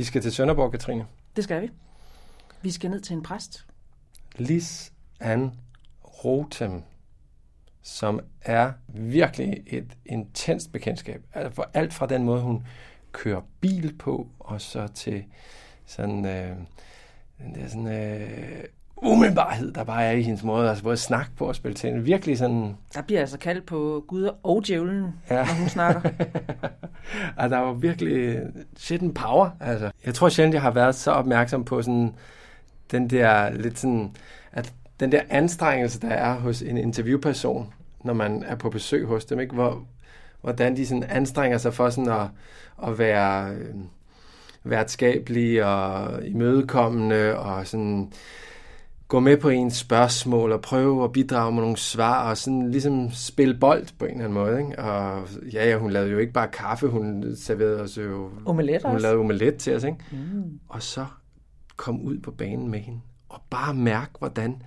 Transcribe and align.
Vi 0.00 0.04
skal 0.04 0.22
til 0.22 0.32
Sønderborg, 0.32 0.70
Katrine. 0.70 1.06
Det 1.36 1.44
skal 1.44 1.62
vi. 1.62 1.70
Vi 2.62 2.70
skal 2.70 2.90
ned 2.90 3.00
til 3.00 3.16
en 3.16 3.22
præst. 3.22 3.66
Lis 4.36 4.92
Ann 5.20 5.52
Rotem, 6.24 6.82
som 7.82 8.20
er 8.40 8.72
virkelig 8.88 9.62
et 9.66 9.96
intenst 10.06 10.72
bekendtskab. 10.72 11.22
Altså 11.34 11.54
for 11.54 11.70
alt 11.74 11.94
fra 11.94 12.06
den 12.06 12.24
måde, 12.24 12.42
hun 12.42 12.66
kører 13.12 13.40
bil 13.60 13.96
på, 13.98 14.28
og 14.38 14.60
så 14.60 14.88
til 14.88 15.24
sådan, 15.86 16.24
øh, 16.24 16.56
den 17.38 17.54
der 17.54 17.68
sådan, 17.68 17.86
øh, 17.86 18.64
umiddelbarhed, 19.02 19.72
der 19.72 19.84
bare 19.84 20.04
er 20.04 20.10
i 20.10 20.22
hendes 20.22 20.42
måde, 20.42 20.68
altså 20.68 20.84
både 20.84 20.92
at 20.92 20.98
snakke 20.98 21.30
på 21.36 21.44
og 21.44 21.54
spille 21.54 21.74
til. 21.74 22.06
Virkelig 22.06 22.38
sådan... 22.38 22.76
Der 22.94 23.02
bliver 23.02 23.20
altså 23.20 23.38
kaldt 23.38 23.66
på 23.66 24.04
Gud 24.08 24.30
og 24.42 24.62
djævlen, 24.66 25.14
Ja. 25.30 25.36
når 25.36 25.54
hun 25.60 25.68
snakker. 25.68 26.00
og 27.36 27.50
der 27.50 27.58
var 27.58 27.72
virkelig 27.72 28.38
shit 28.76 29.00
en 29.02 29.14
power. 29.14 29.50
Altså. 29.60 29.90
Jeg 30.06 30.14
tror 30.14 30.28
sjældent, 30.28 30.54
jeg 30.54 30.62
har 30.62 30.70
været 30.70 30.94
så 30.94 31.10
opmærksom 31.10 31.64
på 31.64 31.82
sådan, 31.82 32.14
den 32.90 33.10
der 33.10 33.50
lidt 33.50 33.78
sådan, 33.78 34.10
at 34.52 34.72
den 35.00 35.12
der 35.12 35.20
anstrengelse, 35.30 36.00
der 36.00 36.08
er 36.08 36.34
hos 36.34 36.62
en 36.62 36.76
interviewperson, 36.78 37.72
når 38.04 38.12
man 38.14 38.42
er 38.46 38.54
på 38.54 38.70
besøg 38.70 39.06
hos 39.06 39.24
dem, 39.24 39.40
ikke? 39.40 39.54
Hvor, 39.54 39.82
hvordan 40.40 40.76
de 40.76 40.86
sådan 40.86 41.04
anstrenger 41.08 41.58
sig 41.58 41.74
for 41.74 41.90
sådan 41.90 42.12
at, 42.12 42.26
at 42.88 42.98
være 42.98 43.50
øh, 43.54 43.74
værtskabelige 44.64 45.66
og 45.66 46.26
imødekommende 46.26 47.38
og 47.38 47.66
sådan 47.66 48.12
gå 49.10 49.20
med 49.20 49.36
på 49.36 49.48
ens 49.48 49.76
spørgsmål 49.76 50.52
og 50.52 50.60
prøve 50.60 51.04
at 51.04 51.12
bidrage 51.12 51.52
med 51.52 51.60
nogle 51.60 51.76
svar 51.76 52.30
og 52.30 52.36
sådan 52.36 52.70
ligesom 52.70 53.10
spille 53.10 53.54
bold 53.60 53.86
på 53.98 54.04
en 54.04 54.10
eller 54.10 54.24
anden 54.24 54.38
måde. 54.38 54.60
Ikke? 54.60 54.78
Og 54.78 55.28
ja, 55.52 55.68
ja, 55.68 55.78
hun 55.78 55.90
lavede 55.90 56.10
jo 56.10 56.18
ikke 56.18 56.32
bare 56.32 56.48
kaffe, 56.48 56.88
hun 56.88 57.36
serverede 57.36 57.80
os 57.80 57.98
jo... 57.98 58.30
Omelet 58.46 58.82
Hun 58.82 58.94
også. 58.94 59.02
lavede 59.02 59.20
omelet 59.20 59.56
til 59.56 59.76
os, 59.76 59.84
ikke? 59.84 59.98
Mm. 60.12 60.60
Og 60.68 60.82
så 60.82 61.06
kom 61.76 62.00
ud 62.00 62.18
på 62.18 62.30
banen 62.30 62.70
med 62.70 62.78
hende 62.78 63.00
og 63.28 63.40
bare 63.50 63.74
mærke, 63.74 64.10
hvordan 64.18 64.62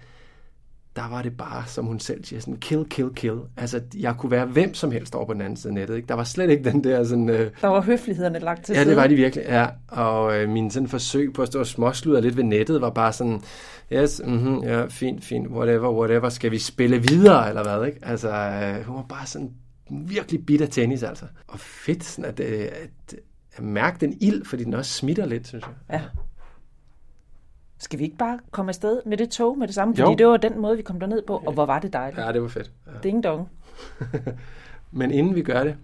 der 0.95 1.09
var 1.09 1.21
det 1.21 1.37
bare, 1.37 1.63
som 1.67 1.85
hun 1.85 1.99
selv 1.99 2.23
siger, 2.25 2.39
sådan 2.39 2.55
kill, 2.55 2.85
kill, 2.89 3.09
kill. 3.15 3.37
Altså, 3.57 3.81
jeg 3.95 4.15
kunne 4.17 4.31
være 4.31 4.45
hvem 4.45 4.73
som 4.73 4.91
helst 4.91 5.15
over 5.15 5.25
på 5.25 5.33
den 5.33 5.41
anden 5.41 5.57
side 5.57 5.69
af 5.71 5.73
nettet. 5.73 5.95
Ikke? 5.95 6.07
Der 6.07 6.13
var 6.13 6.23
slet 6.23 6.49
ikke 6.49 6.63
den 6.71 6.83
der 6.83 7.03
sådan... 7.03 7.29
Øh, 7.29 7.51
Der 7.61 7.67
var 7.67 7.81
høflighederne 7.81 8.39
lagt 8.39 8.65
til 8.65 8.75
Ja, 8.75 8.83
det 8.85 8.95
var 8.95 9.07
de 9.07 9.15
virkelig, 9.15 9.45
ja. 9.47 9.67
Og 9.87 10.37
øh, 10.37 10.49
min 10.49 10.71
sådan 10.71 10.87
forsøg 10.89 11.33
på 11.33 11.41
at 11.41 11.47
stå 11.47 11.59
og 11.59 11.67
småsludre 11.67 12.21
lidt 12.21 12.37
ved 12.37 12.43
nettet 12.43 12.81
var 12.81 12.89
bare 12.89 13.13
sådan, 13.13 13.41
yes, 13.93 14.21
mm-hmm, 14.25 14.57
ja, 14.63 14.85
fint, 14.85 15.25
fint, 15.25 15.47
whatever, 15.47 15.91
whatever, 15.99 16.29
skal 16.29 16.51
vi 16.51 16.57
spille 16.59 16.97
videre, 17.01 17.49
eller 17.49 17.63
hvad, 17.63 17.87
ikke? 17.87 17.99
Altså, 18.01 18.29
øh, 18.29 18.85
hun 18.85 18.95
var 18.95 19.05
bare 19.09 19.25
sådan 19.25 19.51
virkelig 19.91 20.45
bitter 20.45 20.65
tennis, 20.67 21.03
altså. 21.03 21.25
Og 21.47 21.59
fedt, 21.59 22.03
sådan 22.03 22.25
at, 22.25 22.39
øh, 22.39 22.61
at, 22.61 23.15
at 23.55 23.63
mærke 23.63 23.97
den 24.01 24.17
ild, 24.21 24.45
fordi 24.45 24.63
den 24.63 24.73
også 24.73 24.91
smitter 24.93 25.25
lidt, 25.25 25.47
synes 25.47 25.63
jeg. 25.89 25.99
Ja. 25.99 26.01
Skal 27.83 27.99
vi 27.99 28.03
ikke 28.03 28.17
bare 28.17 28.39
komme 28.51 28.69
afsted 28.69 28.99
med 29.05 29.17
det 29.17 29.29
tog 29.29 29.57
med 29.57 29.67
det 29.67 29.75
samme? 29.75 29.93
Jo. 29.99 30.05
Fordi 30.05 30.15
det 30.17 30.27
var 30.27 30.37
den 30.37 30.61
måde, 30.61 30.77
vi 30.77 30.83
kom 30.83 30.99
derned 30.99 31.21
på, 31.27 31.43
og 31.45 31.53
hvor 31.53 31.65
var 31.65 31.79
det 31.79 31.93
dejligt. 31.93 32.21
Ja, 32.21 32.31
det 32.31 32.41
var 32.41 32.47
fedt. 32.47 32.71
Ja. 32.87 32.91
Ding 33.03 33.23
dong. 33.23 33.49
Men 34.91 35.11
inden 35.11 35.35
vi 35.35 35.41
gør 35.41 35.63
det, 35.63 35.75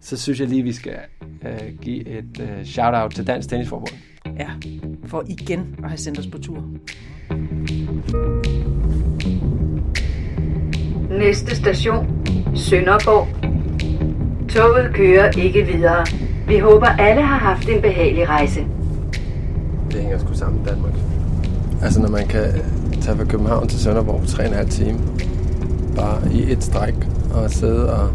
så 0.00 0.16
synes 0.16 0.40
jeg 0.40 0.48
lige, 0.48 0.62
vi 0.62 0.72
skal 0.72 0.96
øh, 1.42 1.78
give 1.80 2.08
et 2.08 2.40
øh, 2.40 2.64
shout-out 2.64 3.10
til 3.10 3.26
Dansk 3.26 3.48
Tennisforbund. 3.48 3.92
Ja, 4.38 4.50
for 5.06 5.24
igen 5.28 5.74
at 5.82 5.88
have 5.88 5.98
sendt 5.98 6.18
os 6.18 6.26
på 6.26 6.38
tur. 6.38 6.64
Næste 11.10 11.56
station, 11.56 12.26
Sønderborg. 12.54 13.28
Toget 14.48 14.94
kører 14.94 15.30
ikke 15.30 15.62
videre. 15.66 16.06
Vi 16.46 16.58
håber 16.58 16.86
alle 16.86 17.22
har 17.22 17.38
haft 17.38 17.68
en 17.68 17.82
behagelig 17.82 18.28
rejse. 18.28 18.66
Det 19.96 20.04
hænger 20.04 20.18
sgu 20.18 20.34
sammen 20.34 20.62
i 20.62 20.68
Danmark. 20.68 20.92
Altså 21.82 22.00
når 22.00 22.08
man 22.08 22.26
kan 22.26 22.44
tage 23.00 23.16
fra 23.16 23.24
København 23.24 23.68
til 23.68 23.80
Sønderborg 23.80 24.20
på 24.20 24.26
3,5 24.26 24.68
timer, 24.68 24.98
bare 25.96 26.32
i 26.32 26.52
et 26.52 26.64
stræk, 26.64 26.94
og 27.34 27.50
sidde 27.50 27.92
og 27.92 28.10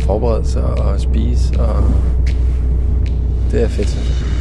forberede 0.00 0.46
sig 0.46 0.64
og 0.64 1.00
spise, 1.00 1.60
og 1.60 1.84
det 3.50 3.62
er 3.62 3.68
fedt, 3.68 3.88
synes 3.88 4.08
jeg. 4.20 4.32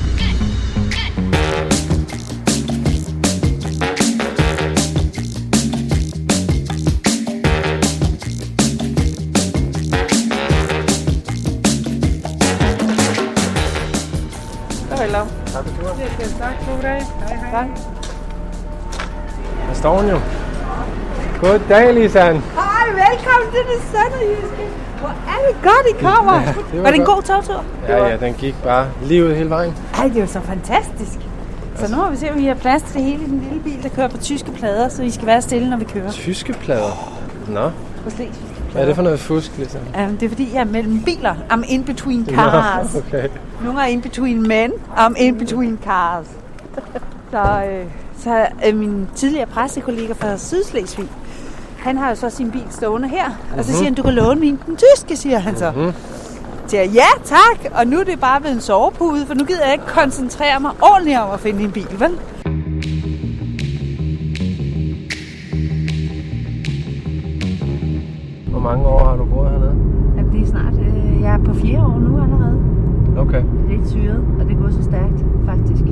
Tak 15.54 15.66
for 15.66 15.84
turen. 15.84 15.98
Tak, 16.40 16.56
god 16.68 16.82
dag. 16.82 17.02
Hej, 17.28 17.36
hej. 17.38 17.52
Tak. 17.52 17.68
Der 19.68 19.74
står 19.74 20.02
hun 20.02 20.10
jo. 20.10 20.20
Goddag, 21.42 21.94
Lisan. 21.94 22.36
Hej, 22.36 22.86
velkommen 22.88 23.48
til 23.54 23.64
det 23.72 23.82
sønderjyske. 23.92 24.64
Hvor 25.00 25.10
er 25.10 25.40
det 25.48 25.56
godt, 25.64 25.86
I 26.00 26.04
kommer. 26.04 26.42
Ja, 26.42 26.48
det 26.48 26.78
var 26.78 26.82
var 26.82 26.90
det 26.92 27.00
en 27.00 27.06
god 27.06 27.22
togtur? 27.22 27.64
Ja, 27.88 28.08
ja, 28.08 28.18
den 28.18 28.34
gik 28.34 28.56
bare 28.64 28.88
lige 29.04 29.26
ud 29.26 29.34
hele 29.34 29.50
vejen. 29.50 29.74
Ej, 29.98 30.08
det 30.14 30.22
var 30.22 30.28
så 30.28 30.42
fantastisk. 30.42 31.20
Så 31.76 31.92
nu 31.92 31.98
må 31.98 32.10
vi 32.10 32.18
se, 32.18 32.32
om 32.32 32.38
vi 32.38 32.46
har 32.46 32.56
plads 32.56 32.82
til 32.82 32.94
det 32.94 33.04
hele 33.04 33.24
i 33.24 33.28
den 33.28 33.40
lille 33.50 33.64
bil, 33.64 33.84
der 33.84 33.90
kører 33.90 34.08
på 34.08 34.18
tyske 34.18 34.52
plader, 34.52 34.90
så 34.90 35.02
vi 35.02 35.12
skal 35.12 35.26
være 35.28 35.42
stille, 35.42 35.70
når 35.70 35.78
vi 35.78 35.86
kører 35.86 36.12
Tyske 36.12 36.54
plader. 36.54 37.14
Nå, 37.48 37.72
på 38.04 38.10
Slesvig. 38.10 38.51
Hvad 38.72 38.82
er 38.82 38.86
det 38.86 38.96
for 38.96 39.04
noget 39.04 39.20
fusk, 39.20 39.52
Lisan? 39.58 39.82
Um, 40.10 40.18
det 40.18 40.26
er 40.26 40.30
fordi, 40.30 40.50
jeg 40.54 40.60
er 40.60 40.66
mellem 40.66 41.04
biler. 41.04 41.36
I'm 41.52 41.64
in 41.68 41.84
between 41.84 42.26
cars. 42.26 42.96
okay. 42.96 43.28
Nogle 43.64 43.82
er 43.82 43.86
in 43.86 44.02
between 44.02 44.48
men. 44.48 44.72
I'm 44.98 45.14
in 45.18 45.38
between 45.38 45.80
cars. 45.84 46.26
så 47.32 47.64
øh, 47.72 47.86
så 48.24 48.48
øh, 48.68 48.76
min 48.78 49.08
tidligere 49.16 49.46
pressekollega 49.46 50.14
fra 50.14 50.38
Sydslesvig, 50.38 51.10
han 51.78 51.98
har 51.98 52.10
jo 52.10 52.16
så 52.16 52.30
sin 52.30 52.52
bil 52.52 52.66
stående 52.70 53.08
her. 53.08 53.30
Og 53.58 53.66
så 53.66 53.72
siger 53.72 53.84
han, 53.84 53.94
du 53.94 54.04
kan 54.04 54.14
låne 54.14 54.40
min 54.40 54.60
den 54.66 54.78
tyske, 54.78 55.16
siger 55.16 55.40
han 55.40 55.58
så. 55.58 55.72
Mhm. 55.72 55.94
Så 56.68 56.78
jeg, 56.78 56.90
ja 56.90 57.08
tak, 57.26 57.72
og 57.74 57.88
nu 57.88 58.00
er 58.00 58.04
det 58.04 58.20
bare 58.20 58.40
blevet 58.42 58.56
en 58.56 58.62
sovepude, 58.62 59.26
for 59.26 59.34
nu 59.34 59.46
gider 59.46 59.64
jeg 59.64 59.74
ikke 59.74 59.86
koncentrere 59.86 60.60
mig 60.60 60.72
ordentligt 60.82 61.20
om 61.20 61.32
at 61.32 61.40
finde 61.40 61.64
en 61.64 61.72
bil, 61.72 62.00
vel? 62.00 62.20
Mange 68.72 68.88
år 68.88 69.04
har 69.10 69.16
du 69.16 69.26
boet 69.26 69.50
hernede? 69.50 69.76
Jamen, 70.18 70.32
det 70.34 70.42
er 70.42 70.46
snart, 70.46 70.74
øh, 70.74 71.22
jeg 71.22 71.34
er 71.34 71.38
på 71.38 71.54
fjerde 71.54 71.86
år 71.86 72.00
nu 72.00 72.22
allerede. 72.24 72.58
Okay. 73.18 73.44
Lidt 73.70 73.90
syret, 73.90 74.24
og 74.40 74.50
det 74.50 74.58
går 74.58 74.70
så 74.70 74.84
stærkt, 74.84 75.26
faktisk. 75.46 75.84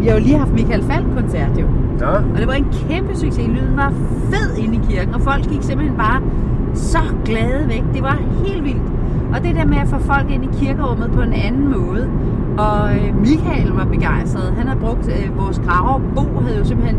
Vi 0.00 0.06
har 0.06 0.14
jo 0.14 0.20
lige 0.20 0.38
haft 0.38 0.52
Michael 0.52 0.82
Falk-koncert, 0.82 1.60
jo. 1.60 1.66
Nå, 2.00 2.06
Og 2.06 2.38
det 2.38 2.46
var 2.46 2.52
en 2.52 2.66
kæmpe 2.88 3.16
succes. 3.16 3.48
Lyden 3.48 3.76
var 3.76 3.92
fed 4.30 4.56
inde 4.64 4.74
i 4.76 4.80
kirken, 4.90 5.14
og 5.14 5.20
folk 5.20 5.42
gik 5.52 5.62
simpelthen 5.62 5.96
bare 5.96 6.20
så 6.74 7.02
glade 7.24 7.68
væk. 7.68 7.84
Det 7.94 8.02
var 8.02 8.18
helt 8.44 8.64
vildt. 8.64 8.88
Og 9.34 9.42
det 9.44 9.54
der 9.54 9.66
med 9.66 9.76
at 9.76 9.88
få 9.88 9.98
folk 9.98 10.30
ind 10.30 10.44
i 10.44 10.48
kirkerummet 10.52 11.10
på 11.12 11.20
en 11.20 11.32
anden 11.32 11.68
måde. 11.78 12.10
Og 12.58 12.94
øh, 12.94 13.20
Michael 13.20 13.70
var 13.72 13.84
begejstret. 13.84 14.52
Han 14.58 14.66
havde 14.66 14.80
brugt 14.80 15.08
øh, 15.08 15.38
vores 15.38 15.62
graver. 15.66 16.00
Bo 16.14 16.40
havde 16.40 16.58
jo 16.58 16.64
simpelthen... 16.64 16.98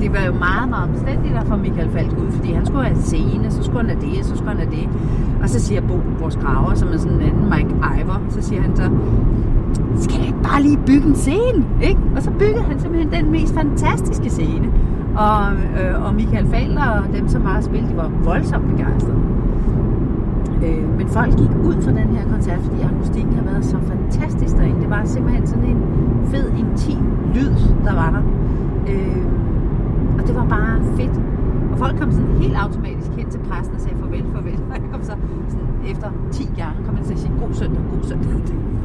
Det 0.00 0.12
var 0.12 0.22
jo 0.26 0.32
meget, 0.32 0.68
meget 0.70 0.88
omstændigt 0.90 1.34
at 1.34 1.46
få 1.46 1.56
Michael 1.56 1.90
Falk 1.90 2.12
ud, 2.12 2.30
fordi 2.30 2.52
han 2.52 2.66
skulle 2.66 2.84
have 2.84 2.96
en 2.96 3.02
scene, 3.02 3.50
så 3.50 3.62
skulle 3.62 3.80
han 3.80 3.90
have 3.90 4.00
det, 4.10 4.24
så 4.24 4.36
skulle 4.36 4.50
han 4.50 4.58
have 4.58 4.70
det. 4.70 4.88
Og 5.42 5.48
så 5.48 5.60
siger 5.60 5.80
Bo, 5.80 6.00
vores 6.20 6.36
graver, 6.36 6.74
som 6.74 6.88
er 6.92 6.96
sådan 6.96 7.16
en 7.16 7.22
anden 7.22 7.44
Mike 7.50 7.74
Ivor, 8.00 8.20
så 8.28 8.42
siger 8.42 8.62
han 8.62 8.76
så, 8.76 8.90
skal 10.02 10.18
jeg 10.18 10.26
ikke 10.26 10.42
bare 10.42 10.62
lige 10.62 10.78
bygge 10.86 11.06
en 11.08 11.14
scene? 11.14 11.64
Ikke? 11.82 12.00
Og 12.16 12.22
så 12.22 12.30
byggede 12.30 12.62
han 12.62 12.80
simpelthen 12.80 13.12
den 13.12 13.32
mest 13.32 13.54
fantastiske 13.54 14.30
scene. 14.30 14.68
Og, 15.16 15.52
øh, 15.52 16.06
og 16.06 16.14
Michael 16.14 16.46
Falder 16.46 16.88
og 16.88 17.16
dem, 17.16 17.28
som 17.28 17.42
har 17.44 17.60
spillet, 17.60 17.90
de 17.90 17.96
var 17.96 18.10
voldsomt 18.24 18.68
begejstrede. 18.68 19.18
Øh, 20.64 20.96
men 20.98 21.08
folk 21.08 21.36
gik 21.36 21.50
ud 21.64 21.82
fra 21.82 21.90
den 21.90 22.08
her 22.16 22.28
koncert, 22.32 22.60
fordi 22.60 22.82
akustikken 22.82 23.34
har 23.34 23.44
været 23.44 23.64
så 23.64 23.76
fantastisk 23.88 24.56
derinde. 24.56 24.80
Det 24.80 24.90
var 24.90 25.02
simpelthen 25.04 25.46
sådan 25.46 25.64
en 25.64 25.82
fed, 26.30 26.50
intim 26.58 27.04
lyd, 27.34 27.50
der 27.84 27.94
var 27.94 28.10
der. 28.10 28.22
Øh, 28.92 29.24
og 30.18 30.26
det 30.26 30.34
var 30.34 30.46
bare 30.46 30.80
fedt. 30.96 31.16
Og 31.72 31.78
folk 31.78 32.00
kom 32.00 32.12
sådan 32.12 32.36
helt 32.40 32.56
automatisk 32.56 33.10
hen 33.16 33.30
til 33.30 33.38
præsten 33.38 33.74
og 33.76 33.80
sagde 33.80 33.96
farvel, 34.00 34.24
farvel. 34.34 34.58
Og 34.70 34.74
jeg 34.82 34.90
kom 34.92 35.02
så 35.02 35.14
sådan 35.48 35.68
efter 35.92 36.08
10 36.32 36.50
gange, 36.56 36.84
kom 36.86 36.96
han 36.96 37.04
til 37.04 37.12
at 37.12 37.18
sige 37.18 37.32
god 37.40 37.54
søndag, 37.54 37.82
god 37.94 38.02
søndag. 38.02 38.30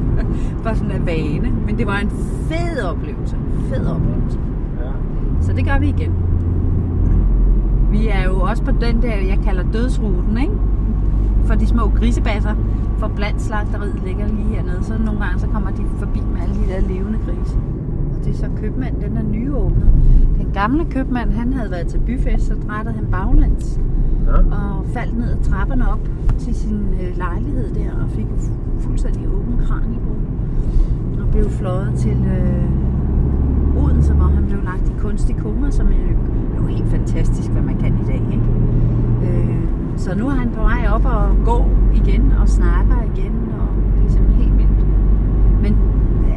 Bare 0.64 0.76
sådan 0.76 0.90
af 0.90 1.06
vane. 1.06 1.52
Men 1.66 1.78
det 1.78 1.86
var 1.86 1.98
en 1.98 2.10
fed 2.48 2.82
oplevelse. 2.84 3.36
Fed 3.68 3.86
oplevelse. 3.86 4.38
ja. 4.80 4.90
Så 5.40 5.52
det 5.52 5.64
gør 5.64 5.78
vi 5.78 5.88
igen. 5.88 6.12
Vi 7.90 8.08
er 8.08 8.24
jo 8.24 8.40
også 8.40 8.62
på 8.62 8.70
den 8.70 9.02
der, 9.02 9.14
jeg 9.14 9.38
kalder 9.44 9.62
dødsruten, 9.72 10.38
ikke? 10.38 10.54
For 11.44 11.54
de 11.54 11.66
små 11.66 11.88
grisebasser. 11.88 12.54
For 12.98 13.08
blandt 13.08 13.42
slagteriet 13.42 14.02
ligger 14.06 14.26
lige 14.26 14.48
hernede. 14.48 14.84
Så 14.84 14.92
nogle 14.98 15.20
gange 15.20 15.40
så 15.40 15.46
kommer 15.46 15.70
de 15.70 15.82
forbi 15.98 16.20
med 16.32 16.40
alle 16.42 16.54
de 16.54 16.72
der 16.72 16.80
levende 16.80 17.18
grise. 17.18 17.56
Og 18.14 18.24
det 18.24 18.32
er 18.32 18.36
så 18.36 18.46
købmanden, 18.60 19.02
den 19.02 19.16
er 19.16 19.22
nyåbnet. 19.22 19.88
Gamle 20.54 20.84
købmand, 20.90 21.30
han 21.30 21.52
havde 21.52 21.70
været 21.70 21.86
til 21.86 21.98
byfest, 21.98 22.46
så 22.46 22.54
drættede 22.68 22.94
han 22.94 23.06
baglæns 23.10 23.80
Nå. 24.26 24.32
og 24.32 24.86
faldt 24.94 25.18
ned 25.18 25.30
ad 25.30 25.42
trapperne 25.42 25.92
op 25.92 26.08
til 26.38 26.54
sin 26.54 26.78
øh, 27.00 27.16
lejlighed 27.16 27.74
der 27.74 27.90
og 28.02 28.10
fik 28.10 28.26
fu- 28.26 28.80
fuldstændig 28.80 29.28
åben 29.28 29.58
kraniebro. 29.66 30.14
Og 31.20 31.28
blev 31.32 31.50
fløjet 31.50 31.92
til 31.96 32.16
øh, 32.26 33.82
Odense, 33.84 34.12
hvor 34.14 34.26
han 34.26 34.44
blev 34.46 34.58
lagt 34.64 34.88
i 34.88 34.92
kunstig 34.98 35.36
koma, 35.36 35.70
som 35.70 35.86
er 35.86 36.60
jo 36.60 36.66
helt 36.66 36.88
fantastisk, 36.88 37.50
hvad 37.50 37.62
man 37.62 37.76
kan 37.78 37.94
i 37.94 38.06
dag. 38.06 38.22
Ikke? 38.32 38.44
Øh, 39.22 39.58
så 39.96 40.14
nu 40.18 40.26
er 40.26 40.34
han 40.34 40.50
på 40.50 40.60
vej 40.62 40.86
op 40.94 41.04
og 41.04 41.36
gå 41.44 41.64
igen 41.94 42.32
og 42.40 42.48
snakker 42.48 42.96
igen, 43.14 43.32
og 43.60 43.68
det 43.96 44.06
er 44.06 44.10
simpelthen 44.10 44.44
helt 44.44 44.58
vildt. 44.58 44.86
Men 45.62 45.76
ja, 46.28 46.36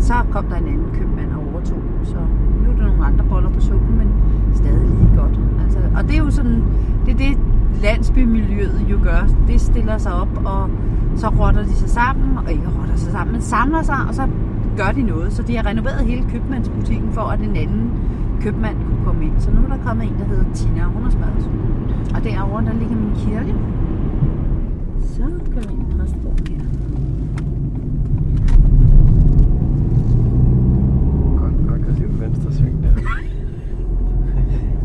så 0.00 0.14
kom 0.30 0.44
der 0.44 0.56
en 0.56 0.66
anden 0.66 0.86
købmand 0.94 1.32
og 1.32 1.52
overtog, 1.52 1.82
så 2.02 2.16
nu 2.64 2.70
er 2.70 2.76
der 2.76 2.86
nogle 2.86 2.99
andre 3.10 3.24
boller 3.30 3.50
på 3.50 3.60
suppen, 3.60 3.98
men 3.98 4.08
stadig 4.54 4.88
lige 4.98 5.10
godt. 5.16 5.40
Altså, 5.64 5.78
og 5.96 6.02
det 6.08 6.14
er 6.14 6.18
jo 6.18 6.30
sådan, 6.30 6.62
det 7.06 7.12
er 7.14 7.18
det 7.18 7.38
landsbymiljøet 7.82 8.80
jo 8.90 8.98
gør. 9.02 9.22
Det 9.48 9.60
stiller 9.60 9.98
sig 9.98 10.12
op, 10.12 10.42
og 10.44 10.70
så 11.16 11.28
rotter 11.28 11.62
de 11.62 11.74
sig 11.82 11.90
sammen, 11.90 12.38
og 12.38 12.52
ikke 12.52 12.68
rotter 12.80 12.96
sig 12.96 13.12
sammen, 13.12 13.32
men 13.32 13.42
samler 13.42 13.82
sig, 13.82 13.98
og 14.08 14.14
så 14.14 14.22
gør 14.76 14.90
de 14.94 15.02
noget. 15.02 15.32
Så 15.32 15.42
de 15.42 15.56
har 15.56 15.66
renoveret 15.66 16.06
hele 16.06 16.24
købmandsbutikken 16.32 17.12
for, 17.12 17.20
at 17.20 17.38
den 17.38 17.56
anden 17.56 17.90
købmand 18.40 18.76
kunne 18.76 19.04
komme 19.04 19.24
ind. 19.24 19.32
Så 19.38 19.50
nu 19.50 19.56
er 19.64 19.76
der 19.76 19.82
kommet 19.86 20.06
en, 20.06 20.14
der 20.18 20.24
hedder 20.24 20.44
Tina, 20.54 20.84
hun 20.84 21.02
har 21.02 21.10
smadret. 21.10 21.50
Og 22.14 22.24
derovre, 22.24 22.64
der 22.64 22.72
ligger 22.72 22.96
min 22.96 23.12
kirke. 23.16 23.54
Så 25.02 25.22
kører 25.52 25.68
vi 25.68 25.74
ind 25.74 25.92
i 25.92 25.96
præstegården 25.98 26.46
her. 26.48 26.64
Godt 31.38 31.80
aggressivt 31.80 32.20
venstre 32.20 32.52
sving 32.52 32.82
der. 32.82 32.94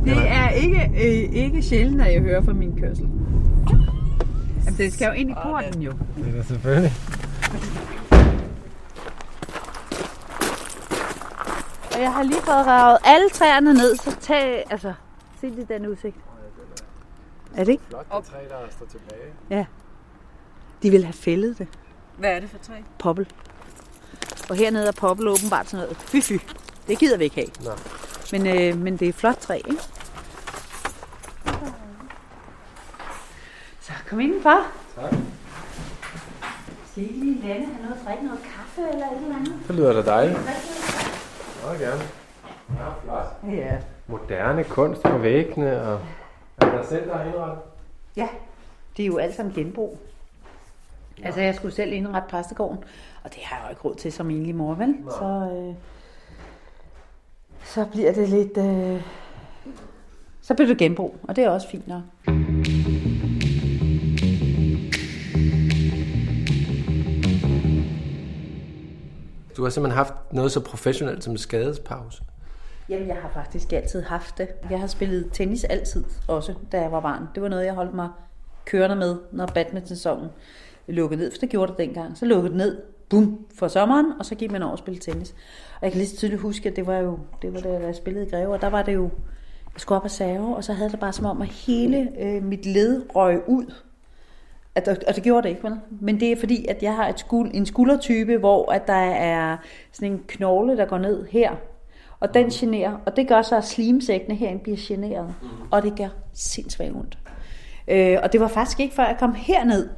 Det 0.06 0.18
er 0.28 0.50
ikke, 0.50 0.76
øh, 0.96 1.34
ikke 1.34 1.62
sjældent, 1.62 2.02
at 2.02 2.14
jeg 2.14 2.22
hører 2.22 2.42
fra 2.42 2.54
min 2.54 2.80
kørsel. 2.80 3.06
Jamen, 4.66 4.78
det 4.78 4.94
skal 4.94 5.06
jo 5.06 5.12
ind 5.12 5.32
i 5.32 5.34
porten 5.44 5.82
jo. 5.82 5.92
Det 5.92 6.28
er 6.28 6.38
da 6.38 6.44
selvfølgelig. 6.44 6.92
Og 11.96 12.02
jeg 12.02 12.14
har 12.14 12.24
lige 12.24 12.42
fået 12.42 12.68
ravet 12.68 12.98
alle 13.06 13.30
træerne 13.30 13.74
ned, 13.74 13.96
så 13.96 14.16
tag, 14.22 14.64
altså, 14.70 14.94
se 15.42 15.50
lige 15.50 15.66
den 15.70 15.88
udsigt. 15.88 16.16
Er 17.56 17.64
det 17.64 17.72
ikke? 17.72 17.84
Flot 17.90 18.06
det 18.18 18.26
træ, 18.26 18.38
der 18.50 18.56
står 18.72 18.86
tilbage. 18.86 19.34
Ja. 19.50 19.66
De 20.84 20.92
vil 20.92 21.04
have 21.04 21.14
fældet 21.14 21.58
det. 21.58 21.68
Hvad 22.18 22.32
er 22.32 22.40
det 22.40 22.50
for 22.50 22.58
træ? 22.58 22.74
Poppel. 23.00 23.28
Og 24.50 24.56
hernede 24.56 24.88
er 24.88 24.92
poppel 24.92 25.28
åbenbart 25.28 25.70
sådan 25.70 25.86
noget. 25.86 25.98
Fy, 25.98 26.22
fy. 26.22 26.34
Det 26.88 27.00
gider 27.00 27.18
vi 27.18 27.24
ikke 27.24 27.36
have. 27.36 27.48
Nå. 27.64 27.72
Men, 28.32 28.48
øh, 28.48 28.78
men 28.78 28.98
det 28.98 29.06
er 29.06 29.10
et 29.10 29.16
flot 29.16 29.38
træ, 29.38 29.56
ikke? 29.56 29.82
Så 33.82 33.92
kom 34.16 34.22
indenfor. 34.22 34.60
Tak. 34.96 35.14
Skal 36.92 37.04
I 37.04 37.08
lige 37.08 37.48
lande 37.48 37.66
have 37.66 37.84
noget 37.84 37.96
at 38.00 38.06
drikke 38.08 38.26
noget 38.26 38.40
kaffe 38.44 38.82
eller 38.94 39.06
et 39.06 39.18
eller 39.24 39.36
andet? 39.36 39.54
Det 39.68 39.76
lyder 39.76 39.94
da 39.94 40.02
dejligt. 40.02 40.40
Meget 41.64 41.80
gerne. 41.80 42.02
Ja, 42.70 42.90
flot. 43.04 43.54
Ja. 43.54 43.78
Moderne 44.08 44.64
kunst 44.64 45.04
på 45.04 45.18
væggene, 45.18 45.82
og 45.82 46.00
er 46.58 46.66
der 46.72 46.84
selv, 46.84 47.10
der 47.10 47.18
har 47.18 47.24
indrettet? 47.26 47.58
Ja, 48.16 48.28
det 48.98 49.04
er 49.04 49.08
jo 49.08 49.18
alt 49.18 49.36
sammen 49.36 49.56
genbrug. 49.56 49.98
Altså, 51.24 51.42
jeg 51.42 51.56
skulle 51.56 51.74
selv 51.76 51.94
indrette 51.94 52.30
præstegården, 52.30 52.84
og 53.24 53.34
det 53.34 53.40
har 53.44 53.56
jeg 53.56 53.66
jo 53.66 53.70
ikke 53.70 53.82
råd 53.82 53.96
til 53.96 54.12
som 54.12 54.30
enlig 54.30 54.56
mor, 54.56 54.74
vel? 54.74 54.96
Så, 55.10 55.50
øh, 55.54 55.76
så 57.64 57.86
bliver 57.92 58.14
det 58.14 58.30
lidt... 58.30 58.58
Øh, 58.58 59.02
så 60.42 60.54
bliver 60.54 60.68
det 60.68 60.78
genbrug, 60.78 61.16
og 61.24 61.36
det 61.36 61.44
er 61.44 61.50
også 61.50 61.70
fint 61.70 61.88
nok. 61.88 62.02
Du 69.58 69.64
har 69.64 69.70
simpelthen 69.70 69.98
haft 69.98 70.14
noget 70.32 70.52
så 70.52 70.60
professionelt 70.60 71.24
som 71.24 71.34
en 71.34 71.38
skadespause. 71.38 72.24
Jamen, 72.90 73.08
jeg 73.08 73.16
har 73.16 73.30
faktisk 73.34 73.74
altid 73.74 74.02
haft 74.02 74.38
det. 74.38 74.48
Jeg 74.70 74.80
har 74.80 74.88
spillet 74.88 75.30
tennis 75.34 75.64
altid, 75.64 76.04
også 76.28 76.54
da 76.72 76.82
jeg 76.82 76.92
var 76.92 77.00
barn. 77.00 77.28
Det 77.36 77.44
var 77.44 77.50
noget, 77.50 77.66
jeg 77.66 77.74
holdt 77.74 77.94
mig 77.94 78.10
kørende 78.66 78.96
med, 78.96 79.16
når 79.32 79.46
badminton-sæsonen 79.46 80.30
lukkede 80.88 81.20
ned. 81.22 81.32
For 81.32 81.38
det 81.38 81.50
gjorde 81.50 81.72
det 81.72 81.78
dengang. 81.78 82.18
Så 82.18 82.26
lukkede 82.26 82.50
det 82.50 82.58
ned, 82.58 82.82
bum, 83.10 83.46
for 83.60 83.68
sommeren, 83.68 84.06
og 84.20 84.26
så 84.26 84.36
gik 84.36 84.52
man 84.52 84.64
over 84.64 84.72
og 84.72 84.78
spille 84.78 85.00
tennis. 85.00 85.32
Og 85.76 85.80
jeg 85.82 85.92
kan 85.92 86.00
lige 86.00 86.10
så 86.10 86.18
tydeligt 86.18 86.42
huske, 86.42 86.70
at 86.70 86.76
det 86.76 86.88
var 86.88 86.98
jo, 86.98 87.20
det 87.42 87.54
var 87.54 87.60
da 87.60 87.70
jeg 87.70 87.96
spillede 87.96 88.28
i 88.28 88.30
Greve, 88.30 88.54
og 88.54 88.62
der 88.62 88.70
var 88.70 88.82
det 88.82 88.94
jo, 88.94 89.10
jeg 89.74 89.82
skulle 89.82 89.98
op 89.98 90.04
og 90.04 90.12
serve, 90.12 90.56
og 90.56 90.64
så 90.64 90.74
havde 90.74 90.92
det 90.92 91.00
bare 91.00 91.14
som 91.14 91.26
om, 91.26 91.42
at 91.42 91.48
hele 91.48 92.10
øh, 92.20 92.44
mit 92.44 92.66
led 92.66 93.06
røg 93.16 93.50
ud. 93.50 93.74
At, 94.76 94.88
og 94.88 95.16
det 95.16 95.24
gjorde 95.24 95.44
det 95.44 95.50
ikke, 95.50 95.64
vel? 95.64 95.80
Men 96.02 96.20
det 96.20 96.32
er 96.32 96.36
fordi, 96.36 96.66
at 96.70 96.84
jeg 96.84 96.96
har 96.96 97.08
et 97.08 97.20
skul, 97.20 97.52
en 97.54 97.66
skuldertype, 97.66 98.38
hvor 98.38 98.72
at 98.72 98.88
der 98.88 98.94
er 98.94 99.58
sådan 99.92 100.12
en 100.12 100.22
knogle, 100.28 100.78
der 100.78 100.86
går 100.86 100.98
ned 100.98 101.26
her. 101.32 101.52
Og 102.20 102.34
den 102.34 102.50
generer, 102.50 102.94
og 103.06 103.16
det 103.16 103.28
gør 103.28 103.42
så, 103.42 103.58
at 103.58 103.66
slimsækkene 103.66 104.36
herinde 104.36 104.64
bliver 104.64 104.78
generet. 104.80 105.36
Og 105.72 105.84
det 105.84 105.98
gør 105.98 106.08
sindssygt 106.34 106.96
ondt. 106.96 107.18
Øh, 107.88 108.18
og 108.24 108.34
det 108.34 108.42
var 108.42 108.48
faktisk 108.48 108.80
ikke 108.80 108.96
før 108.96 109.06
jeg 109.06 109.18
kom 109.20 109.34
herned, 109.34 109.90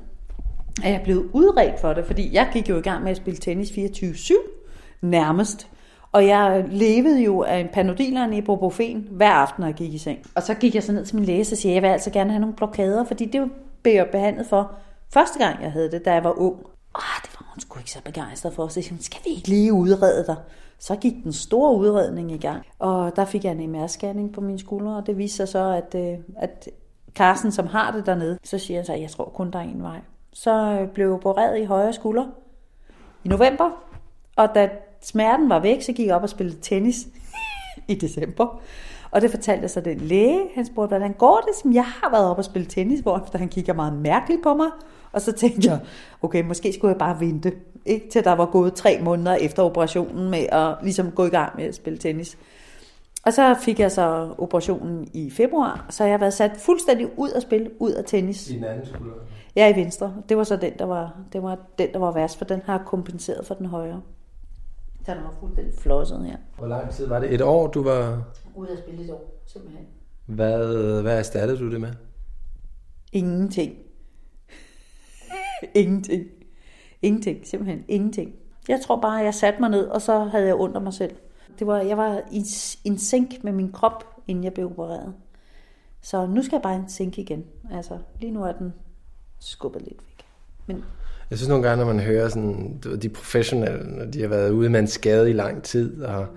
at 0.84 0.92
jeg 0.92 1.02
blev 1.04 1.30
udredt 1.34 1.80
for 1.80 1.94
det, 1.94 2.06
fordi 2.06 2.34
jeg 2.34 2.50
gik 2.54 2.70
jo 2.70 2.78
i 2.78 2.82
gang 2.82 3.04
med 3.04 3.12
at 3.12 3.18
spille 3.18 3.38
tennis 3.38 3.72
24-7 3.72 4.34
nærmest. 5.02 5.68
Og 6.12 6.28
jeg 6.28 6.66
levede 6.68 7.24
jo 7.24 7.42
af 7.42 7.58
en 7.58 7.68
panodil 7.74 8.18
og 8.18 8.24
en 8.24 8.34
ibuprofen 8.34 9.08
hver 9.12 9.32
aften, 9.32 9.62
når 9.62 9.68
jeg 9.68 9.76
gik 9.76 9.94
i 9.94 9.98
seng. 9.98 10.20
Og 10.36 10.44
så 10.44 10.54
gik 10.54 10.76
jeg 10.76 10.84
så 10.84 10.92
ned 10.92 11.06
til 11.06 11.16
min 11.16 11.26
læge 11.26 11.40
og 11.40 11.46
siger, 11.46 11.74
jeg 11.74 11.82
vil 11.82 11.88
altså 11.88 12.12
gerne 12.12 12.30
have 12.30 12.40
nogle 12.40 12.56
blokader, 12.56 13.04
fordi 13.04 13.26
det 13.26 13.50
blev 13.88 13.96
jeg 13.96 14.08
behandlet 14.12 14.48
for 14.48 14.72
første 15.14 15.40
gang, 15.40 15.64
jeg 15.64 15.72
havde 15.72 15.92
det, 15.92 16.06
da 16.06 16.14
jeg 16.14 16.24
var 16.24 16.40
ung. 16.40 16.56
Ah, 16.96 17.22
det 17.24 17.32
var 17.40 17.52
hun 17.54 17.60
sgu 17.60 17.80
ikke 17.80 17.92
så 17.92 18.02
begejstret 18.06 18.54
for. 18.54 18.68
Så 18.68 18.80
jeg 18.80 18.98
skal 19.00 19.20
vi 19.26 19.30
ikke 19.30 19.48
lige 19.48 19.74
udrede 19.74 20.26
dig? 20.28 20.36
Så 20.80 20.96
gik 20.96 21.14
den 21.24 21.34
store 21.34 21.78
udredning 21.78 22.32
i 22.32 22.38
gang, 22.38 22.66
og 22.80 23.16
der 23.16 23.26
fik 23.26 23.44
jeg 23.46 23.52
en 23.52 23.76
MR-scanning 23.76 24.34
på 24.34 24.42
mine 24.42 24.60
skuldre, 24.60 24.98
og 24.98 25.06
det 25.08 25.18
viste 25.18 25.38
sig 25.38 25.48
så, 25.48 25.60
at, 25.60 25.96
øh, 25.96 26.18
at 26.38 26.70
Carsten, 27.16 27.52
som 27.52 27.68
har 27.68 27.92
det 27.92 28.06
dernede, 28.06 28.40
så 28.44 28.58
siger 28.58 28.80
han 28.80 28.86
så, 28.86 28.94
at 28.94 29.02
jeg 29.02 29.10
tror 29.10 29.26
kun, 29.26 29.52
der 29.52 29.60
er 29.60 29.64
en 29.64 29.84
vej. 29.84 30.00
Så 30.34 30.80
øh, 30.82 30.88
blev 30.88 31.06
jeg 31.06 31.14
opereret 31.14 31.60
i 31.60 31.64
højre 31.64 31.94
skulder 31.94 32.26
i 33.24 33.28
november, 33.28 33.70
og 34.36 34.50
da 34.56 34.70
smerten 35.02 35.50
var 35.50 35.60
væk, 35.60 35.82
så 35.82 35.94
gik 35.94 36.08
jeg 36.08 36.16
op 36.16 36.24
og 36.24 36.30
spillede 36.30 36.58
tennis 36.62 37.08
i 37.88 37.96
december. 37.96 38.62
Og 39.12 39.22
det 39.22 39.32
fortalte 39.32 39.62
jeg 39.62 39.70
så 39.70 39.82
den 39.82 39.98
læge. 39.98 40.40
Han 40.56 40.66
spurgte, 40.66 40.88
hvordan 40.88 41.14
går 41.14 41.44
det? 41.48 41.56
Som 41.62 41.74
jeg 41.74 41.86
har 41.86 42.12
været 42.12 42.30
op 42.30 42.38
og 42.38 42.46
spille 42.46 42.68
tennis, 42.68 43.00
hvor 43.00 43.38
han 43.38 43.50
kigger 43.50 43.74
meget 43.74 43.94
mærkeligt 43.94 44.44
på 44.44 44.54
mig. 44.54 44.68
Og 45.12 45.22
så 45.22 45.32
tænkte 45.32 45.70
jeg, 45.70 45.80
okay, 46.22 46.44
måske 46.44 46.74
skulle 46.74 46.92
jeg 46.92 47.00
bare 47.00 47.20
vente, 47.20 47.54
ikke? 47.86 48.10
til 48.10 48.24
der 48.24 48.34
var 48.34 48.46
gået 48.46 48.74
tre 48.74 49.00
måneder 49.04 49.36
efter 49.36 49.64
operationen 49.64 50.30
med 50.30 50.46
at 50.52 50.76
ligesom 50.84 51.12
gå 51.12 51.26
i 51.26 51.30
gang 51.30 51.56
med 51.56 51.66
at 51.66 51.76
spille 51.76 52.00
tennis. 52.00 52.38
Og 53.26 53.34
så 53.34 53.56
fik 53.62 53.80
jeg 53.80 53.92
så 53.92 54.34
operationen 54.38 55.08
i 55.14 55.30
februar, 55.30 55.86
så 55.90 56.04
jeg 56.04 56.14
har 56.14 56.18
været 56.18 56.34
sat 56.34 56.52
fuldstændig 56.58 57.20
ud 57.20 57.30
at 57.30 57.42
spille, 57.42 57.70
ud 57.80 57.92
af 57.92 58.04
tennis. 58.04 58.50
I 58.50 58.56
den 58.56 58.64
anden 58.64 58.86
skulder. 58.86 59.14
Ja, 59.56 59.74
i 59.74 59.76
venstre. 59.76 60.14
Det 60.30 60.38
var 60.38 60.44
så 60.44 60.56
den, 60.56 60.74
der 60.80 60.86
var, 60.86 61.16
det 61.34 61.44
var 61.44 61.58
den, 61.78 61.94
der 61.94 62.00
var 62.00 62.12
værst, 62.12 62.38
for 62.38 62.46
den 62.46 62.62
har 62.66 62.84
kompenseret 62.86 63.46
for 63.46 63.54
den 63.54 63.66
højre. 63.66 64.02
Så 65.06 65.14
den 65.14 65.24
var 65.24 65.34
fuldstændig 65.40 65.74
flosset 65.80 66.26
her. 66.26 66.38
Hvor 66.58 66.68
lang 66.68 66.90
tid 66.90 67.08
var 67.08 67.20
det? 67.20 67.34
Et 67.34 67.42
år, 67.42 67.68
du 67.68 67.84
var... 67.84 68.24
Ude 68.58 68.70
at 68.70 68.80
spille 68.80 69.04
et 69.04 69.10
år, 69.10 69.44
simpelthen. 69.46 69.86
Hvad, 70.26 71.02
hvad 71.02 71.20
erstattede 71.20 71.60
du 71.60 71.72
det 71.72 71.82
med? 71.82 71.94
Ingenting. 73.14 73.78
ingenting. 75.76 76.28
Ingenting, 77.02 77.48
simpelthen 77.48 77.86
ingenting. 77.88 78.36
Jeg 78.68 78.80
tror 78.82 79.02
bare, 79.02 79.20
at 79.20 79.26
jeg 79.26 79.34
satte 79.34 79.60
mig 79.60 79.70
ned, 79.70 79.88
og 79.88 80.02
så 80.02 80.20
havde 80.20 80.46
jeg 80.46 80.56
ondt 80.56 80.76
af 80.76 80.82
mig 80.82 80.94
selv. 80.94 81.16
Det 81.60 81.68
var, 81.68 81.78
jeg 81.78 81.98
var 81.98 82.22
i 82.32 82.44
en 82.84 82.98
sink 82.98 83.44
med 83.44 83.52
min 83.52 83.72
krop, 83.72 84.04
inden 84.28 84.44
jeg 84.44 84.54
blev 84.54 84.66
opereret. 84.66 85.14
Så 86.02 86.26
nu 86.26 86.44
skal 86.44 86.56
jeg 86.56 86.62
bare 86.62 86.76
en 86.76 86.90
sink 86.90 87.18
igen. 87.18 87.46
Altså, 87.72 87.98
lige 88.20 88.32
nu 88.32 88.44
er 88.44 88.52
den 88.52 88.74
skubbet 89.40 89.82
lidt 89.82 90.00
væk. 90.00 90.26
Men 90.66 90.84
Jeg 91.30 91.38
synes 91.38 91.50
nogle 91.50 91.68
gange, 91.68 91.86
når 91.86 91.94
man 91.94 92.04
hører 92.04 92.30
sådan, 92.30 92.80
de 93.02 93.10
professionelle, 93.10 93.98
når 93.98 94.06
de 94.06 94.22
har 94.22 94.28
været 94.28 94.50
ude 94.50 94.70
med 94.70 94.80
en 94.80 94.88
skade 94.88 95.30
i 95.30 95.34
lang 95.34 95.64
tid, 95.64 96.04
og 96.04 96.28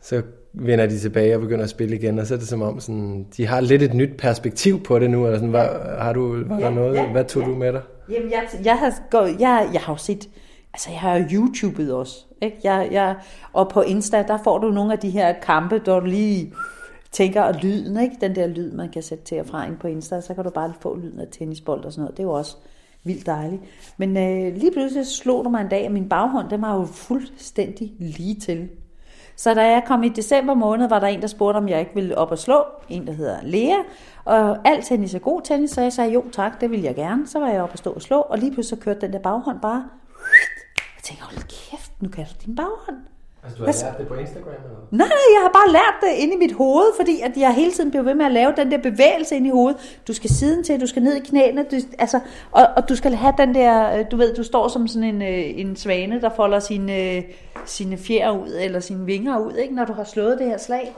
så 0.00 0.22
vender 0.58 0.86
de 0.86 0.98
tilbage 0.98 1.34
og 1.34 1.40
begynder 1.40 1.64
at 1.64 1.70
spille 1.70 1.96
igen, 1.96 2.18
og 2.18 2.26
så 2.26 2.34
er 2.34 2.38
det 2.38 2.48
som 2.48 2.62
om, 2.62 2.80
sådan, 2.80 3.26
de 3.36 3.46
har 3.46 3.60
lidt 3.60 3.82
et 3.82 3.94
nyt 3.94 4.16
perspektiv 4.18 4.82
på 4.82 4.98
det 4.98 5.10
nu, 5.10 5.24
eller 5.24 5.38
sådan, 5.38 5.50
hvad, 5.50 5.66
har 5.98 6.12
du, 6.12 6.44
var 6.46 6.58
der 6.58 6.66
Ja, 6.66 6.74
noget, 6.74 6.94
ja, 6.94 7.06
hvad 7.06 7.24
tog 7.24 7.42
ja. 7.42 7.48
du 7.48 7.54
med 7.54 7.72
dig? 7.72 7.82
Jamen, 8.10 8.30
jeg, 8.30 8.42
jeg, 8.64 8.78
har, 8.78 8.94
gået, 9.10 9.40
jeg, 9.40 9.68
jeg 9.72 9.80
har 9.80 9.92
jo 9.92 9.96
set, 9.96 10.28
altså 10.72 10.90
jeg 10.90 11.00
har 11.00 11.16
jo 11.16 11.24
YouTubet 11.32 11.94
også, 11.94 12.24
ikke? 12.42 12.56
Jeg, 12.64 12.88
jeg, 12.92 13.16
og 13.52 13.68
på 13.68 13.80
Insta, 13.80 14.24
der 14.28 14.38
får 14.44 14.58
du 14.58 14.70
nogle 14.70 14.92
af 14.92 14.98
de 14.98 15.10
her 15.10 15.34
kampe, 15.42 15.78
du 15.78 16.00
lige 16.00 16.52
tænker, 17.12 17.42
og 17.42 17.54
lyden, 17.54 18.00
ikke? 18.02 18.16
Den 18.20 18.36
der 18.36 18.46
lyd, 18.46 18.72
man 18.72 18.88
kan 18.88 19.02
sætte 19.02 19.24
til 19.24 19.40
og 19.40 19.46
fra 19.46 19.66
ind 19.66 19.76
på 19.76 19.86
Insta, 19.86 20.20
så 20.20 20.34
kan 20.34 20.44
du 20.44 20.50
bare 20.50 20.72
få 20.80 20.96
lyden 20.96 21.20
af 21.20 21.26
tennisbold 21.30 21.84
og 21.84 21.92
sådan 21.92 22.02
noget. 22.02 22.16
Det 22.16 22.22
er 22.22 22.26
jo 22.26 22.32
også 22.32 22.56
vildt 23.04 23.26
dejligt. 23.26 23.62
Men 23.96 24.16
øh, 24.16 24.56
lige 24.56 24.72
pludselig 24.72 25.06
slog 25.06 25.44
du 25.44 25.50
mig 25.50 25.60
en 25.60 25.68
dag, 25.68 25.84
at 25.84 25.92
min 25.92 26.08
baghånd, 26.08 26.50
den 26.50 26.62
var 26.62 26.74
jo 26.74 26.84
fuldstændig 26.84 27.92
lige 27.98 28.34
til. 28.34 28.68
Så 29.38 29.54
da 29.54 29.70
jeg 29.70 29.82
kom 29.86 30.02
i 30.02 30.08
december 30.08 30.54
måned, 30.54 30.88
var 30.88 30.98
der 30.98 31.06
en, 31.06 31.20
der 31.20 31.26
spurgte, 31.26 31.58
om 31.58 31.68
jeg 31.68 31.80
ikke 31.80 31.94
ville 31.94 32.18
op 32.18 32.30
og 32.30 32.38
slå. 32.38 32.64
En, 32.88 33.06
der 33.06 33.12
hedder 33.12 33.38
Lea. 33.42 33.76
Og 34.24 34.68
alt 34.68 34.86
tennis 34.86 35.14
er 35.14 35.18
god 35.18 35.42
tennis, 35.42 35.70
så 35.70 35.80
jeg 35.80 35.92
sagde, 35.92 36.12
jo 36.12 36.24
tak, 36.32 36.60
det 36.60 36.70
vil 36.70 36.80
jeg 36.82 36.94
gerne. 36.94 37.26
Så 37.26 37.38
var 37.38 37.48
jeg 37.48 37.62
op 37.62 37.72
og 37.72 37.78
stå 37.78 37.92
og 37.92 38.02
slå, 38.02 38.20
og 38.20 38.38
lige 38.38 38.52
pludselig 38.52 38.78
så 38.78 38.84
kørte 38.84 39.00
den 39.00 39.12
der 39.12 39.18
baghånd 39.18 39.60
bare. 39.60 39.88
Jeg 40.96 41.02
tænkte, 41.02 41.24
hold 41.24 41.36
kæft, 41.36 42.02
nu 42.02 42.08
kan 42.08 42.24
du 42.24 42.30
din 42.46 42.56
baghånd. 42.56 43.17
Altså, 43.44 43.58
du 43.58 43.64
har 43.64 43.90
lært 43.90 43.98
det 43.98 44.08
på 44.08 44.14
Instagram 44.14 44.54
eller 44.64 44.78
Nej, 44.90 45.06
nej, 45.06 45.26
jeg 45.34 45.42
har 45.42 45.52
bare 45.52 45.72
lært 45.72 45.94
det 46.00 46.22
inde 46.22 46.34
i 46.34 46.36
mit 46.36 46.52
hoved, 46.52 46.86
fordi 46.96 47.20
at 47.20 47.36
jeg 47.36 47.54
hele 47.54 47.72
tiden 47.72 47.90
bliver 47.90 48.02
ved 48.02 48.14
med 48.14 48.26
at 48.26 48.32
lave 48.32 48.52
den 48.56 48.70
der 48.70 48.78
bevægelse 48.78 49.36
ind 49.36 49.46
i 49.46 49.50
hovedet. 49.50 50.00
Du 50.08 50.12
skal 50.12 50.30
siden 50.30 50.64
til, 50.64 50.80
du 50.80 50.86
skal 50.86 51.02
ned 51.02 51.14
i 51.14 51.20
knæene, 51.20 51.62
du, 51.62 51.76
altså, 51.98 52.20
og, 52.52 52.66
og 52.76 52.88
du 52.88 52.96
skal 52.96 53.14
have 53.14 53.34
den 53.38 53.54
der, 53.54 53.98
øh, 53.98 54.04
du 54.10 54.16
ved, 54.16 54.34
du 54.34 54.42
står 54.42 54.68
som 54.68 54.88
sådan 54.88 55.14
en, 55.14 55.22
øh, 55.22 55.60
en 55.60 55.76
svane, 55.76 56.20
der 56.20 56.30
folder 56.36 56.58
sine, 56.58 57.22
sine 57.64 57.98
fjer 57.98 58.30
ud, 58.30 58.58
eller 58.60 58.80
sine 58.80 59.06
vinger 59.06 59.38
ud, 59.38 59.52
ikke, 59.52 59.74
når 59.74 59.84
du 59.84 59.92
har 59.92 60.04
slået 60.04 60.38
det 60.38 60.46
her 60.46 60.58
slag. 60.58 60.94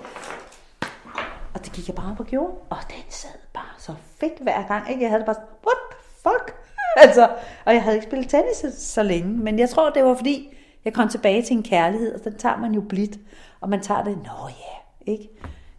Og 1.55 1.65
det 1.65 1.73
gik 1.73 1.89
jeg 1.89 1.97
bare 1.97 2.15
på 2.17 2.25
gjorde, 2.25 2.53
og 2.71 2.77
den 2.89 3.05
sad 3.09 3.39
bare 3.55 3.75
så 3.79 3.93
fedt 4.21 4.39
hver 4.41 4.67
gang. 4.69 4.91
Ikke? 4.91 5.03
Jeg 5.03 5.11
havde 5.11 5.21
det 5.21 5.27
bare 5.27 5.35
sådan, 5.35 5.49
what 5.67 5.79
the 5.91 5.99
fuck? 6.23 6.57
altså, 7.05 7.29
og 7.65 7.75
jeg 7.75 7.83
havde 7.83 7.97
ikke 7.97 8.07
spillet 8.07 8.29
tennis 8.29 8.57
så, 8.57 8.73
så 8.79 9.03
længe, 9.03 9.29
men 9.29 9.59
jeg 9.59 9.71
tror, 9.71 9.91
det 9.91 10.05
var 10.05 10.15
fordi, 10.15 10.57
jeg 10.85 10.93
kom 10.93 11.09
tilbage 11.09 11.43
til 11.43 11.57
en 11.57 11.63
kærlighed, 11.63 12.15
og 12.15 12.25
den 12.25 12.35
tager 12.39 12.57
man 12.57 12.73
jo 12.73 12.81
blidt, 12.81 13.19
og 13.61 13.69
man 13.69 13.81
tager 13.81 14.05
det, 14.05 14.17
nå 14.17 14.49
ja, 14.49 15.13
ikke? 15.13 15.29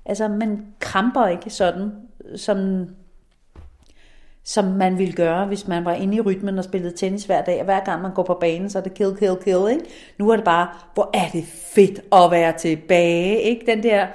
Altså, 0.06 0.28
man 0.28 0.66
kramper 0.80 1.28
ikke 1.28 1.50
sådan, 1.50 1.92
som, 2.36 2.86
som 4.44 4.66
man 4.66 4.98
ville 4.98 5.14
gøre, 5.14 5.46
hvis 5.46 5.68
man 5.68 5.86
var 5.86 5.94
inde 5.94 6.16
i 6.16 6.22
rytmen 6.22 6.58
og 6.58 6.64
spillede 6.64 6.98
tennis 6.98 7.26
hver 7.26 7.44
dag, 7.44 7.60
og 7.60 7.66
hver 7.66 7.84
gang 7.84 8.02
man 8.02 8.14
går 8.14 8.24
på 8.24 8.34
banen, 8.34 8.70
så 8.70 8.78
er 8.78 8.84
det 8.84 8.94
kill, 8.94 9.18
kill, 9.18 9.36
kill, 9.44 9.70
ikke? 9.72 9.86
Nu 10.18 10.30
er 10.30 10.36
det 10.36 10.46
bare, 10.46 10.68
hvor 10.94 11.10
er 11.14 11.30
det 11.34 11.44
fedt 11.46 12.00
at 12.14 12.32
være 12.32 12.58
tilbage, 12.58 13.42
ikke? 13.42 13.66
Den 13.66 13.84
der, 13.84 14.08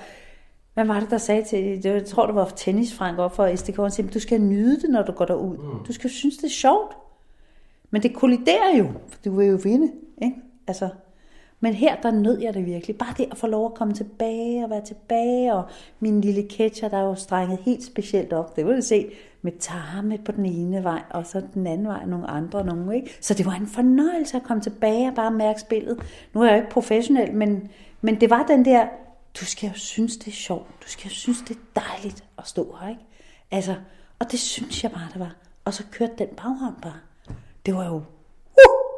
hvad 0.75 0.85
var 0.85 1.01
det, 1.01 1.11
der 1.11 1.19
sagde 1.19 1.45
til, 1.45 1.81
jeg 1.85 2.07
tror, 2.07 2.27
det 2.27 2.35
var 2.35 2.53
tennis 2.57 2.95
Frank 2.95 3.19
op 3.19 3.37
for 3.37 3.57
SDK, 3.57 3.77
han 3.77 3.91
sagde, 3.91 4.11
du 4.11 4.21
skal 4.21 4.41
nyde 4.41 4.81
det, 4.81 4.91
når 4.91 5.03
du 5.03 5.13
går 5.13 5.25
derud. 5.25 5.57
Mm. 5.57 5.85
Du 5.87 5.93
skal 5.93 6.11
synes, 6.11 6.37
det 6.37 6.45
er 6.45 6.49
sjovt. 6.49 6.97
Men 7.91 8.03
det 8.03 8.15
kolliderer 8.15 8.77
jo, 8.79 8.87
for 9.09 9.19
du 9.25 9.37
vil 9.37 9.47
jo 9.47 9.59
vinde? 9.63 9.93
Altså, 10.67 10.89
men 11.61 11.75
her, 11.75 12.01
der 12.01 12.11
nød 12.11 12.41
jeg 12.41 12.55
det 12.55 12.67
virkelig. 12.67 12.99
Bare 12.99 13.15
det 13.17 13.29
at 13.31 13.39
få 13.39 13.47
lov 13.47 13.67
at 13.67 13.75
komme 13.75 13.95
tilbage 13.95 14.65
og 14.65 14.71
være 14.71 14.85
tilbage, 14.85 15.55
og 15.55 15.65
min 16.01 16.21
lille 16.21 16.43
ketcher, 16.43 16.89
der 16.89 16.97
er 16.97 17.03
jo 17.03 17.15
strenget 17.15 17.59
helt 17.63 17.85
specielt 17.85 18.33
op. 18.33 18.57
Det 18.57 18.67
vil 18.67 18.77
du 18.77 18.83
se 18.83 19.11
med 19.43 19.53
tarme 19.61 20.19
på 20.19 20.33
den 20.33 20.47
ene 20.47 20.85
vej, 20.85 21.03
og 21.11 21.27
så 21.27 21.43
den 21.55 21.67
anden 21.67 21.87
vej 21.87 22.05
nogle 22.05 22.31
andre 22.31 22.65
nogle, 22.65 22.97
ikke? 22.97 23.19
Så 23.21 23.35
det 23.35 23.47
var 23.47 23.53
en 23.53 23.67
fornøjelse 23.67 24.37
at 24.37 24.43
komme 24.43 24.63
tilbage 24.63 25.09
og 25.09 25.15
bare 25.15 25.31
mærke 25.31 25.61
spillet. 25.61 25.99
Nu 26.35 26.41
er 26.41 26.45
jeg 26.45 26.53
jo 26.53 26.57
ikke 26.57 26.71
professionel, 26.71 27.35
men, 27.35 27.71
men 28.01 28.21
det 28.21 28.31
var 28.31 28.47
den 28.47 28.65
der, 28.65 28.87
du 29.41 29.45
skal 29.45 29.69
jo 29.69 29.75
synes, 29.75 30.17
det 30.17 30.29
er 30.29 30.37
sjovt. 30.37 30.69
Du 30.83 30.89
skal 30.89 31.09
jo 31.09 31.15
synes, 31.15 31.39
det 31.49 31.57
er 31.57 31.81
dejligt 31.81 32.25
at 32.39 32.47
stå 32.47 32.77
her, 32.81 32.89
ikke? 32.89 33.03
Altså, 33.51 33.75
og 34.19 34.33
det 34.33 34.41
synes 34.41 34.83
jeg 34.83 34.91
bare, 34.91 35.09
det 35.13 35.21
var. 35.21 35.37
Og 35.65 35.75
så 35.75 35.83
kørte 35.91 36.13
den 36.19 36.29
baghånd 36.37 36.75
bare. 36.83 36.99
Det 37.67 37.75
var 37.75 37.87
jo 37.87 38.03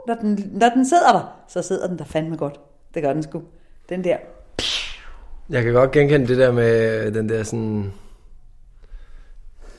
når 0.08 0.14
den, 0.14 0.50
når 0.52 0.68
den 0.68 0.86
sidder 0.86 1.12
der, 1.12 1.44
så 1.48 1.62
sidder 1.62 1.86
den 1.86 1.98
der 1.98 2.04
fandme 2.04 2.36
godt. 2.36 2.60
Det 2.94 3.02
gør 3.02 3.12
den 3.12 3.22
sgu. 3.22 3.42
Den 3.88 4.04
der. 4.04 4.16
Jeg 5.50 5.62
kan 5.62 5.72
godt 5.72 5.90
genkende 5.90 6.28
det 6.28 6.38
der 6.38 6.52
med 6.52 7.12
den 7.12 7.28
der 7.28 7.42
sådan 7.42 7.92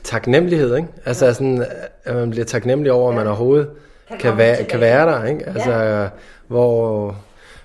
taknemmelighed, 0.03 0.75
ikke? 0.75 0.88
Altså 1.05 1.25
ja. 1.25 1.33
sådan, 1.33 1.65
at 2.03 2.15
man 2.15 2.29
bliver 2.29 2.45
taknemmelig 2.45 2.91
over, 2.91 3.09
at 3.09 3.15
man 3.15 3.27
overhovedet 3.27 3.69
kan, 4.07 4.17
kan, 4.17 4.38
være, 4.38 4.63
kan 4.63 4.79
være 4.79 5.12
der, 5.12 5.25
ikke? 5.25 5.48
Altså, 5.48 5.71
ja. 5.71 6.07
hvor 6.48 7.15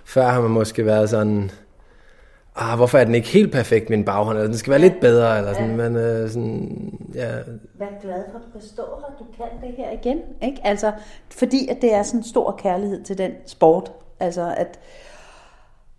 før 0.04 0.26
har 0.26 0.40
man 0.40 0.50
måske 0.50 0.86
været 0.86 1.10
sådan, 1.10 1.50
ah, 2.56 2.76
hvorfor 2.76 2.98
er 2.98 3.04
den 3.04 3.14
ikke 3.14 3.28
helt 3.28 3.52
perfekt, 3.52 3.90
min 3.90 4.04
baghånd, 4.04 4.38
eller 4.38 4.48
den 4.48 4.58
skal 4.58 4.70
være 4.70 4.80
ja. 4.80 4.86
lidt 4.88 5.00
bedre, 5.00 5.38
eller 5.38 5.52
sådan, 5.52 5.80
ja. 5.80 5.88
men 5.88 5.96
uh, 5.96 6.30
sådan, 6.30 6.98
ja. 7.14 7.30
Vær 7.78 8.00
glad 8.02 8.24
for, 8.32 8.38
at 8.38 8.44
du 8.54 8.66
stå 8.66 8.82
her, 8.82 9.16
du 9.18 9.24
kan 9.36 9.68
det 9.68 9.74
her 9.76 9.90
igen, 9.90 10.20
ikke? 10.42 10.60
Altså, 10.64 10.92
fordi 11.30 11.68
at 11.68 11.82
det 11.82 11.94
er 11.94 12.02
sådan 12.02 12.20
en 12.20 12.24
stor 12.24 12.52
kærlighed 12.58 13.04
til 13.04 13.18
den 13.18 13.32
sport, 13.46 13.92
altså 14.20 14.54
at, 14.56 14.78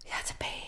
jeg 0.06 0.16
er 0.22 0.26
tilbage, 0.26 0.66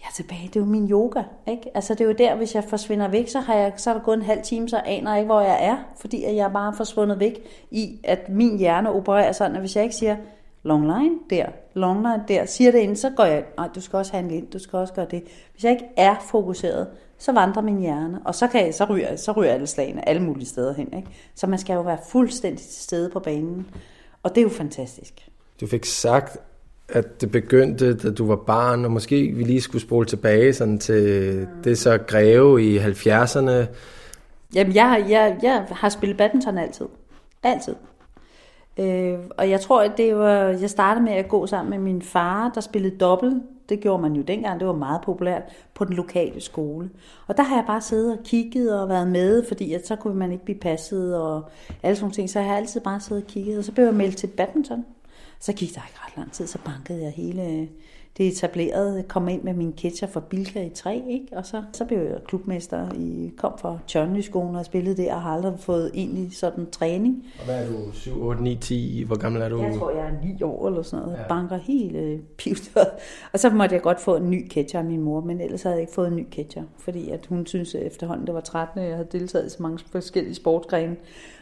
jeg 0.00 0.06
er 0.08 0.14
tilbage, 0.14 0.46
det 0.46 0.56
er 0.56 0.60
jo 0.60 0.66
min 0.66 0.90
yoga, 0.90 1.22
ikke? 1.46 1.70
Altså 1.74 1.94
det 1.94 2.00
er 2.00 2.04
jo 2.04 2.14
der, 2.18 2.34
hvis 2.34 2.54
jeg 2.54 2.64
forsvinder 2.64 3.08
væk, 3.08 3.28
så, 3.28 3.40
har 3.40 3.54
jeg, 3.54 3.72
så 3.76 3.90
er 3.90 3.94
der 3.94 4.00
gået 4.00 4.16
en 4.16 4.22
halv 4.22 4.42
time, 4.42 4.68
så 4.68 4.80
aner 4.86 5.10
jeg 5.10 5.20
ikke, 5.20 5.32
hvor 5.32 5.40
jeg 5.40 5.58
er, 5.60 5.76
fordi 6.00 6.24
at 6.24 6.36
jeg 6.36 6.44
er 6.44 6.52
bare 6.52 6.74
forsvundet 6.76 7.20
væk 7.20 7.40
i, 7.70 8.00
at 8.04 8.28
min 8.28 8.58
hjerne 8.58 8.92
opererer 8.92 9.32
sådan, 9.32 9.56
at 9.56 9.60
hvis 9.60 9.76
jeg 9.76 9.84
ikke 9.84 9.96
siger, 9.96 10.16
long 10.62 10.82
line 10.82 11.14
der, 11.30 11.46
long 11.74 11.98
line 11.98 12.24
der, 12.28 12.46
siger 12.46 12.70
det 12.70 12.78
ind, 12.78 12.96
så 12.96 13.10
går 13.16 13.24
jeg, 13.24 13.44
nej, 13.56 13.68
du 13.74 13.80
skal 13.80 13.96
også 13.96 14.12
handle 14.12 14.36
ind, 14.36 14.46
du 14.46 14.58
skal 14.58 14.76
også 14.76 14.94
gøre 14.94 15.06
det. 15.10 15.22
Hvis 15.52 15.64
jeg 15.64 15.72
ikke 15.72 15.84
er 15.96 16.14
fokuseret, 16.30 16.86
så 17.18 17.32
vandrer 17.32 17.62
min 17.62 17.78
hjerne, 17.78 18.20
og 18.24 18.34
så, 18.34 18.46
kan 18.46 18.66
jeg, 18.66 18.74
så, 18.74 18.84
ryger, 18.84 19.16
så 19.16 19.32
ryger 19.32 19.52
alle 19.52 19.66
slagene 19.66 20.08
alle 20.08 20.22
mulige 20.22 20.46
steder 20.46 20.74
hen. 20.74 20.94
Ikke? 20.96 21.08
Så 21.34 21.46
man 21.46 21.58
skal 21.58 21.74
jo 21.74 21.80
være 21.80 21.98
fuldstændig 22.08 22.66
til 22.66 22.82
stede 22.82 23.10
på 23.10 23.20
banen, 23.20 23.66
og 24.22 24.30
det 24.34 24.38
er 24.38 24.42
jo 24.42 24.48
fantastisk. 24.48 25.28
Du 25.60 25.66
fik 25.66 25.84
sagt, 25.84 26.38
at 26.88 27.20
det 27.20 27.30
begyndte, 27.30 27.96
da 27.96 28.10
du 28.10 28.26
var 28.26 28.36
barn, 28.36 28.84
og 28.84 28.90
måske 28.90 29.32
vi 29.32 29.44
lige 29.44 29.60
skulle 29.60 29.82
spole 29.82 30.06
tilbage 30.06 30.52
sådan 30.52 30.78
til 30.78 31.34
mm. 31.38 31.62
det 31.62 31.78
så 31.78 31.98
greve 31.98 32.64
i 32.64 32.78
70'erne. 32.78 33.66
Jamen, 34.54 34.74
jeg, 34.74 35.06
jeg, 35.08 35.38
jeg 35.42 35.66
har 35.70 35.88
spillet 35.88 36.16
badminton 36.16 36.58
altid. 36.58 36.86
Altid. 37.42 37.74
Øh, 38.78 39.18
og 39.38 39.50
jeg 39.50 39.60
tror, 39.60 39.82
at 39.82 39.92
det 39.96 40.16
var, 40.16 40.34
jeg 40.36 40.70
startede 40.70 41.04
med 41.04 41.12
at 41.12 41.28
gå 41.28 41.46
sammen 41.46 41.70
med 41.70 41.78
min 41.78 42.02
far, 42.02 42.50
der 42.54 42.60
spillede 42.60 42.96
dobbelt. 42.96 43.42
Det 43.68 43.80
gjorde 43.80 44.02
man 44.02 44.12
jo 44.12 44.22
dengang, 44.22 44.60
det 44.60 44.68
var 44.68 44.74
meget 44.74 45.00
populært 45.00 45.42
på 45.74 45.84
den 45.84 45.94
lokale 45.94 46.40
skole. 46.40 46.90
Og 47.26 47.36
der 47.36 47.42
har 47.42 47.56
jeg 47.56 47.64
bare 47.66 47.80
siddet 47.80 48.18
og 48.18 48.24
kigget 48.24 48.80
og 48.80 48.88
været 48.88 49.08
med, 49.08 49.44
fordi 49.48 49.74
at 49.74 49.86
så 49.86 49.96
kunne 49.96 50.14
man 50.14 50.32
ikke 50.32 50.44
blive 50.44 50.58
passet 50.58 51.16
og 51.16 51.50
alle 51.82 51.96
sådan 51.96 52.10
ting. 52.10 52.30
Så 52.30 52.38
jeg 52.38 52.48
har 52.48 52.56
altid 52.56 52.80
bare 52.80 53.00
siddet 53.00 53.24
og 53.24 53.28
kigget, 53.28 53.58
og 53.58 53.64
så 53.64 53.72
blev 53.72 53.84
jeg 53.84 53.94
meldt 53.94 54.16
til 54.16 54.26
badminton. 54.26 54.84
Så 55.40 55.52
gik 55.52 55.74
der 55.74 55.80
ikke 55.88 55.98
ret 56.06 56.16
lang 56.16 56.32
tid, 56.32 56.46
så 56.46 56.58
bankede 56.64 57.02
jeg 57.02 57.10
hele 57.10 57.68
det 58.18 58.26
etablerede, 58.26 59.02
kom 59.02 59.28
ind 59.28 59.42
med 59.42 59.54
min 59.54 59.72
ketcher 59.72 60.08
fra 60.08 60.20
Bilka 60.20 60.62
i 60.66 60.70
3, 60.70 61.02
ikke? 61.08 61.26
og 61.32 61.46
så, 61.46 61.62
så 61.72 61.84
blev 61.84 61.98
jeg 61.98 62.18
klubmester, 62.26 62.92
i, 62.94 63.32
kom 63.36 63.52
fra 63.58 63.78
Tjørnlyskolen 63.86 64.56
og 64.56 64.64
spillede 64.64 65.02
der, 65.02 65.14
og 65.14 65.22
har 65.22 65.30
aldrig 65.30 65.54
fået 65.58 65.90
egentlig 65.94 66.36
sådan 66.36 66.70
træning. 66.70 67.24
Og 67.38 67.44
hvad 67.44 67.64
er 67.64 67.68
du, 67.68 67.92
7, 67.92 68.22
8, 68.22 68.42
9, 68.42 68.56
10, 68.56 69.04
hvor 69.06 69.16
gammel 69.16 69.42
er 69.42 69.48
du? 69.48 69.62
Jeg 69.62 69.74
tror, 69.78 69.90
jeg 69.90 70.06
er 70.06 70.34
9 70.34 70.42
år 70.42 70.68
eller 70.68 70.82
sådan 70.82 71.04
noget, 71.06 71.18
ja. 71.18 71.28
banker 71.28 71.56
helt 71.56 71.96
øh, 71.96 72.18
pivt. 72.38 72.76
og 73.32 73.40
så 73.40 73.50
måtte 73.50 73.74
jeg 73.74 73.82
godt 73.82 74.00
få 74.00 74.16
en 74.16 74.30
ny 74.30 74.48
ketcher 74.48 74.78
af 74.78 74.84
min 74.84 75.00
mor, 75.00 75.20
men 75.20 75.40
ellers 75.40 75.62
havde 75.62 75.74
jeg 75.74 75.80
ikke 75.80 75.92
fået 75.92 76.08
en 76.08 76.16
ny 76.16 76.26
ketcher, 76.30 76.62
fordi 76.78 77.10
at 77.10 77.26
hun 77.26 77.46
synes 77.46 77.74
efterhånden, 77.74 78.26
det 78.26 78.34
var 78.34 78.40
13, 78.40 78.82
jeg 78.82 78.94
havde 78.94 79.08
deltaget 79.12 79.46
i 79.46 79.50
så 79.50 79.62
mange 79.62 79.78
forskellige 79.92 80.34
sportsgrene 80.34 80.96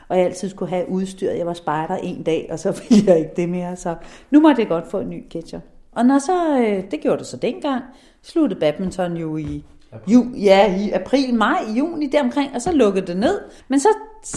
og 0.09 0.17
jeg 0.17 0.25
altid 0.25 0.49
skulle 0.49 0.71
have 0.71 0.89
udstyr. 0.89 1.31
Jeg 1.31 1.47
var 1.47 1.53
spejder 1.53 1.97
en 1.97 2.23
dag, 2.23 2.49
og 2.51 2.59
så 2.59 2.83
ville 2.89 3.05
jeg 3.13 3.19
ikke 3.19 3.33
det 3.37 3.49
mere. 3.49 3.77
Så 3.77 3.97
nu 4.31 4.41
måtte 4.41 4.63
jeg 4.63 4.69
godt 4.69 4.91
få 4.91 5.01
en 5.01 5.11
ny 5.11 5.25
ketcher. 5.31 5.61
Og 5.92 6.07
når 6.07 6.18
så, 6.18 6.59
øh, 6.59 6.90
det 6.90 7.00
gjorde 7.00 7.18
det 7.18 7.26
så 7.26 7.37
dengang, 7.37 7.83
sluttede 8.23 8.61
badminton 8.61 9.16
jo 9.16 9.37
i 9.37 9.64
Ju, 10.07 10.26
ja, 10.37 10.76
i 10.76 10.90
april, 10.90 11.35
maj, 11.35 11.64
juni 11.76 12.07
deromkring, 12.07 12.54
og 12.54 12.62
så 12.62 12.73
lukkede 12.73 13.07
det 13.07 13.16
ned. 13.16 13.40
Men 13.68 13.80
så 13.80 13.88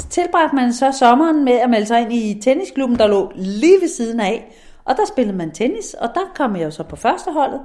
tilbragte 0.09 0.55
man 0.55 0.73
så 0.73 0.91
sommeren 0.99 1.45
med 1.45 1.53
at 1.53 1.69
melde 1.69 1.85
sig 1.85 2.01
ind 2.01 2.13
i 2.13 2.41
tennisklubben, 2.41 2.99
der 2.99 3.07
lå 3.07 3.31
lige 3.35 3.81
ved 3.81 3.87
siden 3.87 4.19
af. 4.19 4.55
Og 4.85 4.95
der 4.97 5.05
spillede 5.05 5.37
man 5.37 5.51
tennis, 5.51 5.93
og 5.93 6.09
der 6.13 6.31
kom 6.35 6.55
jeg 6.55 6.65
jo 6.65 6.71
så 6.71 6.83
på 6.83 6.95
første 6.95 7.31
holdet. 7.31 7.59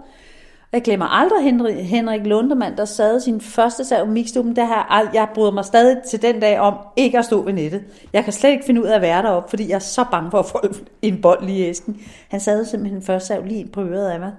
Jeg 0.73 0.83
glemmer 0.83 1.07
aldrig 1.07 1.45
Henrik, 1.45 1.77
Henrik 1.77 2.27
Lundemann, 2.27 2.77
der 2.77 2.85
sad 2.85 3.21
sin 3.21 3.41
første 3.41 3.85
sav 3.85 4.07
mixtuben. 4.07 4.57
Det 4.57 4.67
her, 4.67 5.11
jeg 5.15 5.29
bryder 5.35 5.51
mig 5.51 5.65
stadig 5.65 6.03
til 6.11 6.23
den 6.23 6.41
dag 6.41 6.59
om 6.59 6.75
ikke 6.97 7.19
at 7.19 7.25
stå 7.25 7.43
ved 7.43 7.53
nettet. 7.53 7.85
Jeg 8.13 8.25
kan 8.25 8.33
slet 8.33 8.51
ikke 8.51 8.65
finde 8.65 8.83
ud 8.83 8.87
af 8.87 8.95
at 8.95 9.03
være 9.03 9.23
deroppe, 9.23 9.51
fordi 9.51 9.69
jeg 9.69 9.75
er 9.75 9.79
så 9.79 10.05
bange 10.11 10.31
for 10.31 10.39
at 10.39 10.47
få 10.47 10.61
en 11.03 11.23
bold 11.23 11.47
lige 11.47 11.67
i 11.67 11.69
æsken. 11.69 12.01
Han 12.29 12.41
sad 12.41 12.65
simpelthen 12.65 13.03
første 13.03 13.27
sag 13.27 13.47
lige 13.47 13.69
på 13.69 13.83
øret 13.83 14.11
af 14.11 14.21
mig. 14.21 14.33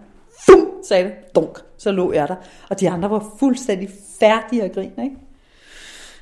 Fum, 0.46 0.68
sagde 0.88 1.04
det. 1.04 1.14
Dunk, 1.36 1.60
så 1.78 1.92
lå 1.92 2.14
jeg 2.14 2.28
der. 2.28 2.36
Og 2.70 2.80
de 2.80 2.90
andre 2.90 3.10
var 3.10 3.26
fuldstændig 3.40 3.90
færdige 4.20 4.64
at 4.64 4.74
grine, 4.74 5.04
ikke? 5.04 5.16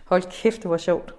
Hold 0.05 0.23
kæft, 0.31 0.63
det 0.63 0.71
var 0.71 0.77
sjovt. 0.77 1.15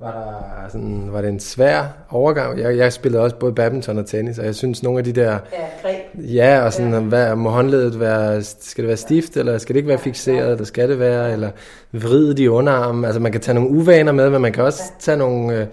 Var, 0.00 0.12
der 0.12 0.68
sådan, 0.68 1.08
var 1.12 1.20
det 1.20 1.28
en 1.28 1.40
svær 1.40 1.82
overgang? 2.10 2.58
Jeg, 2.58 2.76
jeg 2.76 2.92
spillede 2.92 3.22
også 3.22 3.36
både 3.36 3.52
badminton 3.52 3.98
og 3.98 4.06
tennis, 4.06 4.38
og 4.38 4.44
jeg 4.44 4.54
synes 4.54 4.82
nogle 4.82 4.98
af 4.98 5.04
de 5.04 5.12
der... 5.12 5.30
Ja, 5.30 5.38
greb. 5.82 6.00
Ja, 6.14 6.64
og 6.64 6.72
sådan, 6.72 6.92
ja. 6.92 7.00
Hvad, 7.00 7.34
må 7.36 7.50
håndledet 7.50 8.00
være... 8.00 8.42
Skal 8.42 8.82
det 8.82 8.88
være 8.88 8.96
stift, 8.96 9.36
eller 9.36 9.58
skal 9.58 9.74
det 9.74 9.78
ikke 9.78 9.88
være 9.88 9.98
fixeret, 9.98 10.50
eller 10.50 10.64
skal 10.64 10.88
det 10.88 10.98
være... 10.98 11.32
Eller 11.32 11.50
vride 11.92 12.34
de 12.34 12.50
underarme. 12.50 13.06
Altså 13.06 13.20
man 13.20 13.32
kan 13.32 13.40
tage 13.40 13.54
nogle 13.54 13.70
uvaner 13.70 14.12
med, 14.12 14.30
men 14.30 14.42
man 14.42 14.52
kan 14.52 14.64
også 14.64 14.82
tage 14.98 15.18
nogle... 15.18 15.56
Øh, 15.56 15.66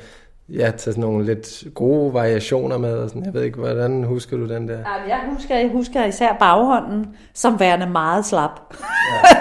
ja, 0.49 0.65
tage 0.65 0.77
sådan 0.77 1.01
nogle 1.01 1.25
lidt 1.25 1.63
gode 1.73 2.13
variationer 2.13 2.77
med. 2.77 2.93
Og 2.93 3.09
sådan. 3.09 3.25
Jeg 3.25 3.33
ved 3.33 3.43
ikke, 3.43 3.59
hvordan 3.59 4.03
husker 4.03 4.37
du 4.37 4.47
den 4.49 4.67
der? 4.67 4.77
Ja, 4.77 5.07
jeg 5.07 5.19
husker, 5.33 5.55
jeg 5.55 5.69
husker 5.73 6.05
især 6.05 6.35
baghånden 6.39 7.07
som 7.33 7.59
værende 7.59 7.89
meget 7.89 8.25
slap. 8.25 8.73
Ja. 9.23 9.29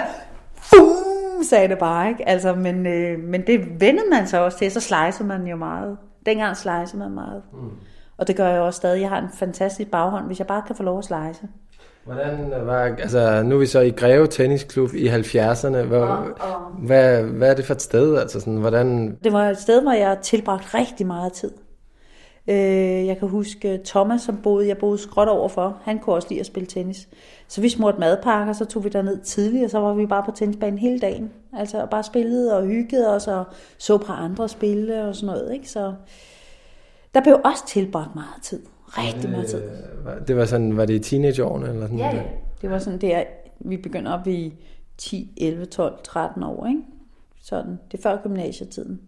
sagde 1.43 1.67
det 1.67 1.77
bare, 1.77 2.09
ikke? 2.09 2.29
Altså, 2.29 2.55
men, 2.55 2.85
øh, 2.85 3.19
men 3.19 3.47
det 3.47 3.59
vendte 3.79 4.03
man 4.11 4.27
sig 4.27 4.39
også 4.39 4.57
til, 4.57 4.71
så 4.71 4.79
slicer 4.79 5.23
man 5.23 5.47
jo 5.47 5.55
meget. 5.55 5.97
Dengang 6.25 6.57
slicer 6.57 6.97
man 6.97 7.11
meget. 7.11 7.41
Mm. 7.53 7.69
Og 8.17 8.27
det 8.27 8.35
gør 8.35 8.47
jeg 8.47 8.61
også 8.61 8.77
stadig. 8.77 9.01
Jeg 9.01 9.09
har 9.09 9.21
en 9.21 9.29
fantastisk 9.33 9.91
baghånd, 9.91 10.25
hvis 10.25 10.39
jeg 10.39 10.47
bare 10.47 10.61
kan 10.67 10.75
få 10.75 10.83
lov 10.83 10.97
at 10.99 11.05
slice. 11.05 11.47
Hvordan 12.05 12.53
var, 12.65 12.83
altså 12.83 13.43
nu 13.43 13.55
er 13.55 13.59
vi 13.59 13.65
så 13.65 13.79
i 13.79 13.89
Greve 13.89 14.27
Tennisklub 14.27 14.93
i 14.93 15.07
70'erne. 15.07 15.77
Hvor, 15.77 15.97
og, 15.97 16.25
og. 16.39 16.71
Hvad, 16.85 17.23
hvad 17.23 17.49
er 17.49 17.53
det 17.53 17.65
for 17.65 17.73
et 17.73 17.81
sted? 17.81 18.17
Altså 18.17 18.39
sådan, 18.39 18.57
hvordan... 18.57 19.17
Det 19.23 19.33
var 19.33 19.49
et 19.49 19.57
sted, 19.57 19.81
hvor 19.81 19.91
jeg 19.91 20.17
tilbragt 20.21 20.73
rigtig 20.73 21.07
meget 21.07 21.33
tid. 21.33 21.51
Øh, 22.49 23.07
jeg 23.07 23.17
kan 23.17 23.27
huske 23.27 23.79
Thomas, 23.85 24.21
som 24.21 24.37
boede, 24.37 24.67
jeg 24.67 24.77
boede 24.77 24.97
skråt 24.97 25.27
overfor, 25.27 25.77
han 25.83 25.99
kunne 25.99 26.15
også 26.15 26.27
lide 26.29 26.39
at 26.39 26.45
spille 26.45 26.67
tennis. 26.67 27.09
Så 27.47 27.61
vi 27.61 27.69
smurte 27.69 27.99
madpakker, 27.99 28.53
så 28.53 28.65
tog 28.65 28.83
vi 28.83 28.89
ned 28.89 29.21
tidligt, 29.21 29.63
og 29.63 29.69
så 29.69 29.79
var 29.79 29.93
vi 29.93 30.05
bare 30.05 30.23
på 30.25 30.31
tennisbanen 30.31 30.79
hele 30.79 30.99
dagen. 30.99 31.31
Altså 31.53 31.87
bare 31.91 32.03
spillede 32.03 32.57
og 32.57 32.65
hyggede 32.65 33.15
os, 33.15 33.27
og 33.27 33.45
så 33.77 33.97
på 33.97 34.11
andre 34.11 34.49
spille 34.49 35.03
og 35.03 35.15
sådan 35.15 35.35
noget. 35.35 35.53
Ikke? 35.53 35.69
Så 35.69 35.93
der 37.13 37.21
blev 37.21 37.39
også 37.45 37.67
tilbragt 37.67 38.15
meget 38.15 38.41
tid. 38.41 38.61
Rigtig 38.87 39.29
meget 39.29 39.47
tid. 39.47 39.61
Det 40.27 40.37
var 40.37 40.45
sådan, 40.45 40.77
var 40.77 40.85
det 40.85 40.93
i 40.93 40.99
teenageårene? 40.99 41.69
Eller 41.69 41.81
sådan 41.81 41.97
Ja, 41.97 42.15
ja. 42.15 42.23
Det 42.61 42.69
var 42.69 42.79
sådan 42.79 43.01
der, 43.01 43.23
vi 43.59 43.77
begynder 43.77 44.13
op 44.13 44.27
i 44.27 44.53
10, 44.97 45.33
11, 45.37 45.65
12, 45.65 45.93
13 46.03 46.43
år, 46.43 46.67
ikke? 46.67 46.81
Sådan, 47.41 47.79
det 47.91 47.97
er 47.97 48.01
før 48.01 48.17
gymnasietiden. 48.23 49.01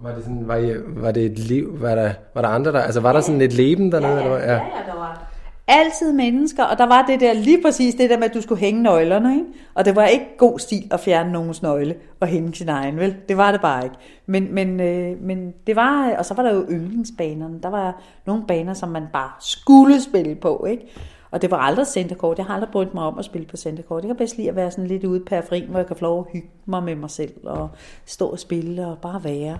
Var 0.00 0.14
det, 0.14 0.24
sådan, 0.24 0.48
var, 0.48 0.56
I, 0.56 0.74
var 0.86 1.10
det 1.10 1.24
et 1.24 1.38
liv? 1.38 1.80
Var 1.80 1.94
der, 1.94 2.12
var 2.34 2.42
der 2.42 2.48
andre 2.48 2.72
der? 2.72 2.80
Altså 2.80 3.00
var 3.00 3.12
der 3.12 3.20
sådan 3.20 3.40
et 3.40 3.52
leben 3.52 3.92
dernede? 3.92 4.12
eller 4.12 4.28
hvad? 4.28 4.40
ja, 4.40 4.52
ja, 4.52 4.58
der 4.86 4.94
var 4.94 5.28
altid 5.68 6.12
mennesker, 6.12 6.64
og 6.64 6.78
der 6.78 6.86
var 6.86 7.06
det 7.06 7.20
der, 7.20 7.32
lige 7.32 7.62
præcis 7.62 7.94
det 7.94 8.10
der 8.10 8.18
med, 8.18 8.24
at 8.24 8.34
du 8.34 8.40
skulle 8.40 8.60
hænge 8.60 8.82
nøglerne, 8.82 9.34
ikke? 9.34 9.46
Og 9.74 9.84
det 9.84 9.96
var 9.96 10.04
ikke 10.04 10.26
god 10.38 10.58
stil 10.58 10.88
at 10.90 11.00
fjerne 11.00 11.32
nogens 11.32 11.62
nøgle 11.62 11.94
og 12.20 12.28
hænge 12.28 12.54
sin 12.54 12.68
egen, 12.68 12.96
vel? 12.96 13.16
Det 13.28 13.36
var 13.36 13.52
det 13.52 13.60
bare 13.60 13.84
ikke. 13.84 13.96
Men, 14.26 14.54
men, 14.54 14.80
øh, 14.80 15.22
men 15.22 15.52
det 15.66 15.76
var, 15.76 16.14
og 16.18 16.24
så 16.24 16.34
var 16.34 16.42
der 16.42 16.54
jo 16.54 16.66
yndlingsbanerne. 16.70 17.60
Der 17.62 17.68
var 17.68 18.02
nogle 18.26 18.42
baner, 18.48 18.74
som 18.74 18.88
man 18.88 19.04
bare 19.12 19.30
skulle 19.40 20.02
spille 20.02 20.34
på, 20.34 20.66
ikke? 20.68 20.86
Og 21.30 21.42
det 21.42 21.50
var 21.50 21.56
aldrig 21.56 21.86
centerkort. 21.86 22.38
Jeg 22.38 22.46
har 22.46 22.54
aldrig 22.54 22.70
brugt 22.72 22.94
mig 22.94 23.04
om 23.04 23.18
at 23.18 23.24
spille 23.24 23.46
på 23.46 23.56
centerkort. 23.56 24.02
Jeg 24.02 24.08
kan 24.08 24.16
bedst 24.16 24.36
lide 24.36 24.48
at 24.48 24.56
være 24.56 24.70
sådan 24.70 24.86
lidt 24.86 25.04
ude 25.04 25.20
i 25.20 25.24
periferien, 25.26 25.68
hvor 25.68 25.78
jeg 25.78 25.86
kan 25.86 25.96
få 25.96 26.04
lov 26.04 26.18
at 26.18 26.32
hygge 26.32 26.48
mig 26.66 26.82
med 26.82 26.94
mig 26.94 27.10
selv 27.10 27.32
og 27.46 27.68
stå 28.06 28.28
og 28.28 28.38
spille 28.38 28.86
og 28.86 28.98
bare 28.98 29.24
være. 29.24 29.58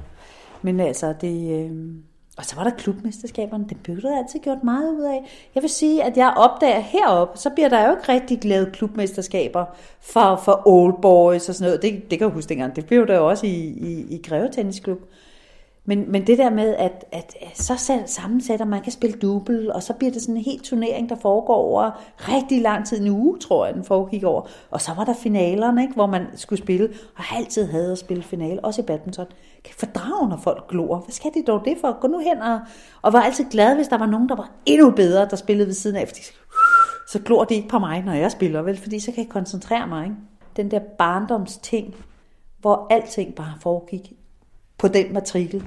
Men 0.63 0.81
altså, 0.81 1.15
det... 1.21 1.65
Øh... 1.65 1.71
Og 2.39 2.45
så 2.45 2.57
var 2.57 2.65
der 2.65 2.71
klubmesterskaberne, 2.71 3.67
det 3.69 3.77
blev 3.83 4.03
der 4.03 4.19
altid 4.19 4.41
gjort 4.41 4.65
meget 4.65 4.93
ud 4.93 5.03
af. 5.03 5.49
Jeg 5.55 5.63
vil 5.63 5.71
sige, 5.71 6.05
at 6.05 6.17
jeg 6.17 6.35
opdager 6.37 6.81
heroppe, 6.81 7.39
så 7.39 7.51
bliver 7.51 7.69
der 7.69 7.87
jo 7.87 7.91
ikke 7.91 8.13
rigtig 8.13 8.45
lavet 8.45 8.73
klubmesterskaber 8.73 9.65
for, 10.01 10.41
for 10.45 10.63
old 10.67 10.95
boys 11.03 11.49
og 11.49 11.55
sådan 11.55 11.69
noget. 11.69 11.83
Det, 11.83 12.11
det 12.11 12.19
kan 12.19 12.29
jeg 12.29 12.35
huske 12.35 12.49
dengang, 12.49 12.77
det 12.77 12.87
blev 12.87 13.07
der 13.07 13.17
jo 13.17 13.29
også 13.29 13.47
i, 13.47 13.51
i, 13.51 14.07
i 14.11 14.23
Greve 14.29 14.49
Tennisklub. 14.53 14.99
Men, 15.89 16.13
men 16.13 16.27
det 16.27 16.39
der 16.39 16.51
med, 16.51 16.75
at, 16.75 17.05
at, 17.13 17.37
at 17.41 17.59
så 17.59 18.03
sammensætter, 18.07 18.67
man 18.67 18.83
kan 18.83 18.93
spille 18.93 19.19
double, 19.19 19.75
og 19.75 19.83
så 19.83 19.93
bliver 19.93 20.13
det 20.13 20.23
sådan 20.23 20.37
en 20.37 20.43
helt 20.43 20.65
turnering, 20.65 21.09
der 21.09 21.17
foregår 21.17 21.55
over 21.55 21.91
rigtig 22.19 22.63
lang 22.63 22.87
tid, 22.87 23.01
en 23.01 23.09
uge, 23.09 23.39
tror 23.39 23.67
jeg, 23.67 23.75
den 23.75 23.85
foregik 23.85 24.25
over. 24.25 24.43
Og 24.71 24.81
så 24.81 24.95
var 24.95 25.05
der 25.05 25.15
finalerne, 25.15 25.83
ikke, 25.83 25.95
hvor 25.95 26.07
man 26.07 26.27
skulle 26.35 26.63
spille, 26.63 26.89
og 27.17 27.25
altid 27.37 27.67
havde 27.67 27.93
at 27.93 27.99
spille 27.99 28.23
finale, 28.23 28.65
også 28.65 28.83
i 28.83 28.85
badminton. 28.85 29.27
Kan 29.65 29.75
fordrage, 29.79 30.29
når 30.29 30.37
folk 30.37 30.69
glor. 30.69 30.99
Hvad 30.99 31.13
skal 31.13 31.31
de 31.35 31.43
dog 31.47 31.65
det 31.65 31.77
for? 31.81 32.01
Gå 32.01 32.09
nu 32.09 32.19
hen 32.19 32.43
og, 32.43 32.61
og 33.03 33.13
var 33.13 33.21
altid 33.21 33.45
glad, 33.51 33.75
hvis 33.75 33.89
der 33.89 33.99
var 33.99 34.07
nogen, 34.07 34.29
der 34.29 34.37
var 34.37 34.51
endnu 34.67 34.91
bedre, 34.91 35.29
der 35.31 35.37
spillede 35.37 35.67
ved 35.67 35.75
siden 35.75 35.97
af, 35.97 36.09
fordi 36.09 36.21
så 37.09 37.19
glor 37.19 37.45
de 37.45 37.55
ikke 37.55 37.69
på 37.69 37.79
mig, 37.79 38.03
når 38.03 38.13
jeg 38.13 38.31
spiller, 38.31 38.63
vel? 38.63 38.77
Fordi 38.77 39.01
så 39.01 39.13
kan 39.13 39.25
jeg 39.25 39.31
koncentrere 39.33 39.87
mig, 39.87 40.05
ikke? 40.05 40.17
Den 40.57 40.71
der 40.71 40.81
barndomsting, 40.99 41.95
hvor 42.61 42.87
alting 42.91 43.35
bare 43.35 43.55
foregik 43.61 44.13
på 44.79 44.89
den 44.89 45.13
matrikel, 45.13 45.65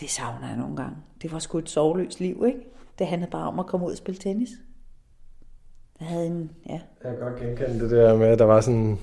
det 0.00 0.10
savner 0.10 0.48
jeg 0.48 0.56
nogle 0.56 0.76
gange. 0.76 0.96
Det 1.22 1.32
var 1.32 1.38
sgu 1.38 1.58
et 1.58 1.70
sovløst 1.70 2.20
liv, 2.20 2.44
ikke? 2.46 2.58
Det 2.98 3.06
handlede 3.06 3.30
bare 3.30 3.48
om 3.48 3.58
at 3.58 3.66
komme 3.66 3.86
ud 3.86 3.90
og 3.90 3.96
spille 3.96 4.20
tennis. 4.20 4.48
Jeg 6.00 6.08
havde 6.08 6.26
en, 6.26 6.50
ja. 6.68 6.80
Jeg 7.04 7.10
kan 7.10 7.18
godt 7.20 7.40
genkende 7.40 7.80
det 7.80 7.90
der 7.90 8.16
med, 8.16 8.26
at 8.26 8.38
der 8.38 8.44
var 8.44 8.60
sådan, 8.60 8.98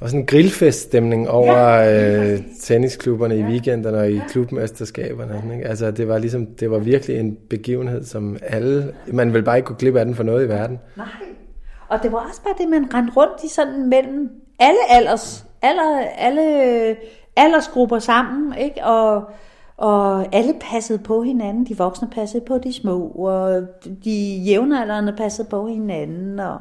var 0.00 0.06
sådan 0.06 0.20
en 0.20 0.26
grillfeststemning 0.26 1.28
over 1.28 1.54
ja. 1.54 2.32
øh, 2.32 2.40
tennisklubberne 2.60 3.34
ja. 3.34 3.40
i 3.40 3.44
weekenderne 3.44 3.98
og 3.98 4.10
i 4.10 4.20
klubmesterskaberne. 4.28 5.54
Ikke? 5.54 5.68
Altså, 5.68 5.90
det 5.90 6.08
var 6.08 6.18
ligesom, 6.18 6.46
det 6.46 6.70
var 6.70 6.78
virkelig 6.78 7.18
en 7.18 7.38
begivenhed, 7.50 8.04
som 8.04 8.36
alle, 8.42 8.94
man 9.06 9.34
vil 9.34 9.42
bare 9.42 9.56
ikke 9.56 9.66
kunne 9.66 9.76
klippe 9.78 10.00
af 10.00 10.06
den 10.06 10.14
for 10.14 10.22
noget 10.22 10.44
i 10.44 10.48
verden. 10.48 10.78
Nej. 10.96 11.06
Og 11.88 12.02
det 12.02 12.12
var 12.12 12.28
også 12.28 12.42
bare 12.42 12.54
det, 12.58 12.68
man 12.68 12.94
rendte 12.94 13.12
rundt 13.16 13.44
i 13.44 13.48
sådan 13.48 13.88
mellem 13.88 14.30
alle 14.58 14.80
alders, 14.88 15.46
alle, 15.62 16.10
alle 16.18 16.96
aldersgrupper 17.38 17.98
sammen, 17.98 18.58
ikke? 18.58 18.84
Og, 18.84 19.30
og 19.76 20.34
alle 20.34 20.54
passede 20.60 20.98
på 20.98 21.22
hinanden. 21.22 21.66
De 21.66 21.76
voksne 21.76 22.10
passede 22.10 22.44
på 22.44 22.58
de 22.58 22.72
små, 22.72 23.08
og 23.08 23.66
de 24.04 24.42
jævnaldrende 24.46 25.14
passede 25.16 25.48
på 25.48 25.66
hinanden. 25.68 26.40
Og 26.40 26.60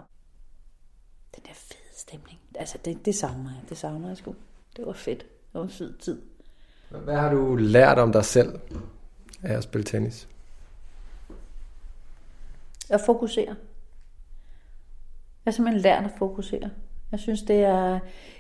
den 1.36 1.44
der 1.44 1.54
fede 1.54 1.98
stemning, 2.00 2.40
altså 2.56 2.78
det, 2.86 3.06
det 3.06 3.16
savner 3.16 3.50
jeg. 3.50 3.70
Det 3.70 3.78
savner 3.78 4.08
jeg 4.08 4.18
sgu. 4.18 4.36
Det 4.78 4.86
var 4.86 4.94
fedt. 4.94 5.20
Det 5.20 5.54
var 5.54 5.64
en 5.64 5.70
fed 5.70 5.94
tid. 5.94 6.22
Hvad 6.90 7.16
har 7.16 7.34
du 7.34 7.56
lært 7.56 7.98
om 7.98 8.12
dig 8.12 8.26
selv 8.26 8.60
af 9.44 9.54
at 9.54 9.64
spille 9.64 9.86
tennis? 9.86 10.28
At 12.90 13.02
fokusere. 13.06 13.56
Jeg 15.46 15.52
har 15.52 15.52
simpelthen 15.52 15.82
lært 15.82 16.04
at 16.04 16.12
fokusere. 16.18 16.70
Jeg 17.12 17.20
synes, 17.20 17.42
det 17.42 17.60
er 17.64 18.00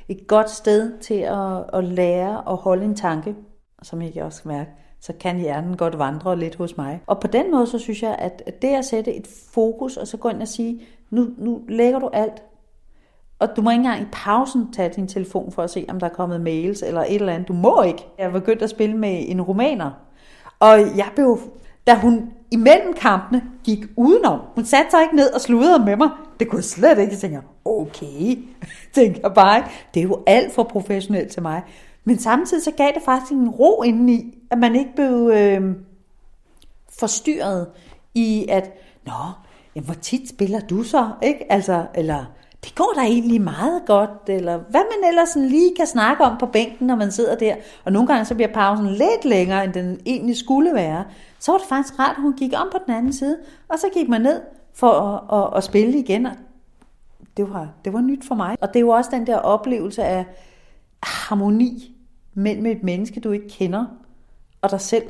et 0.09 0.27
godt 0.27 0.49
sted 0.49 0.99
til 0.99 1.19
at, 1.19 1.63
at 1.73 1.83
lære 1.83 2.49
at 2.49 2.57
holde 2.57 2.85
en 2.85 2.95
tanke, 2.95 3.35
som 3.81 4.01
jeg 4.01 4.23
også 4.23 4.41
kan 4.41 4.51
mærke, 4.51 4.71
så 5.01 5.13
kan 5.19 5.37
hjernen 5.37 5.77
godt 5.77 5.99
vandre 5.99 6.39
lidt 6.39 6.55
hos 6.55 6.77
mig. 6.77 7.01
Og 7.07 7.19
på 7.19 7.27
den 7.27 7.51
måde, 7.51 7.67
så 7.67 7.79
synes 7.79 8.03
jeg, 8.03 8.15
at 8.19 8.61
det 8.61 8.67
at 8.67 8.85
sætte 8.85 9.13
et 9.13 9.27
fokus, 9.53 9.97
og 9.97 10.07
så 10.07 10.17
gå 10.17 10.29
ind 10.29 10.41
og 10.41 10.47
sige, 10.47 10.81
nu, 11.09 11.27
nu 11.37 11.61
lægger 11.67 11.99
du 11.99 12.09
alt, 12.13 12.43
og 13.39 13.55
du 13.55 13.61
må 13.61 13.69
ikke 13.69 13.79
engang 13.79 14.01
i 14.01 14.07
pausen 14.11 14.73
tage 14.73 14.89
din 14.89 15.07
telefon 15.07 15.51
for 15.51 15.63
at 15.63 15.69
se, 15.69 15.85
om 15.89 15.99
der 15.99 16.07
er 16.07 16.13
kommet 16.13 16.41
mails 16.41 16.81
eller 16.81 17.01
et 17.01 17.15
eller 17.15 17.33
andet. 17.33 17.47
Du 17.47 17.53
må 17.53 17.81
ikke. 17.81 18.07
Jeg 18.17 18.33
var 18.33 18.39
begyndt 18.39 18.61
at 18.61 18.69
spille 18.69 18.97
med 18.97 19.25
en 19.27 19.41
romaner, 19.41 19.91
og 20.59 20.79
jeg 20.97 21.09
blev, 21.15 21.39
da 21.87 21.95
hun 21.95 22.33
imellem 22.51 22.93
kampene 22.93 23.43
gik 23.63 23.85
udenom. 23.97 24.39
Hun 24.55 24.65
satte 24.65 24.91
sig 24.91 25.01
ikke 25.01 25.15
ned 25.15 25.33
og 25.33 25.41
sludrede 25.41 25.85
med 25.85 25.95
mig. 25.95 26.09
Det 26.39 26.49
kunne 26.49 26.57
jeg 26.57 26.63
slet 26.63 26.99
ikke. 26.99 27.11
Jeg 27.11 27.19
tænker, 27.19 27.41
okay, 27.65 28.37
tænker 28.95 29.19
jeg 29.23 29.33
bare 29.33 29.57
ikke. 29.57 29.69
Det 29.93 29.99
er 29.99 30.03
jo 30.03 30.23
alt 30.27 30.53
for 30.53 30.63
professionelt 30.63 31.31
til 31.31 31.41
mig. 31.41 31.63
Men 32.03 32.19
samtidig 32.19 32.63
så 32.63 32.71
gav 32.71 32.91
det 32.93 33.01
faktisk 33.05 33.31
en 33.31 33.49
ro 33.49 33.83
indeni, 33.83 34.37
at 34.51 34.57
man 34.57 34.75
ikke 34.75 34.95
blev 34.95 35.31
øh, 35.33 35.75
forstyrret 36.99 37.67
i, 38.15 38.45
at, 38.49 38.71
nå, 39.05 39.13
jamen, 39.75 39.85
hvor 39.85 39.93
tit 39.93 40.29
spiller 40.29 40.59
du 40.59 40.83
så? 40.83 41.09
Ikke? 41.23 41.51
Altså, 41.51 41.85
eller, 41.95 42.25
det 42.63 42.75
går 42.75 42.93
da 42.95 43.01
egentlig 43.01 43.41
meget 43.41 43.81
godt, 43.85 44.09
eller 44.27 44.57
hvad 44.57 44.81
man 44.81 45.09
ellers 45.09 45.29
sådan 45.29 45.49
lige 45.49 45.75
kan 45.77 45.87
snakke 45.87 46.23
om 46.23 46.37
på 46.37 46.45
bænken, 46.45 46.87
når 46.87 46.95
man 46.95 47.11
sidder 47.11 47.35
der. 47.35 47.55
Og 47.85 47.91
nogle 47.91 48.07
gange 48.07 48.25
så 48.25 48.35
bliver 48.35 48.53
pausen 48.53 48.87
lidt 48.87 49.25
længere, 49.25 49.63
end 49.63 49.73
den 49.73 49.99
egentlig 50.05 50.37
skulle 50.37 50.73
være. 50.73 51.05
Så 51.39 51.51
var 51.51 51.57
det 51.57 51.67
faktisk 51.67 51.99
rart, 51.99 52.15
at 52.17 52.21
hun 52.21 52.33
gik 52.33 52.53
om 52.55 52.67
på 52.71 52.77
den 52.85 52.93
anden 52.93 53.13
side, 53.13 53.37
og 53.69 53.79
så 53.79 53.87
gik 53.93 54.09
man 54.09 54.21
ned 54.21 54.41
for 54.77 54.91
at, 54.91 55.43
at, 55.43 55.57
at 55.57 55.63
spille 55.63 55.99
igen. 55.99 56.25
Og 56.25 56.35
det 57.37 57.49
var, 57.49 57.69
det 57.85 57.93
var 57.93 58.01
nyt 58.01 58.27
for 58.27 58.35
mig. 58.35 58.57
Og 58.61 58.67
det 58.67 58.75
er 58.75 58.81
jo 58.81 58.89
også 58.89 59.09
den 59.13 59.27
der 59.27 59.37
oplevelse 59.37 60.03
af 60.03 60.25
harmoni 61.03 61.95
mellem 62.33 62.65
et 62.65 62.83
menneske, 62.83 63.19
du 63.19 63.31
ikke 63.31 63.49
kender, 63.49 63.85
og 64.61 64.71
dig 64.71 64.81
selv. 64.81 65.03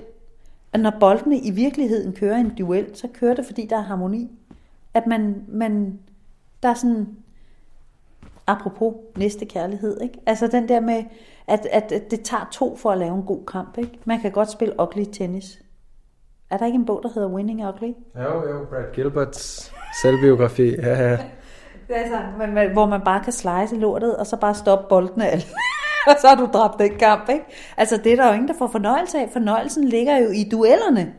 At 0.74 0.80
når 0.80 0.94
boldene 1.00 1.40
i 1.40 1.52
virkeligheden 1.52 2.14
kører 2.14 2.38
en 2.38 2.56
duel, 2.56 2.96
så 2.96 3.08
kører 3.14 3.34
det, 3.34 3.46
fordi 3.46 3.66
der 3.66 3.78
er 3.78 3.82
harmoni. 3.82 4.32
At 4.94 5.08
man, 5.08 5.44
man 5.48 6.00
der 6.64 6.70
er 6.70 6.74
sådan, 6.74 7.08
apropos 8.48 8.94
næste 9.18 9.46
kærlighed, 9.46 10.02
ikke? 10.02 10.20
Altså 10.26 10.48
den 10.48 10.70
der 10.70 10.80
med, 10.80 11.04
at, 11.48 11.68
at, 11.72 11.92
at 11.92 12.12
det 12.12 12.22
tager 12.22 12.50
to 12.52 12.76
for 12.76 12.92
at 12.92 12.98
lave 12.98 13.16
en 13.16 13.24
god 13.24 13.46
kamp, 13.46 13.78
ikke? 13.78 14.00
Man 14.06 14.20
kan 14.20 14.32
godt 14.32 14.52
spille 14.52 14.80
ugly 14.80 15.04
tennis. 15.12 15.62
Er 16.50 16.58
der 16.58 16.66
ikke 16.66 16.76
en 16.76 16.86
bog, 16.86 17.00
der 17.04 17.10
hedder 17.14 17.30
Winning 17.30 17.68
Ugly? 17.68 17.92
Jo, 18.16 18.50
jo, 18.50 18.66
Brad 18.70 18.94
Gilberts 18.94 19.72
selvbiografi. 20.02 20.76
Ja, 20.76 21.10
ja. 21.10 21.18
Altså, 21.90 22.20
man, 22.38 22.72
hvor 22.74 22.86
man 22.86 23.02
bare 23.02 23.24
kan 23.24 23.34
slice 23.34 23.76
lortet, 23.76 24.18
og 24.18 24.28
så 24.28 24.38
bare 24.38 24.56
stoppe 24.56 24.86
bolden 24.90 25.22
af 25.22 25.48
og 26.10 26.14
så 26.22 26.28
har 26.28 26.36
du 26.36 26.50
dræbt 26.54 26.80
den 26.80 26.98
kamp, 27.00 27.30
ikke? 27.30 27.46
Altså, 27.78 27.98
det 28.04 28.12
er 28.12 28.16
der 28.16 28.28
jo 28.28 28.34
ingen, 28.34 28.48
der 28.48 28.54
får 28.60 28.68
fornøjelse 28.68 29.18
af. 29.18 29.30
Fornøjelsen 29.34 29.84
ligger 29.84 30.18
jo 30.18 30.30
i 30.30 30.50
duellerne. 30.52 31.14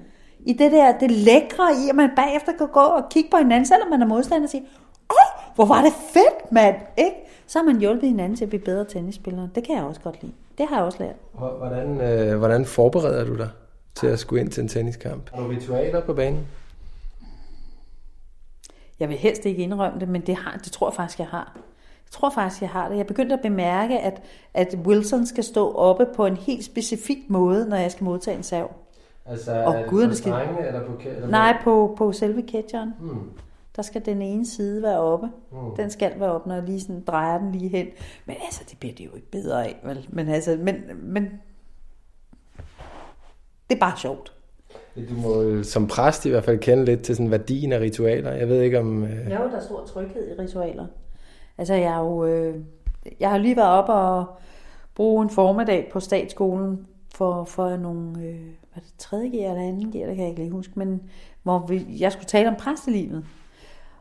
I 0.47 0.53
det 0.53 0.73
der, 0.73 0.99
det 0.99 1.11
lækre 1.11 1.65
i, 1.85 1.89
at 1.91 1.97
man 1.97 2.11
bagefter 2.17 2.53
kan 2.59 2.69
gå 2.69 2.81
og 2.81 3.03
kigge 3.11 3.31
på 3.31 3.37
hinanden, 3.37 3.67
selvom 3.67 3.89
man 3.91 4.03
er 4.03 4.07
modstander 4.07 4.47
og 4.47 4.51
sige, 4.51 4.67
åh, 5.11 5.55
hvor 5.55 5.65
var 5.65 5.83
det 5.83 5.93
fedt, 5.93 6.53
mand, 6.53 6.77
ikke? 6.97 7.17
Så 7.47 7.59
har 7.59 7.67
man 7.67 7.81
hjulpet 7.81 8.09
hinanden 8.09 8.37
til 8.37 8.45
at 8.45 8.49
blive 8.49 8.63
bedre 8.63 8.85
tennisspillere. 8.85 9.49
Det 9.55 9.65
kan 9.65 9.77
jeg 9.77 9.85
også 9.85 10.01
godt 10.01 10.23
lide. 10.23 10.33
Det 10.59 10.67
har 10.69 10.77
jeg 10.77 10.85
også 10.85 10.99
lært. 11.03 11.17
Hvordan, 11.59 12.01
øh, 12.01 12.39
hvordan 12.39 12.65
forbereder 12.65 13.25
du 13.25 13.37
dig 13.37 13.49
til 13.99 14.07
at 14.07 14.19
skulle 14.19 14.41
ind 14.41 14.51
til 14.51 14.63
en 14.63 14.69
tenniskamp? 14.69 15.31
Har 15.35 15.43
du 15.43 15.49
ritualer 15.49 16.01
på 16.01 16.15
banen? 16.15 16.47
Jeg 19.01 19.09
vil 19.09 19.17
helst 19.17 19.47
ikke 19.47 19.63
indrømme 19.63 20.01
det, 20.01 20.09
men 20.09 20.21
det, 20.21 20.37
har, 20.37 20.61
det 20.65 20.73
tror 20.73 20.89
jeg 20.89 20.95
faktisk, 20.95 21.19
jeg 21.19 21.27
har. 21.27 21.53
Jeg 21.55 22.11
tror 22.11 22.31
faktisk, 22.31 22.63
jeg 22.63 22.71
har 22.71 22.89
det. 22.89 22.97
Jeg 22.97 23.07
begyndte 23.07 23.35
at 23.35 23.41
bemærke, 23.43 23.99
at, 23.99 24.23
at 24.55 24.75
Wilson 24.85 25.27
skal 25.27 25.45
stå 25.45 25.75
oppe 25.75 26.07
på 26.17 26.27
en 26.27 26.37
helt 26.37 26.65
specifik 26.65 27.19
måde, 27.29 27.69
når 27.69 27.77
jeg 27.77 27.93
skal 27.93 28.05
modtage 28.05 28.37
en 28.37 28.43
sav. 28.43 28.73
Altså 29.27 29.53
og 29.53 29.75
er 29.75 29.83
det 29.83 29.91
på 29.91 30.15
skal... 30.15 30.33
eller 30.33 30.87
på 30.87 30.93
eller 31.07 31.29
Nej, 31.29 31.57
på, 31.65 31.95
på 31.99 32.13
selve 32.13 32.45
catcheren. 32.49 32.95
Hmm. 33.01 33.31
Der 33.77 33.83
skal 33.83 34.07
den 34.07 34.23
ene 34.23 34.47
side 34.47 34.83
være 34.83 34.99
oppe. 34.99 35.29
Hmm. 35.51 35.77
Den 35.77 35.91
skal 35.91 36.21
være 36.21 36.33
oppe, 36.33 36.49
når 36.49 36.55
jeg 36.55 36.65
lige 36.65 36.81
sådan 36.81 37.05
drejer 37.07 37.39
den 37.39 37.53
lige 37.53 37.69
hen. 37.69 37.87
Men 38.27 38.37
altså, 38.45 38.63
det 38.71 38.79
bliver 38.79 38.95
det 38.95 39.05
jo 39.05 39.15
ikke 39.15 39.31
bedre 39.31 39.67
af. 39.67 39.81
Vel? 39.85 40.07
Men 40.11 40.29
altså, 40.29 40.59
men, 40.61 40.75
men 41.03 41.29
det 43.71 43.77
er 43.77 43.81
bare 43.81 43.97
sjovt. 43.97 44.33
Du 44.97 45.15
må 45.15 45.43
jo 45.43 45.63
som 45.63 45.87
præst 45.87 46.27
i 46.27 46.31
hvert 46.31 46.45
fald 46.45 46.59
kende 46.59 46.85
lidt 46.85 47.03
til 47.03 47.17
sådan 47.17 47.31
værdien 47.31 47.73
af 47.73 47.81
ritualer. 47.81 48.33
Jeg 48.33 48.49
ved 48.49 48.63
ikke 48.63 48.79
om... 48.79 49.05
Øh... 49.05 49.27
Jo, 49.27 49.31
der 49.31 49.57
er 49.57 49.61
stor 49.61 49.85
tryghed 49.85 50.31
i 50.31 50.43
ritualer. 50.43 50.87
Altså, 51.59 51.75
jeg 51.75 51.93
har 51.93 52.01
jo... 52.01 52.25
Øh, 52.25 52.55
jeg 53.21 53.31
har 53.31 53.39
lige 53.39 53.57
været 53.57 53.69
op 53.69 53.89
og 53.89 54.39
bruge 54.95 55.23
en 55.23 55.31
formiddag 55.31 55.89
på 55.93 56.01
statsskolen 56.01 56.87
for, 57.15 57.45
for 57.45 57.77
nogle... 57.77 58.21
Øh, 58.21 58.41
var 58.75 58.81
det 58.81 58.95
tredje 58.99 59.29
gear 59.29 59.51
eller 59.51 59.69
anden 59.69 59.93
gear, 59.93 60.07
det 60.07 60.17
kan 60.17 60.23
jeg 60.23 60.31
ikke 60.31 60.43
lige 60.43 60.53
huske, 60.53 60.73
men 60.77 61.03
hvor 61.43 61.67
vi, 61.67 61.87
jeg 61.99 62.13
skulle 62.13 62.27
tale 62.27 62.49
om 62.49 62.57
præstelivet. 62.57 63.25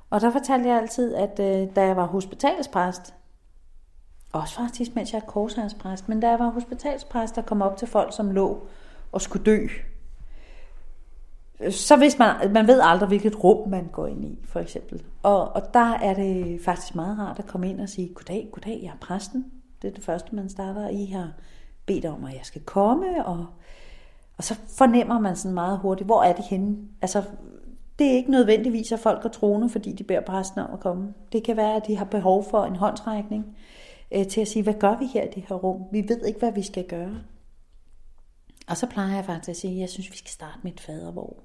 Og 0.09 0.21
der 0.21 0.31
fortalte 0.31 0.69
jeg 0.69 0.77
altid, 0.77 1.15
at 1.15 1.39
øh, 1.39 1.75
da 1.75 1.85
jeg 1.85 1.95
var 1.95 2.05
hospitalspræst, 2.05 3.13
også 4.33 4.55
faktisk 4.55 4.95
mens 4.95 5.13
jeg 5.13 5.19
er 5.19 5.25
korsherrespræst, 5.25 6.09
men 6.09 6.19
da 6.19 6.29
jeg 6.29 6.39
var 6.39 6.49
hospitalspræst, 6.49 7.35
der 7.35 7.41
kom 7.41 7.61
op 7.61 7.77
til 7.77 7.87
folk, 7.87 8.15
som 8.15 8.31
lå 8.31 8.67
og 9.11 9.21
skulle 9.21 9.45
dø, 9.45 9.67
så 11.69 11.97
hvis 11.97 12.19
man, 12.19 12.53
man 12.53 12.67
ved 12.67 12.81
aldrig, 12.83 13.07
hvilket 13.07 13.43
rum 13.43 13.69
man 13.69 13.87
går 13.91 14.07
ind 14.07 14.25
i, 14.25 14.39
for 14.43 14.59
eksempel. 14.59 15.03
Og, 15.23 15.55
og 15.55 15.73
der 15.73 15.93
er 15.93 16.13
det 16.13 16.61
faktisk 16.61 16.95
meget 16.95 17.19
rart 17.19 17.39
at 17.39 17.47
komme 17.47 17.69
ind 17.69 17.81
og 17.81 17.89
sige, 17.89 18.13
goddag, 18.13 18.49
goddag, 18.51 18.79
jeg 18.83 18.89
er 18.89 18.97
præsten. 19.01 19.45
Det 19.81 19.87
er 19.87 19.91
det 19.91 20.03
første, 20.03 20.35
man 20.35 20.49
starter. 20.49 20.89
I 20.89 21.05
har 21.05 21.31
bedt 21.85 22.05
om, 22.05 22.25
at 22.25 22.33
jeg 22.33 22.41
skal 22.43 22.61
komme, 22.61 23.25
og, 23.25 23.45
og 24.37 24.43
så 24.43 24.55
fornemmer 24.77 25.19
man 25.19 25.35
sådan 25.35 25.53
meget 25.53 25.79
hurtigt, 25.79 26.07
hvor 26.07 26.23
er 26.23 26.33
de 26.33 26.41
henne? 26.41 26.77
Altså, 27.01 27.23
det 27.99 28.07
er 28.07 28.11
ikke 28.11 28.31
nødvendigvis, 28.31 28.91
at 28.91 28.99
folk 28.99 29.25
er 29.25 29.29
troende, 29.29 29.69
fordi 29.69 29.91
de 29.91 30.03
beder 30.03 30.21
præsten 30.21 30.61
om 30.61 30.73
at 30.73 30.79
komme. 30.79 31.13
Det 31.31 31.43
kan 31.43 31.57
være, 31.57 31.75
at 31.75 31.87
de 31.87 31.97
har 31.97 32.05
behov 32.05 32.49
for 32.49 32.65
en 32.65 32.75
håndtrækning 32.75 33.57
øh, 34.11 34.27
til 34.27 34.41
at 34.41 34.47
sige, 34.47 34.63
hvad 34.63 34.73
gør 34.73 34.97
vi 34.99 35.05
her 35.05 35.23
i 35.23 35.29
det 35.35 35.43
her 35.49 35.55
rum? 35.55 35.83
Vi 35.91 36.05
ved 36.07 36.25
ikke, 36.25 36.39
hvad 36.39 36.51
vi 36.51 36.63
skal 36.63 36.87
gøre. 36.87 37.15
Og 38.67 38.77
så 38.77 38.87
plejer 38.87 39.15
jeg 39.15 39.25
faktisk 39.25 39.49
at 39.49 39.57
sige, 39.57 39.73
at 39.73 39.79
jeg 39.79 39.89
synes, 39.89 40.11
vi 40.11 40.17
skal 40.17 40.29
starte 40.29 40.59
med 40.63 40.71
et 40.71 40.79
fadervor. 40.79 41.37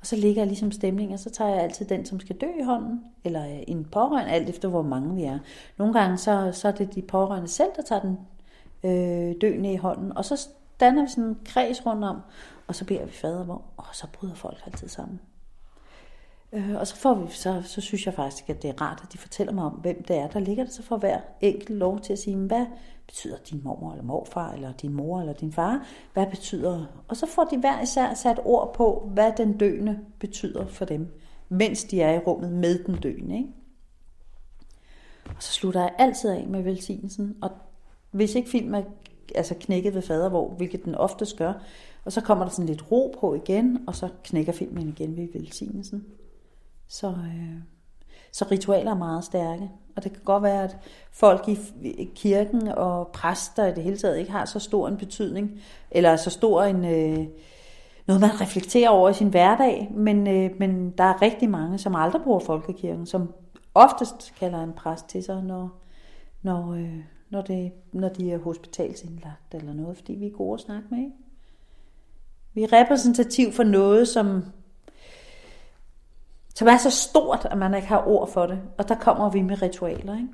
Og 0.00 0.06
så 0.06 0.16
ligger 0.16 0.42
jeg 0.42 0.46
ligesom 0.46 0.72
stemning, 0.72 1.12
og 1.12 1.18
så 1.18 1.30
tager 1.30 1.50
jeg 1.50 1.62
altid 1.62 1.86
den, 1.86 2.06
som 2.06 2.20
skal 2.20 2.36
dø 2.36 2.46
i 2.60 2.62
hånden, 2.62 3.04
eller 3.24 3.46
øh, 3.46 3.62
en 3.68 3.84
pårørende, 3.84 4.32
alt 4.32 4.48
efter 4.48 4.68
hvor 4.68 4.82
mange 4.82 5.14
vi 5.14 5.22
er. 5.22 5.38
Nogle 5.76 5.92
gange 5.92 6.18
så, 6.18 6.50
så 6.52 6.68
er 6.68 6.72
det 6.72 6.94
de 6.94 7.02
pårørende 7.02 7.48
selv, 7.48 7.68
der 7.76 7.82
tager 7.82 8.00
den 8.00 8.18
øh, 8.84 9.34
døende 9.40 9.72
i 9.72 9.76
hånden, 9.76 10.16
og 10.16 10.24
så 10.24 10.48
danner 10.80 11.02
vi 11.02 11.08
sådan 11.08 11.24
en 11.24 11.38
kreds 11.44 11.86
rundt 11.86 12.04
om, 12.04 12.20
og 12.66 12.74
så 12.74 12.84
beder 12.84 13.04
vi 13.04 13.12
fadervor, 13.12 13.62
og 13.76 13.86
så 13.92 14.06
bryder 14.12 14.34
folk 14.34 14.62
altid 14.66 14.88
sammen. 14.88 15.20
Øh, 16.54 16.74
og 16.76 16.86
så, 16.86 16.96
får 16.96 17.14
vi, 17.14 17.32
så, 17.32 17.62
så 17.64 17.80
synes 17.80 18.06
jeg 18.06 18.14
faktisk, 18.14 18.50
at 18.50 18.62
det 18.62 18.70
er 18.70 18.80
rart, 18.80 19.00
at 19.02 19.12
de 19.12 19.18
fortæller 19.18 19.52
mig 19.52 19.64
om, 19.64 19.72
hvem 19.72 20.02
det 20.02 20.16
er, 20.16 20.28
der 20.28 20.40
ligger 20.40 20.64
der, 20.64 20.70
så 20.70 20.82
får 20.82 20.96
hver 20.96 21.20
enkelt 21.40 21.70
lov 21.70 22.00
til 22.00 22.12
at 22.12 22.18
sige, 22.18 22.36
hvad 22.36 22.66
betyder 23.06 23.36
din 23.50 23.60
mormor 23.64 23.90
eller 23.90 24.04
morfar, 24.04 24.52
eller 24.52 24.72
din 24.72 24.92
mor 24.92 25.20
eller 25.20 25.32
din 25.32 25.52
far, 25.52 25.86
hvad 26.12 26.26
betyder, 26.26 26.86
og 27.08 27.16
så 27.16 27.26
får 27.26 27.44
de 27.44 27.58
hver 27.58 27.82
især 27.82 28.14
sat 28.14 28.40
ord 28.44 28.74
på, 28.74 29.10
hvad 29.14 29.32
den 29.36 29.58
døende 29.58 29.98
betyder 30.18 30.66
for 30.66 30.84
dem, 30.84 31.20
mens 31.48 31.84
de 31.84 32.02
er 32.02 32.12
i 32.14 32.18
rummet 32.18 32.52
med 32.52 32.84
den 32.84 32.94
døende. 32.94 33.36
Ikke? 33.36 33.48
Og 35.36 35.42
så 35.42 35.52
slutter 35.52 35.80
jeg 35.80 35.94
altid 35.98 36.30
af 36.30 36.46
med 36.46 36.62
velsignelsen, 36.62 37.36
og 37.42 37.50
hvis 38.10 38.34
ikke 38.34 38.50
film 38.50 38.74
er 38.74 38.82
altså 39.34 39.54
knækket 39.60 39.94
ved 39.94 40.02
fadervor, 40.02 40.48
hvilket 40.48 40.84
den 40.84 40.94
oftest 40.94 41.36
gør, 41.36 41.52
og 42.04 42.12
så 42.12 42.20
kommer 42.20 42.44
der 42.44 42.50
sådan 42.50 42.66
lidt 42.66 42.92
ro 42.92 43.14
på 43.20 43.34
igen, 43.34 43.78
og 43.86 43.96
så 43.96 44.08
knækker 44.24 44.52
filmen 44.52 44.88
igen 44.88 45.16
ved 45.16 45.28
velsignelsen. 45.32 46.04
Så, 46.88 47.08
øh, 47.08 47.58
så 48.32 48.46
ritualer 48.50 48.90
er 48.90 48.98
meget 48.98 49.24
stærke. 49.24 49.70
Og 49.96 50.04
det 50.04 50.12
kan 50.12 50.22
godt 50.24 50.42
være, 50.42 50.64
at 50.64 50.76
folk 51.12 51.48
i 51.48 52.10
kirken 52.14 52.68
og 52.68 53.08
præster 53.08 53.66
i 53.66 53.74
det 53.74 53.82
hele 53.84 53.96
taget 53.96 54.18
ikke 54.18 54.32
har 54.32 54.44
så 54.44 54.58
stor 54.58 54.88
en 54.88 54.96
betydning, 54.96 55.60
eller 55.90 56.16
så 56.16 56.30
stor 56.30 56.62
en... 56.62 56.84
Øh, 56.84 57.26
noget, 58.06 58.20
man 58.20 58.40
reflekterer 58.40 58.90
over 58.90 59.10
i 59.10 59.14
sin 59.14 59.28
hverdag, 59.28 59.90
men, 59.94 60.26
øh, 60.26 60.50
men 60.58 60.90
der 60.90 61.04
er 61.04 61.22
rigtig 61.22 61.50
mange, 61.50 61.78
som 61.78 61.94
aldrig 61.94 62.22
bruger 62.22 62.40
folkekirken, 62.40 63.06
som 63.06 63.34
oftest 63.74 64.34
kalder 64.38 64.62
en 64.62 64.72
præst 64.72 65.08
til 65.08 65.24
sig, 65.24 65.42
når, 65.42 65.80
når, 66.42 66.72
øh, 66.72 66.98
når, 67.30 67.40
det, 67.40 67.72
når 67.92 68.08
de 68.08 68.32
er 68.32 68.38
hospitalsindlagt 68.38 69.54
eller 69.54 69.74
noget, 69.74 69.96
fordi 69.96 70.12
vi 70.12 70.26
er 70.26 70.30
gode 70.30 70.54
at 70.54 70.60
snakke 70.60 70.86
med. 70.90 70.98
Ikke? 70.98 71.12
Vi 72.54 72.62
er 72.62 72.72
repræsentativ 72.72 73.52
for 73.52 73.62
noget, 73.62 74.08
som 74.08 74.44
som 76.54 76.68
er 76.68 76.76
så 76.76 76.90
stort, 76.90 77.46
at 77.50 77.58
man 77.58 77.74
ikke 77.74 77.88
har 77.88 78.08
ord 78.08 78.30
for 78.30 78.46
det. 78.46 78.58
Og 78.78 78.88
der 78.88 78.94
kommer 78.94 79.30
vi 79.30 79.42
med 79.42 79.62
ritualer, 79.62 80.14
ikke? 80.14 80.28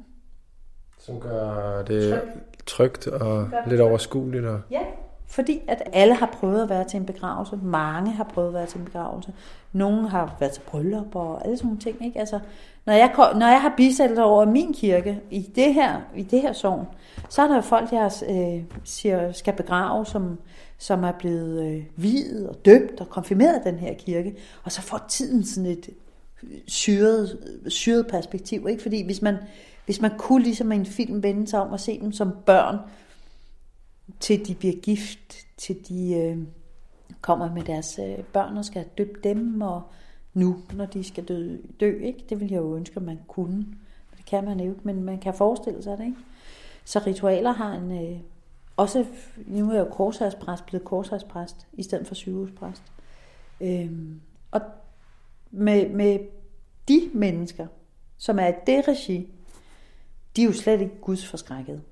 Som 0.98 1.20
gør 1.20 1.83
det 1.83 2.22
trygt 2.66 3.06
og 3.06 3.48
lidt 3.66 3.80
overskueligt. 3.80 4.44
Og... 4.44 4.61
Ja, 4.70 4.80
fordi 5.26 5.61
at 5.68 5.83
alle 5.92 6.14
har 6.14 6.26
prøvet 6.26 6.62
at 6.62 6.68
være 6.68 6.85
til 6.85 6.96
en 6.96 7.06
begravelse. 7.06 7.59
Mange 7.62 8.12
har 8.12 8.24
prøvet 8.24 8.48
at 8.48 8.54
være 8.54 8.66
til 8.66 8.78
en 8.78 8.85
begravelse. 8.85 9.33
Nogle 9.72 10.09
har 10.09 10.37
været 10.40 10.52
til 10.52 10.61
bryllup 10.61 11.14
og 11.14 11.44
alle 11.44 11.56
sådan 11.56 11.66
nogle 11.66 11.80
ting. 11.80 12.04
Ikke? 12.06 12.18
Altså, 12.18 12.40
når, 12.87 12.92
jeg, 12.92 13.11
når 13.16 13.46
jeg 13.46 13.62
har 13.62 13.74
bisættet 13.76 14.18
over 14.18 14.44
min 14.44 14.74
kirke 14.74 15.20
i 15.30 15.50
det 15.54 15.74
her, 15.74 16.00
i 16.16 16.22
det 16.22 16.40
her 16.40 16.52
sovn, 16.52 16.87
så 17.28 17.42
er 17.42 17.48
der 17.48 17.54
jo 17.54 17.61
folk, 17.61 17.92
jeg 17.92 18.11
øh, 18.30 18.64
siger, 18.85 19.33
skal 19.33 19.54
begrave, 19.54 20.06
som, 20.06 20.38
som 20.78 21.04
er 21.04 21.12
blevet 21.12 21.66
øh, 21.66 21.83
videt 21.96 22.48
og 22.48 22.64
døbt 22.64 23.00
og 23.00 23.09
konfirmeret 23.09 23.64
den 23.64 23.78
her 23.78 23.94
kirke. 23.94 24.37
Og 24.64 24.72
så 24.72 24.83
får 24.83 25.04
tiden 25.09 25.44
sådan 25.44 25.70
et 25.70 25.88
syret, 26.66 27.38
syret 27.66 28.07
perspektiv. 28.07 28.66
Ikke? 28.68 28.83
Fordi 28.83 29.05
hvis 29.05 29.22
man, 29.22 29.37
hvis 29.85 30.00
man 30.00 30.18
kunne 30.18 30.42
ligesom 30.42 30.72
en 30.72 30.87
film 30.87 31.22
vende 31.22 31.46
sig 31.46 31.61
om 31.61 31.72
og 31.72 31.81
se 31.81 32.00
dem 32.00 32.12
som 32.12 32.33
børn, 32.46 32.79
til 34.20 34.46
de 34.46 34.55
bliver 34.55 34.81
gift, 34.83 35.46
til 35.57 35.88
de 35.88 36.14
øh, 36.14 36.38
kommer 37.20 37.55
med 37.55 37.62
deres 37.62 37.98
øh, 37.98 38.24
børn 38.24 38.57
og 38.57 38.64
skal 38.64 38.85
døbe 38.98 39.20
dem, 39.24 39.61
og 39.61 39.83
nu, 40.35 40.57
når 40.72 40.87
de 40.87 41.05
skal 41.05 41.24
dø, 41.24 41.57
dø 41.81 41.98
ikke? 42.03 42.24
det 42.29 42.40
vil 42.40 42.50
jeg 42.50 42.59
jo 42.59 42.76
ønske, 42.76 42.96
at 42.96 43.03
man 43.03 43.18
kunne. 43.29 43.66
Det 44.16 44.26
kan 44.26 44.44
man 44.44 44.61
jo 44.61 44.70
ikke, 44.70 44.81
men 44.85 45.05
man 45.05 45.18
kan 45.18 45.35
forestille 45.35 45.83
sig 45.83 45.98
det. 45.98 46.05
Ikke? 46.05 46.16
Så 46.85 46.98
ritualer 47.07 47.53
har 47.53 47.72
en... 47.72 48.12
Øh, 48.12 48.20
også, 48.76 49.07
nu 49.46 49.70
er 49.70 49.74
jeg 49.74 49.81
jo 49.81 49.90
korsagspræst, 49.90 50.66
blevet 50.66 50.85
korsagspræst, 50.85 51.66
i 51.72 51.83
stedet 51.83 52.07
for 52.07 52.14
sygehuspræst. 52.14 52.83
Øh, 53.61 53.90
og 54.50 54.61
med, 55.50 55.88
med 55.88 56.18
de 56.88 57.10
mennesker, 57.14 57.66
som 58.18 58.38
er 58.38 58.46
i 58.46 58.52
det 58.66 58.88
regi, 58.88 59.34
de 60.36 60.42
er 60.42 60.46
jo 60.46 60.52
slet 60.52 60.80
ikke 60.80 61.00
Guds 61.00 61.26
forskrækket. 61.26 61.82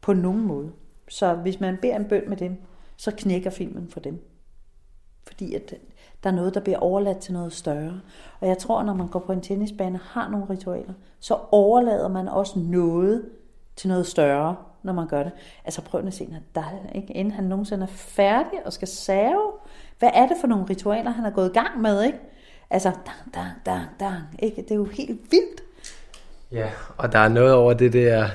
På 0.00 0.12
nogen 0.12 0.46
måde. 0.46 0.72
Så 1.08 1.34
hvis 1.34 1.60
man 1.60 1.78
beder 1.82 1.96
en 1.96 2.04
bøn 2.04 2.28
med 2.28 2.36
dem, 2.36 2.62
så 2.96 3.10
knækker 3.10 3.50
filmen 3.50 3.88
for 3.88 4.00
dem. 4.00 4.24
Fordi 5.26 5.54
at 5.54 5.74
der 6.24 6.30
er 6.30 6.34
noget, 6.34 6.54
der 6.54 6.60
bliver 6.60 6.78
overladt 6.78 7.18
til 7.18 7.32
noget 7.32 7.52
større. 7.52 8.00
Og 8.40 8.48
jeg 8.48 8.58
tror, 8.58 8.82
når 8.82 8.94
man 8.94 9.08
går 9.08 9.20
på 9.20 9.32
en 9.32 9.40
tennisbane 9.40 9.98
og 9.98 10.04
har 10.04 10.28
nogle 10.28 10.46
ritualer, 10.50 10.94
så 11.20 11.38
overlader 11.50 12.08
man 12.08 12.28
også 12.28 12.58
noget 12.58 13.28
til 13.76 13.88
noget 13.88 14.06
større, 14.06 14.56
når 14.82 14.92
man 14.92 15.08
gør 15.08 15.22
det. 15.22 15.32
Altså 15.64 15.82
prøv 15.82 16.06
at 16.06 16.14
se 16.14 16.24
Nadal, 16.24 16.78
ikke? 16.94 17.12
inden 17.12 17.32
han 17.32 17.44
nogensinde 17.44 17.82
er 17.82 17.90
færdig 17.90 18.66
og 18.66 18.72
skal 18.72 18.88
save. 18.88 19.52
Hvad 19.98 20.10
er 20.14 20.28
det 20.28 20.36
for 20.40 20.46
nogle 20.46 20.64
ritualer, 20.70 21.10
han 21.10 21.24
er 21.24 21.30
gået 21.30 21.50
i 21.50 21.52
gang 21.52 21.80
med? 21.80 22.02
Ikke? 22.02 22.18
Altså, 22.70 22.88
dang, 22.88 23.34
dang, 23.34 23.50
dang, 23.66 23.86
dang. 24.00 24.22
Ikke? 24.38 24.62
Det 24.62 24.70
er 24.70 24.74
jo 24.74 24.84
helt 24.84 25.20
vildt. 25.30 25.62
Ja, 26.52 26.66
og 26.96 27.12
der 27.12 27.18
er 27.18 27.28
noget 27.28 27.52
over 27.52 27.72
det 27.72 27.92
der... 27.92 28.28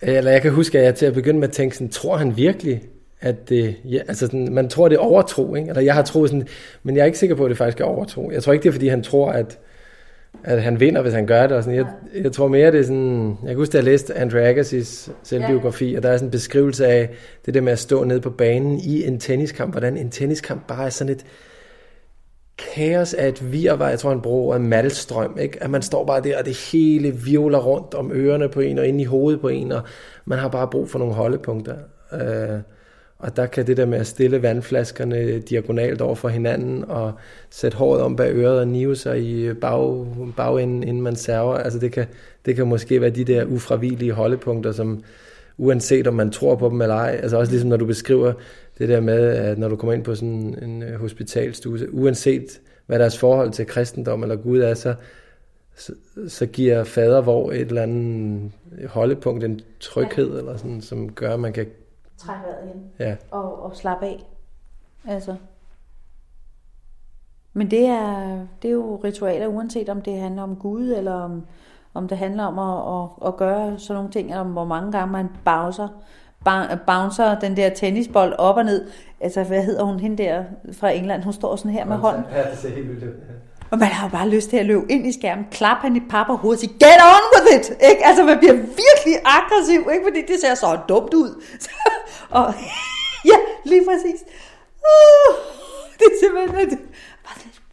Eller 0.00 0.30
jeg 0.30 0.42
kan 0.42 0.52
huske, 0.52 0.78
at 0.78 0.84
jeg 0.84 0.94
til 0.94 1.06
at 1.06 1.14
begynde 1.14 1.40
med 1.40 1.48
at 1.48 1.54
tænke 1.54 1.76
sådan, 1.76 1.88
tror 1.88 2.16
han 2.16 2.36
virkelig, 2.36 2.82
at 3.20 3.48
det... 3.48 3.76
Ja, 3.84 3.98
altså 4.08 4.26
sådan, 4.26 4.52
man 4.52 4.68
tror, 4.68 4.88
det 4.88 4.96
er 4.96 5.00
overtro, 5.00 5.54
ikke? 5.54 5.68
Eller 5.68 5.82
jeg 5.82 5.94
har 5.94 6.02
troet 6.02 6.30
sådan... 6.30 6.46
Men 6.82 6.96
jeg 6.96 7.02
er 7.02 7.06
ikke 7.06 7.18
sikker 7.18 7.36
på, 7.36 7.44
at 7.44 7.48
det 7.48 7.58
faktisk 7.58 7.80
er 7.80 7.84
overtro. 7.84 8.30
Jeg 8.30 8.42
tror 8.42 8.52
ikke, 8.52 8.62
det 8.62 8.68
er, 8.68 8.72
fordi 8.72 8.88
han 8.88 9.02
tror, 9.02 9.30
at, 9.30 9.58
at 10.44 10.62
han 10.62 10.80
vinder, 10.80 11.02
hvis 11.02 11.14
han 11.14 11.26
gør 11.26 11.46
det. 11.46 11.56
Og 11.56 11.64
sådan. 11.64 11.78
Jeg, 11.78 11.86
jeg 12.14 12.32
tror 12.32 12.48
mere, 12.48 12.72
det 12.72 12.80
er 12.80 12.84
sådan... 12.84 13.38
Jeg 13.42 13.48
kan 13.48 13.56
huske, 13.56 13.70
at 13.70 13.74
jeg 13.74 13.84
læste 13.84 14.14
Andre 14.14 14.52
Agassi's 14.52 15.10
selvbiografi, 15.22 15.90
ja. 15.90 15.96
og 15.96 16.02
der 16.02 16.10
er 16.10 16.16
sådan 16.16 16.26
en 16.26 16.30
beskrivelse 16.30 16.86
af 16.86 17.10
det 17.46 17.54
der 17.54 17.60
med 17.60 17.72
at 17.72 17.78
stå 17.78 18.04
nede 18.04 18.20
på 18.20 18.30
banen 18.30 18.78
i 18.78 19.06
en 19.06 19.20
tenniskamp. 19.20 19.72
Hvordan 19.72 19.96
en 19.96 20.10
tenniskamp 20.10 20.66
bare 20.66 20.86
er 20.86 20.90
sådan 20.90 21.12
et 21.12 21.26
kaos 22.78 23.14
af 23.14 23.28
et 23.28 23.52
virvar, 23.52 23.88
jeg 23.88 23.98
tror 23.98 24.10
han 24.10 24.20
bruger 24.20 24.56
en 24.56 24.68
malstrøm, 24.68 25.38
ikke? 25.40 25.62
at 25.62 25.70
man 25.70 25.82
står 25.82 26.04
bare 26.04 26.20
der, 26.20 26.38
og 26.38 26.46
det 26.46 26.56
hele 26.72 27.10
virvler 27.10 27.58
rundt 27.58 27.94
om 27.94 28.12
ørerne 28.14 28.48
på 28.48 28.60
en, 28.60 28.78
og 28.78 28.86
ind 28.86 29.00
i 29.00 29.04
hovedet 29.04 29.40
på 29.40 29.48
en, 29.48 29.72
og 29.72 29.82
man 30.24 30.38
har 30.38 30.48
bare 30.48 30.68
brug 30.68 30.88
for 30.90 30.98
nogle 30.98 31.14
holdepunkter. 31.14 31.74
Øh, 32.12 32.58
og 33.18 33.36
der 33.36 33.46
kan 33.46 33.66
det 33.66 33.76
der 33.76 33.86
med 33.86 33.98
at 33.98 34.06
stille 34.06 34.42
vandflaskerne 34.42 35.38
diagonalt 35.38 36.00
over 36.00 36.14
for 36.14 36.28
hinanden, 36.28 36.84
og 36.88 37.12
sætte 37.50 37.76
håret 37.76 38.02
om 38.02 38.16
bag 38.16 38.32
øret 38.34 38.60
og 38.60 38.68
nive 38.68 38.96
sig 38.96 39.20
i 39.22 39.52
bag, 39.52 40.06
bagenden, 40.36 40.82
inden 40.82 41.02
man 41.02 41.16
server, 41.16 41.54
altså 41.54 41.78
det 41.78 41.92
kan, 41.92 42.06
det 42.46 42.56
kan 42.56 42.66
måske 42.66 43.00
være 43.00 43.10
de 43.10 43.24
der 43.24 43.44
ufravigelige 43.44 44.12
holdepunkter, 44.12 44.72
som 44.72 45.02
uanset 45.58 46.06
om 46.06 46.14
man 46.14 46.30
tror 46.30 46.54
på 46.54 46.68
dem 46.68 46.82
eller 46.82 46.94
ej, 46.94 47.18
altså 47.22 47.38
også 47.38 47.52
ligesom 47.52 47.68
når 47.68 47.76
du 47.76 47.86
beskriver 47.86 48.32
det 48.78 48.88
der 48.88 49.00
med, 49.00 49.28
at 49.28 49.58
når 49.58 49.68
du 49.68 49.76
kommer 49.76 49.92
ind 49.92 50.04
på 50.04 50.14
sådan 50.14 50.58
en 50.62 50.84
hospitalstue, 50.96 51.94
uanset 51.94 52.60
hvad 52.88 52.98
deres 52.98 53.18
forhold 53.18 53.50
til 53.50 53.66
kristendom 53.66 54.22
eller 54.22 54.36
Gud 54.36 54.58
er, 54.58 54.74
så, 54.74 54.94
så, 55.76 55.92
så 56.28 56.46
giver 56.46 56.84
fader 56.84 57.20
hvor 57.20 57.52
et 57.52 57.60
eller 57.60 57.82
andet 57.82 58.52
holdepunkt, 58.88 59.44
en 59.44 59.60
tryghed, 59.80 60.32
ja. 60.32 60.38
eller 60.38 60.56
sådan, 60.56 60.80
som 60.80 61.12
gør, 61.12 61.34
at 61.34 61.40
man 61.40 61.52
kan... 61.52 61.66
Trække 62.18 62.42
vejret 62.42 62.64
igen. 62.64 62.84
Ja. 62.98 63.16
Og, 63.30 63.62
og 63.62 63.76
slappe 63.76 64.06
af. 64.06 64.26
Altså, 65.08 65.36
Men 67.52 67.70
det 67.70 67.86
er, 67.86 68.46
det 68.62 68.68
er 68.68 68.72
jo 68.72 69.00
ritualer, 69.04 69.46
uanset 69.46 69.88
om 69.88 70.02
det 70.02 70.20
handler 70.20 70.42
om 70.42 70.56
Gud, 70.56 70.92
eller 70.92 71.12
om, 71.12 71.46
om 71.94 72.08
det 72.08 72.18
handler 72.18 72.44
om 72.44 72.58
at, 72.58 73.02
at, 73.02 73.28
at 73.28 73.36
gøre 73.36 73.78
sådan 73.78 73.94
nogle 73.94 74.10
ting, 74.10 74.28
eller 74.28 74.40
om 74.40 74.52
hvor 74.52 74.64
mange 74.64 74.92
gange 74.92 75.12
man 75.12 75.28
bouncer, 75.44 75.88
bouncer 76.86 77.38
den 77.38 77.56
der 77.56 77.68
tennisbold 77.68 78.34
op 78.38 78.56
og 78.56 78.64
ned. 78.64 78.86
Altså, 79.20 79.42
hvad 79.42 79.62
hedder 79.62 79.82
hun, 79.82 80.00
hende 80.00 80.22
der 80.22 80.44
fra 80.72 80.90
England? 80.90 81.22
Hun 81.22 81.32
står 81.32 81.56
sådan 81.56 81.72
her 81.72 81.84
med 81.84 81.96
hånden. 81.96 82.24
Ja, 82.32 82.50
det 82.50 82.58
ser 82.58 82.68
helt 82.68 82.88
vildt 82.88 83.04
ud. 83.04 83.08
Ja. 83.08 83.34
Og 83.70 83.78
man 83.78 83.88
har 83.88 84.08
jo 84.08 84.10
bare 84.10 84.28
lyst 84.28 84.50
til 84.50 84.56
at 84.56 84.66
løbe 84.66 84.92
ind 84.92 85.06
i 85.06 85.12
skærmen, 85.12 85.46
klappe 85.50 85.82
han 85.82 85.96
i 85.96 86.00
papper 86.10 86.36
hovedet 86.36 86.56
og 86.56 86.60
sige, 86.60 86.72
get 86.72 87.00
on 87.14 87.24
with 87.34 87.56
it! 87.56 87.66
Ikke? 87.90 88.06
Altså, 88.06 88.24
man 88.24 88.38
bliver 88.38 88.54
virkelig 88.54 89.16
aggressiv, 89.24 89.80
ikke? 89.92 90.04
fordi 90.04 90.20
det 90.32 90.40
ser 90.40 90.54
så 90.54 90.78
dumt 90.88 91.14
ud. 91.14 91.42
og 92.38 92.54
ja, 93.24 93.38
lige 93.64 93.84
præcis. 93.88 94.20
Uh, 94.90 95.34
det 95.98 96.06
er 96.12 96.16
simpelthen... 96.22 96.78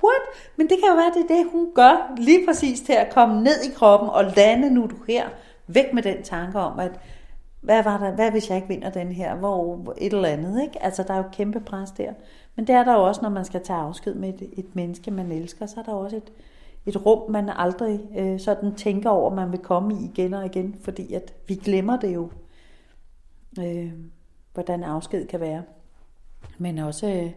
What? 0.03 0.21
Men 0.55 0.69
det 0.69 0.77
kan 0.79 0.89
jo 0.89 0.95
være, 0.95 1.11
det 1.15 1.31
er 1.31 1.35
det, 1.35 1.51
hun 1.51 1.67
gør 1.75 2.13
lige 2.17 2.45
præcis 2.47 2.79
til 2.79 2.93
at 2.93 3.07
komme 3.13 3.43
ned 3.43 3.63
i 3.63 3.71
kroppen 3.75 4.09
og 4.09 4.25
lande 4.35 4.73
nu 4.73 4.81
du 4.81 4.95
her. 5.07 5.25
Væk 5.67 5.93
med 5.93 6.03
den 6.03 6.23
tanke 6.23 6.59
om, 6.59 6.79
at 6.79 6.91
hvad, 7.65 7.83
var 7.83 7.97
der, 7.97 8.11
hvad 8.11 8.31
hvis 8.31 8.49
jeg 8.49 8.55
ikke 8.55 8.67
vinder 8.67 8.89
den 8.89 9.11
her? 9.11 9.35
Hvor 9.35 9.93
et 9.97 10.13
eller 10.13 10.29
andet, 10.29 10.61
ikke? 10.63 10.83
Altså, 10.83 11.03
der 11.03 11.13
er 11.13 11.17
jo 11.17 11.29
kæmpe 11.31 11.59
pres 11.59 11.91
der. 11.91 12.13
Men 12.55 12.67
det 12.67 12.75
er 12.75 12.83
der 12.83 12.93
jo 12.93 13.03
også, 13.03 13.21
når 13.21 13.29
man 13.29 13.45
skal 13.45 13.63
tage 13.63 13.79
afsked 13.79 14.13
med 14.13 14.29
et, 14.29 14.49
et 14.53 14.75
menneske, 14.75 15.11
man 15.11 15.31
elsker, 15.31 15.65
så 15.65 15.79
er 15.79 15.83
der 15.83 15.93
også 15.93 16.15
et, 16.15 16.31
et 16.85 17.05
rum, 17.05 17.31
man 17.31 17.49
aldrig 17.55 17.99
øh, 18.17 18.39
sådan 18.39 18.75
tænker 18.75 19.09
over, 19.09 19.35
man 19.35 19.51
vil 19.51 19.59
komme 19.59 19.93
i 19.93 20.05
igen 20.05 20.33
og 20.33 20.45
igen, 20.45 20.75
fordi 20.81 21.13
at 21.13 21.33
vi 21.47 21.55
glemmer 21.55 21.99
det 21.99 22.13
jo, 22.15 22.29
øh, 23.59 23.91
hvordan 24.53 24.83
afsked 24.83 25.27
kan 25.27 25.39
være. 25.39 25.63
Men 26.57 26.77
også, 26.77 27.07
øh, 27.07 27.31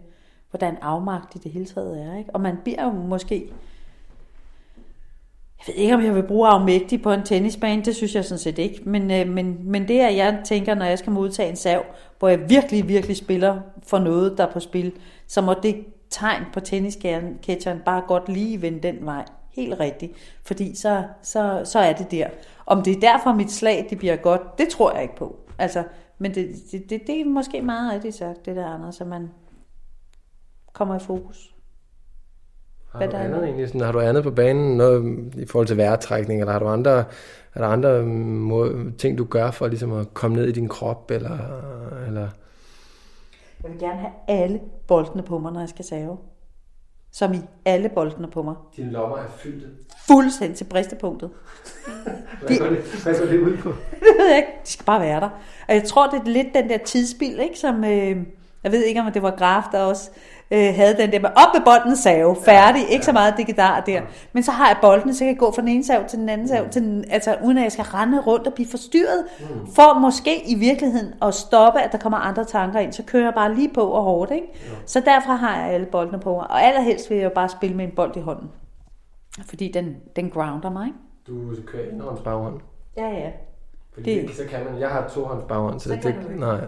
hvordan 0.50 0.76
afmagt 0.82 1.34
i 1.34 1.38
det 1.38 1.52
hele 1.52 1.66
taget 1.66 2.02
er. 2.02 2.16
Ikke? 2.16 2.30
Og 2.34 2.40
man 2.40 2.56
bliver 2.64 2.84
jo 2.84 2.90
måske 2.92 3.52
jeg 5.58 5.74
ved 5.74 5.82
ikke, 5.82 5.94
om 5.94 6.04
jeg 6.04 6.14
vil 6.14 6.22
bruge 6.22 6.48
afmægtig 6.48 7.02
på 7.02 7.12
en 7.12 7.22
tennisbane, 7.22 7.82
det 7.82 7.96
synes 7.96 8.14
jeg 8.14 8.24
sådan 8.24 8.38
set 8.38 8.58
ikke. 8.58 8.82
Men, 8.84 9.10
øh, 9.10 9.28
men, 9.28 9.58
men 9.70 9.88
det 9.88 10.00
er, 10.00 10.08
jeg 10.08 10.40
tænker, 10.44 10.74
når 10.74 10.84
jeg 10.84 10.98
skal 10.98 11.12
modtage 11.12 11.50
en 11.50 11.56
sav, 11.56 11.84
hvor 12.18 12.28
jeg 12.28 12.50
virkelig, 12.50 12.88
virkelig 12.88 13.16
spiller 13.16 13.60
for 13.82 13.98
noget, 13.98 14.38
der 14.38 14.46
er 14.46 14.52
på 14.52 14.60
spil, 14.60 14.92
så 15.26 15.40
må 15.40 15.54
det 15.62 15.84
tegn 16.10 16.42
på 16.52 16.60
tennisketcheren 16.60 17.80
bare 17.84 18.02
godt 18.08 18.28
lige 18.28 18.62
vende 18.62 18.82
den 18.82 18.96
vej. 19.00 19.24
Helt 19.50 19.80
rigtigt. 19.80 20.12
Fordi 20.44 20.74
så, 20.74 21.04
så, 21.22 21.62
så 21.64 21.78
er 21.78 21.92
det 21.92 22.10
der. 22.10 22.28
Om 22.66 22.82
det 22.82 22.96
er 22.96 23.00
derfor 23.00 23.32
mit 23.32 23.52
slag, 23.52 23.86
det 23.90 23.98
bliver 23.98 24.16
godt, 24.16 24.58
det 24.58 24.68
tror 24.68 24.92
jeg 24.92 25.02
ikke 25.02 25.16
på. 25.16 25.36
Altså, 25.58 25.84
men 26.18 26.34
det, 26.34 26.54
det, 26.72 26.90
det, 26.90 27.06
det 27.06 27.20
er 27.20 27.24
måske 27.24 27.62
meget 27.62 27.92
rigtigt 27.92 28.14
sagt, 28.14 28.46
det 28.46 28.56
der 28.56 28.66
andet, 28.66 28.94
så 28.94 29.04
man 29.04 29.30
kommer 30.72 30.96
i 30.96 30.98
fokus. 30.98 31.54
Har 33.00 33.06
du, 33.06 33.16
andet, 33.16 33.44
egentlig, 33.44 33.68
sådan, 33.68 33.80
har 33.80 33.92
du 33.92 34.00
andet 34.00 34.22
på 34.22 34.30
banen 34.30 34.76
noget 34.76 35.18
i 35.36 35.46
forhold 35.46 35.66
til 35.66 35.76
vejrtrækning, 35.76 36.40
eller 36.40 36.52
har 36.52 36.58
du 36.58 36.66
andre, 36.66 36.98
er 37.54 37.60
der 37.60 37.66
andre 37.66 38.02
måde, 38.02 38.92
ting, 38.98 39.18
du 39.18 39.24
gør 39.24 39.50
for 39.50 39.66
ligesom 39.66 39.92
at 39.92 40.14
komme 40.14 40.36
ned 40.36 40.46
i 40.46 40.52
din 40.52 40.68
krop? 40.68 41.10
Eller, 41.10 41.38
eller? 42.06 42.28
Jeg 43.62 43.70
vil 43.70 43.80
gerne 43.80 44.00
have 44.00 44.12
alle 44.28 44.60
boldene 44.86 45.22
på 45.22 45.38
mig, 45.38 45.52
når 45.52 45.60
jeg 45.60 45.68
skal 45.68 45.84
save. 45.84 46.18
Som 47.12 47.34
i 47.34 47.40
alle 47.64 47.88
boldene 47.88 48.30
på 48.30 48.42
mig. 48.42 48.54
Dine 48.76 48.92
lommer 48.92 49.16
er 49.16 49.28
fyldte? 49.36 49.66
Fuldstændig 50.06 50.56
til 50.56 50.64
bristepunktet. 50.64 51.30
hvad, 52.46 52.58
går 52.58 52.66
det, 52.66 53.02
hvad 53.02 53.18
går 53.18 53.26
det 53.26 53.40
ud 53.40 53.56
på? 53.56 53.68
det 54.00 54.14
ved 54.18 54.28
jeg 54.28 54.36
ikke. 54.36 54.48
De 54.64 54.70
skal 54.70 54.86
bare 54.86 55.00
være 55.00 55.20
der. 55.20 55.28
Og 55.68 55.74
jeg 55.74 55.84
tror, 55.84 56.10
det 56.10 56.20
er 56.20 56.24
lidt 56.24 56.46
den 56.54 56.68
der 56.68 56.78
tidsspil, 56.78 57.40
ikke? 57.40 57.58
som... 57.58 57.84
Øh, 57.84 58.16
jeg 58.64 58.72
ved 58.72 58.84
ikke, 58.84 59.00
om 59.00 59.12
det 59.12 59.22
var 59.22 59.36
Graf, 59.36 59.64
der 59.72 59.80
også 59.80 60.10
øh, 60.50 60.74
havde 60.74 60.96
den 60.96 61.12
der 61.12 61.20
med 61.20 61.30
op 61.30 61.54
med 61.54 61.62
bolden 61.64 61.96
save, 61.96 62.36
færdig, 62.44 62.82
ja, 62.82 62.92
ikke 62.92 63.04
så 63.04 63.12
meget 63.12 63.34
digidar 63.36 63.80
der. 63.80 64.00
Men 64.32 64.42
så 64.42 64.50
har 64.50 64.66
jeg 64.68 64.76
bolden, 64.82 65.14
så 65.14 65.24
jeg 65.24 65.34
kan 65.34 65.38
gå 65.38 65.52
fra 65.52 65.62
den 65.62 65.68
ene 65.68 65.84
sav 65.84 66.04
til 66.08 66.18
den 66.18 66.28
anden 66.28 66.48
sav, 66.48 66.68
til 66.68 66.82
den, 66.82 67.04
altså 67.10 67.36
uden 67.44 67.58
at 67.58 67.64
jeg 67.64 67.72
skal 67.72 67.84
rende 67.84 68.20
rundt 68.20 68.46
og 68.46 68.54
blive 68.54 68.68
forstyrret, 68.70 69.24
mm. 69.40 69.46
for 69.74 69.98
måske 69.98 70.50
i 70.50 70.54
virkeligheden 70.54 71.14
at 71.22 71.34
stoppe, 71.34 71.80
at 71.80 71.92
der 71.92 71.98
kommer 71.98 72.18
andre 72.18 72.44
tanker 72.44 72.80
ind, 72.80 72.92
så 72.92 73.02
kører 73.02 73.24
jeg 73.24 73.34
bare 73.34 73.54
lige 73.54 73.70
på 73.74 73.80
og 73.80 74.02
hårdt. 74.02 74.30
Ikke? 74.30 74.46
Ja. 74.54 74.74
Så 74.86 75.00
derfor 75.00 75.32
har 75.32 75.60
jeg 75.60 75.70
alle 75.70 75.86
boldene 75.86 76.20
på 76.20 76.34
mig, 76.34 76.50
og 76.50 76.62
allerhelst 76.62 77.10
vil 77.10 77.18
jeg 77.18 77.32
bare 77.32 77.48
spille 77.48 77.76
med 77.76 77.84
en 77.84 77.92
bold 77.96 78.16
i 78.16 78.20
hånden. 78.20 78.50
Fordi 79.46 79.72
den, 79.72 79.96
den 80.16 80.30
grounder 80.30 80.70
mig. 80.70 80.88
Du 81.26 81.54
kører 81.66 81.90
en 81.90 82.02
baghånd? 82.24 82.60
Ja, 82.96 83.08
ja. 83.08 83.30
Fordi 83.94 84.26
det, 84.26 84.36
så 84.36 84.42
kan 84.50 84.64
man, 84.64 84.80
jeg 84.80 84.88
har 84.88 85.08
to 85.08 85.24
hånds 85.24 85.44
baghånd, 85.48 85.80
så, 85.80 85.88
så 85.88 85.98
det, 86.02 86.38
nej. 86.38 86.60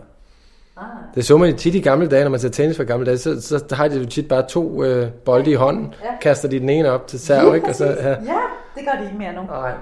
Ah. 0.77 0.85
Det 1.15 1.25
så 1.25 1.37
man 1.37 1.57
tit 1.57 1.75
i 1.75 1.81
gamle 1.81 2.09
dage, 2.09 2.25
når 2.25 2.31
man 2.31 2.41
ser 2.41 2.49
tennis 2.49 2.77
for 2.77 2.85
gamle 2.85 3.07
dage, 3.07 3.19
så, 3.19 3.41
så 3.41 3.65
har 3.75 3.89
de 3.89 3.99
jo 3.99 4.07
tit 4.07 4.29
bare 4.29 4.49
to 4.49 4.85
øh, 4.85 5.11
bolde 5.11 5.51
i 5.51 5.55
hånden, 5.55 5.95
ja. 6.05 6.19
kaster 6.21 6.49
de 6.49 6.61
den 6.61 6.69
ene 6.69 6.91
op 6.91 7.07
til 7.07 7.21
serv, 7.21 7.55
ikke? 7.55 7.69
Og 7.69 7.75
så, 7.75 7.87
ja. 7.87 8.09
ja, 8.09 8.41
det 8.75 8.85
gør 8.85 8.99
de 8.99 9.05
ikke 9.05 9.19
mere 9.19 9.33
nu. 9.33 9.43
Nej. 9.43 9.73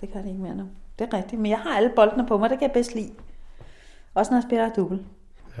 Det 0.00 0.12
gør 0.12 0.20
de 0.20 0.28
ikke 0.28 0.42
mere 0.42 0.54
nu. 0.54 0.64
Det 0.98 1.08
er 1.12 1.16
rigtigt, 1.16 1.42
men 1.42 1.50
jeg 1.50 1.58
har 1.58 1.76
alle 1.76 1.90
boldene 1.96 2.26
på 2.28 2.38
mig, 2.38 2.50
det 2.50 2.58
kan 2.58 2.68
jeg 2.68 2.72
bedst 2.74 2.94
lide. 2.94 3.10
Også 4.14 4.30
når 4.30 4.38
jeg 4.38 4.44
spiller 4.48 4.70
dubbel. 4.76 5.00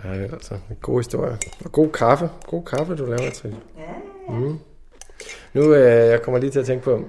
Ja, 0.04 0.10
altså 0.10 0.54
en 0.54 0.76
god 0.82 0.98
historie. 0.98 1.36
Og 1.64 1.72
god 1.72 1.88
kaffe. 1.88 2.30
God 2.46 2.62
kaffe, 2.62 2.94
du 2.96 3.04
laver, 3.04 3.30
Trine. 3.34 3.56
Ja, 3.78 3.82
ja. 4.34 4.38
Mm. 4.38 4.58
Nu, 5.54 5.74
øh, 5.74 6.08
jeg 6.10 6.22
kommer 6.22 6.40
lige 6.40 6.50
til 6.50 6.60
at 6.60 6.66
tænke 6.66 6.84
på, 6.84 7.04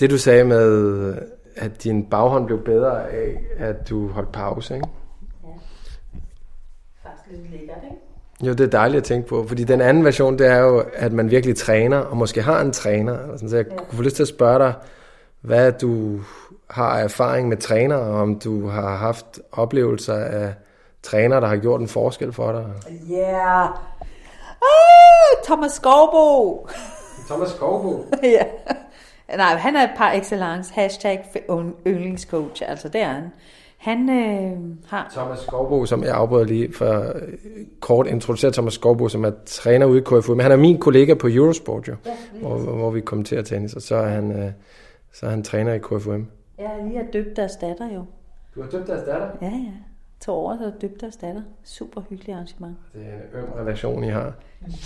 det 0.00 0.10
du 0.10 0.18
sagde 0.18 0.44
med, 0.44 1.14
at 1.56 1.84
din 1.84 2.06
baghånd 2.06 2.46
blev 2.46 2.64
bedre 2.64 3.10
af, 3.10 3.40
at 3.58 3.88
du 3.88 4.08
holdt 4.08 4.32
pause, 4.32 4.74
ikke? 4.74 4.88
Lidt 7.30 7.50
lækkert, 7.50 7.78
ikke? 7.84 7.96
Jo, 8.42 8.52
det 8.52 8.60
er 8.60 8.70
dejligt 8.70 9.00
at 9.00 9.04
tænke 9.04 9.28
på, 9.28 9.44
fordi 9.48 9.64
den 9.64 9.80
anden 9.80 10.04
version, 10.04 10.38
det 10.38 10.46
er 10.46 10.58
jo, 10.58 10.84
at 10.94 11.12
man 11.12 11.30
virkelig 11.30 11.56
træner, 11.56 11.98
og 11.98 12.16
måske 12.16 12.42
har 12.42 12.60
en 12.60 12.72
træner. 12.72 13.18
Eller 13.18 13.36
sådan, 13.36 13.48
så 13.48 13.56
jeg 13.56 13.66
ja. 13.70 13.76
kunne 13.76 13.96
få 13.96 14.02
lyst 14.02 14.16
til 14.16 14.22
at 14.22 14.28
spørge 14.28 14.58
dig, 14.58 14.74
hvad 15.40 15.72
du 15.72 16.20
har 16.70 16.98
erfaring 16.98 17.48
med 17.48 17.56
træner, 17.56 17.96
og 17.96 18.20
om 18.20 18.38
du 18.38 18.68
har 18.68 18.96
haft 18.96 19.40
oplevelser 19.52 20.14
af 20.14 20.54
træner, 21.02 21.40
der 21.40 21.46
har 21.46 21.56
gjort 21.56 21.80
en 21.80 21.88
forskel 21.88 22.32
for 22.32 22.52
dig. 22.52 22.66
Ja. 23.10 23.16
Yeah. 23.18 23.68
Ah, 24.62 25.44
Thomas 25.44 25.72
Skovbo. 25.72 26.68
Thomas 27.28 27.50
Skovbo? 27.50 28.04
ja. 28.22 28.44
Nej, 29.36 29.54
han 29.54 29.76
er 29.76 29.84
et 29.84 29.90
par 29.96 30.12
excellence. 30.12 30.74
Hashtag 30.74 31.24
yndlingscoach. 31.86 32.62
Altså, 32.66 32.88
det 32.88 33.00
er 33.00 33.08
han. 33.08 33.32
Han 33.78 34.10
øh, 34.10 34.76
har... 34.86 35.08
Thomas 35.12 35.38
Skovbo, 35.38 35.86
som 35.86 36.02
jeg 36.02 36.14
afbrød 36.14 36.44
lige 36.44 36.72
for 36.72 37.12
øh, 37.14 37.22
kort 37.80 38.06
introducere 38.06 38.52
Thomas 38.52 38.74
Skovbo, 38.74 39.08
som 39.08 39.24
er 39.24 39.30
træner 39.46 39.86
ude 39.86 39.98
i 39.98 40.02
KFU, 40.02 40.34
men 40.34 40.40
han 40.40 40.52
er 40.52 40.56
min 40.56 40.78
kollega 40.78 41.14
på 41.14 41.28
Eurosport 41.28 41.88
jo, 41.88 41.94
ja, 42.06 42.10
hvor, 42.40 42.58
hvor 42.58 42.90
vi 42.90 43.00
kommenterer 43.00 43.42
tennis, 43.42 43.74
og 43.74 43.82
så 43.82 43.96
er 43.96 44.08
han, 44.08 44.32
øh, 44.32 44.50
så 45.12 45.26
er 45.26 45.30
han 45.30 45.42
træner 45.42 45.72
i 45.72 45.78
KFUM. 45.78 46.26
Ja, 46.58 46.68
lige 46.84 46.96
har 46.96 47.04
døbt 47.12 47.36
deres 47.36 47.56
datter 47.56 47.94
jo. 47.94 48.04
Du 48.54 48.62
har 48.62 48.70
døbt 48.70 48.86
deres 48.86 49.02
datter? 49.06 49.28
Ja, 49.42 49.46
ja. 49.46 49.72
To 50.20 50.32
år, 50.32 50.56
så 50.56 50.72
døbt 50.80 51.00
deres 51.00 51.16
datter. 51.16 51.42
Super 51.64 52.00
hyggelig 52.10 52.34
arrangement. 52.34 52.76
Det 52.94 53.02
er 53.02 53.38
en 53.38 53.44
øm 53.44 53.52
relation, 53.52 54.04
I 54.04 54.08
har. 54.08 54.32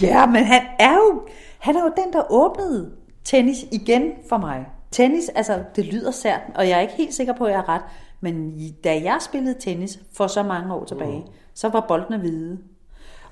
Ja, 0.02 0.26
men 0.26 0.44
han 0.44 0.62
er 0.78 0.92
jo, 0.92 1.22
han 1.59 1.76
er 1.76 1.81
jo 1.81 1.92
den, 2.05 2.12
der 2.12 2.22
åbnede 2.31 2.90
tennis 3.24 3.66
igen 3.72 4.12
for 4.28 4.37
mig. 4.37 4.66
Tennis, 4.90 5.28
altså 5.28 5.62
det 5.76 5.85
lyder 5.85 6.11
sært, 6.11 6.40
og 6.55 6.68
jeg 6.68 6.76
er 6.76 6.81
ikke 6.81 6.94
helt 6.94 7.14
sikker 7.14 7.35
på, 7.35 7.44
at 7.44 7.52
jeg 7.52 7.59
er 7.59 7.68
ret, 7.68 7.83
men 8.22 8.58
da 8.85 9.00
jeg 9.02 9.18
spillede 9.20 9.56
tennis 9.61 9.98
for 10.16 10.26
så 10.26 10.42
mange 10.42 10.74
år 10.74 10.85
tilbage, 10.85 11.18
mm. 11.18 11.32
så 11.54 11.68
var 11.68 11.85
boldene 11.88 12.18
hvide. 12.18 12.58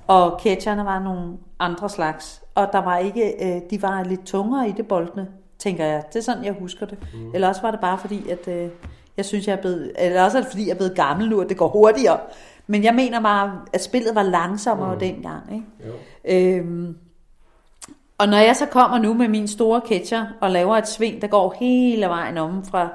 Og 0.06 0.40
catcherne 0.42 0.84
var 0.84 0.98
nogle 0.98 1.36
andre 1.58 1.88
slags. 1.88 2.42
Og 2.54 2.68
der 2.72 2.78
var 2.78 2.98
ikke, 2.98 3.34
øh, 3.44 3.60
de 3.70 3.82
var 3.82 4.04
lidt 4.04 4.26
tungere 4.26 4.68
i 4.68 4.72
det 4.72 4.88
boldene, 4.88 5.28
tænker 5.58 5.84
jeg. 5.84 6.04
Det 6.12 6.18
er 6.18 6.22
sådan, 6.22 6.44
jeg 6.44 6.56
husker 6.58 6.86
det. 6.86 6.98
Mm. 7.14 7.34
Eller 7.34 7.48
også 7.48 7.62
var 7.62 7.70
det 7.70 7.80
bare 7.80 7.98
fordi, 7.98 8.28
at 8.28 8.48
øh, 8.48 8.68
jeg 9.16 9.24
synes, 9.24 9.46
jeg 9.46 9.52
er 9.52 9.60
blevet, 9.60 9.92
eller 9.98 10.24
også 10.24 10.38
er 10.38 10.42
det 10.42 10.50
fordi, 10.50 10.66
jeg 10.66 10.72
er 10.72 10.76
blevet 10.76 10.96
gammel 10.96 11.28
nu, 11.28 11.40
at 11.40 11.48
det 11.48 11.56
går 11.56 11.68
hurtigere. 11.68 12.18
Men 12.66 12.84
jeg 12.84 12.94
mener 12.94 13.20
bare, 13.20 13.60
at 13.72 13.82
spillet 13.82 14.14
var 14.14 14.22
langsommere 14.22 14.94
mm. 14.94 15.00
dengang. 15.00 15.64
Ikke? 16.24 16.56
Øhm, 16.58 16.96
og 18.18 18.28
når 18.28 18.36
jeg 18.36 18.56
så 18.56 18.66
kommer 18.66 18.98
nu 18.98 19.14
med 19.14 19.28
min 19.28 19.48
store 19.48 19.80
catcher 19.88 20.26
og 20.40 20.50
laver 20.50 20.76
et 20.76 20.88
sving, 20.88 21.22
der 21.22 21.28
går 21.28 21.54
hele 21.60 22.06
vejen 22.06 22.38
om 22.38 22.64
fra 22.64 22.88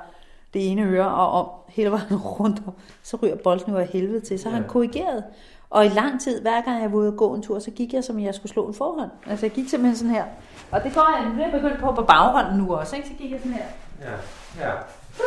det 0.56 0.72
ene 0.72 0.82
øre 0.82 1.08
og 1.08 1.32
om 1.32 1.50
hele 1.68 1.91
vejen 1.91 2.15
rundt, 2.39 2.62
og 2.65 2.74
så 3.04 3.18
ryger 3.24 3.36
bolden 3.36 3.74
jo 3.74 3.78
af 3.80 3.88
helvede 3.88 4.20
til. 4.20 4.39
Så 4.39 4.50
ja. 4.50 4.56
han 4.56 4.63
korrigeret. 4.68 5.24
Og 5.70 5.86
i 5.86 5.89
lang 5.89 6.22
tid, 6.22 6.41
hver 6.41 6.62
gang 6.62 6.82
jeg 6.82 6.91
var 6.91 6.98
ude 6.98 7.08
og 7.08 7.18
gå 7.18 7.36
en 7.36 7.41
tur, 7.41 7.60
så 7.60 7.72
gik 7.72 7.94
jeg, 7.94 8.04
som 8.04 8.20
jeg 8.20 8.36
skulle 8.36 8.52
slå 8.52 8.68
en 8.68 8.74
forhånd. 8.74 9.12
Altså 9.28 9.46
jeg 9.46 9.54
gik 9.54 9.70
simpelthen 9.70 9.98
sådan 9.98 10.13
her. 10.15 10.24
Og 10.72 10.84
det 10.84 10.94
går 10.94 11.18
jeg, 11.18 11.34
nu 11.34 11.41
er 11.41 11.48
jeg 11.48 11.62
begyndt 11.62 11.80
på 11.80 11.91
på 11.91 12.02
baghånden 12.02 12.58
nu 12.58 12.76
også, 12.76 12.96
ikke? 12.96 13.08
Så 13.08 13.13
gik 13.13 13.32
jeg 13.32 13.39
sådan 13.39 13.54
her. 13.54 13.65
Ja, 14.02 14.12
ja. 14.60 14.72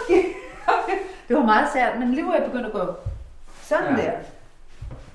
Okay. 0.05 0.25
okay. 0.67 0.99
Det 1.29 1.37
var 1.37 1.45
meget 1.45 1.69
sært, 1.73 1.99
men 1.99 2.11
lige 2.11 2.25
hvor 2.25 2.35
jeg 2.35 2.45
begyndt 2.45 2.67
at 2.67 2.73
gå 2.73 2.81
sådan 3.63 3.99
ja. 3.99 4.03
der. 4.03 4.13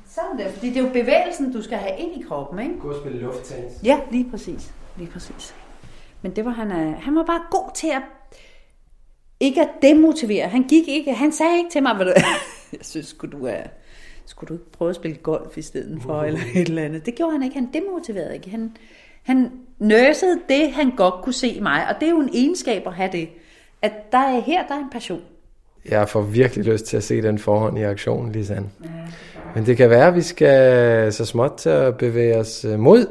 Sådan 0.08 0.40
der, 0.40 0.52
fordi 0.52 0.70
det 0.70 0.78
er 0.78 0.82
jo 0.82 0.90
bevægelsen, 0.90 1.54
du 1.54 1.62
skal 1.62 1.78
have 1.78 1.98
ind 1.98 2.22
i 2.22 2.26
kroppen, 2.28 2.60
ikke? 2.60 2.80
Gå 2.80 2.90
og 2.90 2.96
spille 3.02 3.20
lufttennis. 3.20 3.74
Ja, 3.84 4.00
lige 4.12 4.32
præcis. 4.32 4.74
Lige 4.96 5.12
præcis. 5.12 5.56
Men 6.22 6.36
det 6.36 6.46
var 6.46 6.52
han, 6.52 6.72
øh, 6.72 7.02
han 7.02 7.16
var 7.16 7.24
bare 7.24 7.42
god 7.52 7.72
til 7.76 7.88
at 7.88 8.02
ikke 9.44 9.62
at 9.62 9.70
demotivere. 9.82 10.48
Han 10.48 10.64
gik 10.64 10.88
ikke, 10.88 11.14
han 11.14 11.32
sagde 11.32 11.58
ikke 11.58 11.70
til 11.72 11.84
mig, 11.84 11.96
hvad 11.96 12.06
du, 12.06 12.12
jeg 12.72 12.80
synes, 12.82 13.08
skulle 13.08 13.38
du, 13.40 13.46
er, 13.46 13.64
skulle 14.26 14.48
du 14.48 14.54
ikke 14.54 14.72
prøve 14.72 14.90
at 14.90 14.96
spille 14.96 15.18
golf 15.18 15.58
i 15.58 15.62
stedet 15.62 16.02
for, 16.02 16.22
eller 16.28 16.40
et 16.56 16.68
eller 16.68 16.84
andet. 16.84 17.06
Det 17.06 17.16
gjorde 17.16 17.32
han 17.32 17.44
ikke, 17.44 17.56
han 17.56 17.70
demotiverede 17.74 18.34
ikke. 18.34 18.50
Han, 18.50 18.72
Han 19.24 19.52
nørsede 19.80 20.40
det, 20.50 20.72
han 20.72 20.92
godt 20.96 21.14
kunne 21.24 21.34
se 21.34 21.48
i 21.48 21.60
mig, 21.60 21.88
og 21.90 21.96
det 22.00 22.06
er 22.06 22.10
jo 22.12 22.20
en 22.20 22.30
egenskab 22.34 22.88
at 22.88 22.94
have 22.94 23.10
det. 23.12 23.30
At 23.82 24.12
der 24.12 24.18
er 24.18 24.40
her, 24.40 24.68
der 24.68 24.74
er 24.76 24.80
en 24.80 24.90
passion. 24.92 25.22
Jeg 25.90 26.10
får 26.10 26.22
virkelig 26.22 26.66
lyst 26.66 26.86
til 26.86 26.98
at 26.98 27.04
se 27.04 27.22
den 27.22 27.40
forhånd 27.40 27.78
i 27.80 27.82
aktion, 27.82 28.32
Lisanne. 28.32 28.70
Ja, 28.84 28.90
Men 29.56 29.66
det 29.66 29.78
kan 29.78 29.90
være, 29.90 30.08
at 30.08 30.16
vi 30.16 30.22
skal 30.22 31.14
så 31.14 31.26
småt 31.26 31.54
til 31.58 31.70
at 31.70 31.98
bevæge 31.98 32.38
os 32.38 32.66
øh, 32.66 32.80
mod 32.80 33.06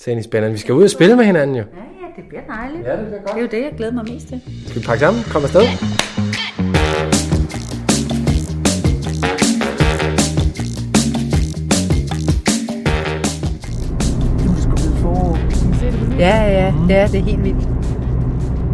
tennisbanerne. 0.00 0.52
Vi 0.52 0.58
skal 0.58 0.74
ud 0.74 0.84
og 0.84 0.90
spille 0.90 1.16
med 1.16 1.24
hinanden 1.24 1.56
jo. 1.56 1.62
Ja, 1.62 1.66
ja, 1.97 1.97
det 2.18 2.26
bliver 2.28 2.42
dejligt. 2.56 2.86
Ja, 2.86 2.96
det 2.96 3.06
bliver 3.06 3.22
godt. 3.22 3.34
Det 3.34 3.38
er 3.38 3.42
jo 3.42 3.48
det, 3.50 3.62
jeg 3.62 3.72
glæder 3.76 3.92
mig 3.92 4.04
mest 4.12 4.28
til. 4.28 4.40
Skal 4.66 4.80
vi 4.80 4.86
pakke 4.86 5.00
sammen? 5.00 5.22
Kom 5.32 5.42
afsted? 5.42 5.62
Ja, 16.18 16.36
ja, 16.42 16.74
ja, 16.88 17.06
det 17.12 17.20
er 17.20 17.24
helt 17.24 17.44
vildt. 17.44 17.68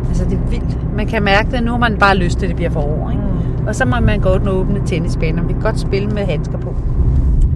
Altså, 0.09 0.25
det 0.25 0.33
er 0.33 0.51
vildt. 0.51 0.95
Man 0.97 1.07
kan 1.07 1.23
mærke 1.23 1.51
det, 1.51 1.63
nu 1.63 1.71
har 1.71 1.79
man 1.79 1.99
bare 1.99 2.17
lyst 2.17 2.39
til, 2.39 2.47
at 2.47 2.49
det 2.49 2.57
bliver 2.57 2.71
forår, 2.71 3.11
ikke? 3.11 3.23
Og 3.69 3.75
så 3.75 3.85
må 3.85 4.01
man 4.01 4.21
godt 4.21 4.49
åbne 4.49 4.87
tennisbaner. 4.87 5.43
Vi 5.43 5.53
kan 5.53 5.63
godt 5.63 5.81
spille 5.81 6.09
med 6.09 6.25
handsker 6.25 6.59
på. 6.59 6.75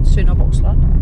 Sønderborg 0.05 0.55
Slot. 0.55 0.98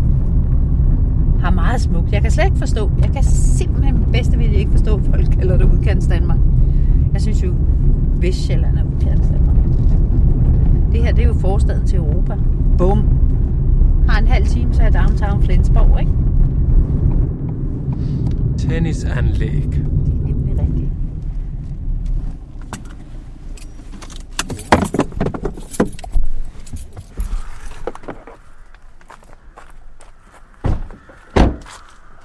Har 1.48 1.54
meget 1.54 1.80
smukt. 1.80 2.12
Jeg 2.12 2.22
kan 2.22 2.30
slet 2.30 2.44
ikke 2.44 2.56
forstå. 2.58 2.90
Jeg 3.02 3.10
kan 3.12 3.22
simpelthen 3.22 3.98
med 3.98 4.06
bedste 4.12 4.38
vilje 4.38 4.58
ikke 4.58 4.70
forstå, 4.70 4.96
at 4.96 5.04
folk 5.10 5.30
kalder 5.30 5.56
det 5.56 5.64
udkants 5.64 6.06
Danmark. 6.06 6.38
Jeg 7.12 7.20
synes 7.22 7.44
jo, 7.44 7.54
Vestjylland 8.20 8.78
er 8.78 8.82
udkants 8.84 9.28
Danmark. 9.28 9.56
Det 10.92 11.02
her, 11.02 11.12
det 11.12 11.22
er 11.22 11.28
jo 11.28 11.34
forstaden 11.34 11.86
til 11.86 11.98
Europa. 11.98 12.36
Bum. 12.78 13.08
Har 14.08 14.20
en 14.20 14.26
halv 14.26 14.46
time, 14.46 14.74
så 14.74 14.82
er 14.82 14.90
downtown 14.90 15.42
Flensborg, 15.42 16.00
ikke? 16.00 16.12
Tennisanlæg. 18.58 19.64
Det 19.64 19.76
er 19.76 20.26
nemlig 20.26 20.58
rigtigt. 20.58 20.88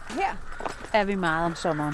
Her 0.10 0.38
er 0.94 1.04
vi 1.04 1.16
meget 1.16 1.46
om 1.46 1.56
sommeren. 1.56 1.94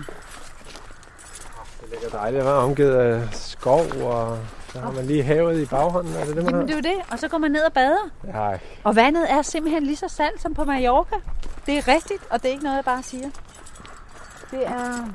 Det 1.82 1.90
ligger 1.90 2.10
dejligt 2.10 2.40
at 2.40 2.46
være 2.46 2.56
omgivet 2.56 2.96
af 2.96 3.34
skov, 3.34 3.80
og 4.02 4.38
så 4.74 4.80
har 4.80 4.92
man 4.92 5.06
lige 5.06 5.24
havet 5.24 5.60
i 5.62 5.66
baghånden. 5.66 6.16
Er 6.16 6.26
det 6.26 6.36
det, 6.36 6.44
man 6.44 6.54
Jamen, 6.54 6.68
det 6.68 6.86
har? 6.86 6.92
er 6.92 6.94
jo 6.94 6.98
det. 6.98 7.12
Og 7.12 7.20
så 7.20 7.28
går 7.28 7.38
man 7.38 7.52
ned 7.52 7.62
og 7.64 7.74
bader. 7.74 8.10
Nej. 8.24 8.60
Og 8.84 8.96
vandet 8.96 9.32
er 9.32 9.42
simpelthen 9.42 9.84
lige 9.84 9.96
så 9.96 10.08
salt 10.08 10.42
som 10.42 10.54
på 10.54 10.66
Mallorca. 10.66 11.16
Det 11.66 11.78
er 11.78 11.88
rigtigt, 11.88 12.24
og 12.30 12.42
det 12.42 12.48
er 12.48 12.52
ikke 12.52 12.64
noget, 12.64 12.76
jeg 12.76 12.86
bare 12.86 13.04
siger. 13.04 13.30
Det 14.52 14.68
er... 14.68 15.08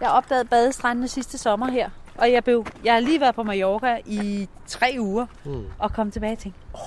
Jeg 0.00 0.10
opdagede 0.10 0.44
badestrandene 0.44 1.08
sidste 1.08 1.38
sommer 1.38 1.70
her. 1.70 1.90
Og 2.18 2.32
jeg, 2.32 2.44
blev, 2.44 2.66
jeg 2.84 2.92
har 2.92 3.00
lige 3.00 3.20
været 3.20 3.34
på 3.34 3.42
Mallorca 3.42 3.98
i 4.04 4.48
tre 4.66 4.96
uger. 4.98 5.26
Mm. 5.44 5.64
Og 5.78 5.92
kom 5.92 6.10
tilbage 6.10 6.32
og 6.32 6.38
tænkte, 6.38 6.60
åh, 6.74 6.80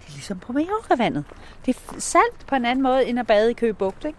det 0.00 0.08
er 0.08 0.12
ligesom 0.12 0.38
på 0.38 0.52
Mallorca-vandet. 0.52 1.24
Det 1.66 1.76
er 1.76 1.94
salt 1.98 2.46
på 2.46 2.54
en 2.54 2.64
anden 2.64 2.82
måde, 2.82 3.04
end 3.06 3.18
at 3.18 3.26
bade 3.26 3.50
i 3.50 3.54
Køge 3.54 3.74
Bugt, 3.74 4.04
ikke? 4.04 4.18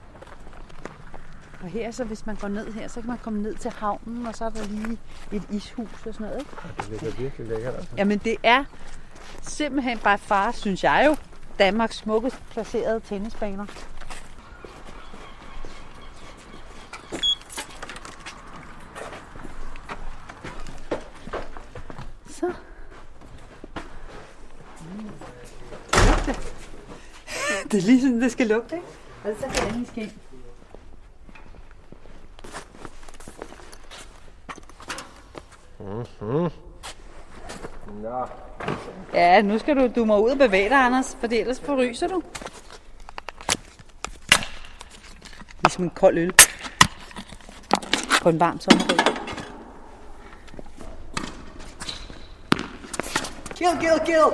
Og 1.66 1.72
her, 1.72 1.92
så 1.92 2.04
hvis 2.04 2.26
man 2.26 2.36
går 2.36 2.48
ned 2.48 2.74
her, 2.74 2.88
så 2.88 3.02
kan 3.02 3.08
man 3.10 3.18
komme 3.18 3.42
ned 3.42 3.56
til 3.56 3.72
havnen, 3.72 4.28
og 4.28 4.36
så 4.36 4.46
er 4.46 4.50
der 4.50 4.66
lige 4.68 4.98
et 5.32 5.44
ishus 5.50 6.06
og 6.08 6.14
sådan 6.14 6.28
noget, 6.28 6.40
ikke? 6.40 6.52
Det 6.78 7.02
ligger 7.02 7.18
virkelig 7.18 7.48
lækkert. 7.48 7.76
Altså. 7.76 7.90
Jamen 7.98 8.18
det 8.18 8.38
er 8.44 8.64
simpelthen 9.42 9.98
bare 9.98 10.18
far, 10.18 10.52
synes 10.52 10.84
jeg 10.84 11.04
jo, 11.08 11.16
Danmarks 11.60 11.96
smukkest 11.96 12.44
placerede 12.52 13.00
tennisbaner. 13.00 13.66
Så. 22.30 22.54
Det 27.72 27.78
er 27.78 27.82
lige 27.82 28.02
sådan, 28.02 28.22
det 28.22 28.32
skal 28.32 28.48
lugte, 28.48 28.76
ikke? 28.76 28.88
Og 29.24 29.32
så 29.40 29.46
kan 29.48 29.68
jeg 29.68 29.74
lige 29.74 29.88
ske. 29.88 30.25
Nå. 38.02 38.28
Ja, 39.14 39.42
nu 39.42 39.60
skal 39.60 39.76
du, 39.76 39.88
du 39.96 40.06
må 40.06 40.18
ud 40.18 40.30
og 40.32 40.38
bevæge 40.38 40.70
dig, 40.70 40.78
Anders, 40.86 41.18
for 41.20 41.28
ellers 41.32 41.60
forryser 41.60 42.08
du. 42.08 42.24
Ligesom 45.64 45.84
en 45.84 45.90
kold 45.90 46.18
øl. 46.18 46.34
På 48.22 48.30
en 48.30 48.40
varm 48.40 48.60
sommerdag. 48.60 48.98
Kill, 53.56 53.80
kill, 53.80 54.00
kill! 54.06 54.30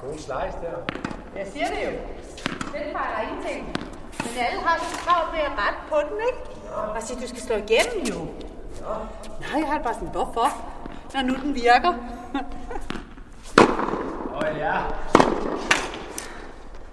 God 0.00 0.18
slice 0.18 0.58
der. 0.62 0.76
Jeg 1.36 1.46
siger 1.52 1.66
det 1.66 1.86
jo. 1.86 1.90
Den 2.72 2.92
fejler 2.92 3.28
ingenting. 3.28 3.66
Men 4.18 4.32
alle 4.38 4.60
har 4.60 4.78
så 4.78 4.96
travlt 5.04 5.32
med 5.32 5.40
at 5.40 5.50
rette 5.50 5.78
på 5.88 5.96
den, 6.10 6.18
ikke? 6.28 6.40
Og 6.74 7.02
sige, 7.02 7.20
du 7.20 7.28
skal 7.28 7.40
slå 7.40 7.56
igennem 7.56 8.06
jo. 8.08 8.28
Nej, 8.80 9.60
jeg 9.60 9.68
har 9.68 9.78
bare 9.82 9.94
sådan, 9.94 10.08
hvorfor? 10.08 10.46
Når 11.14 11.22
nu 11.22 11.34
den 11.34 11.54
virker. 11.54 11.88
Åh 14.32 14.38
oh, 14.38 14.58
ja. 14.58 14.74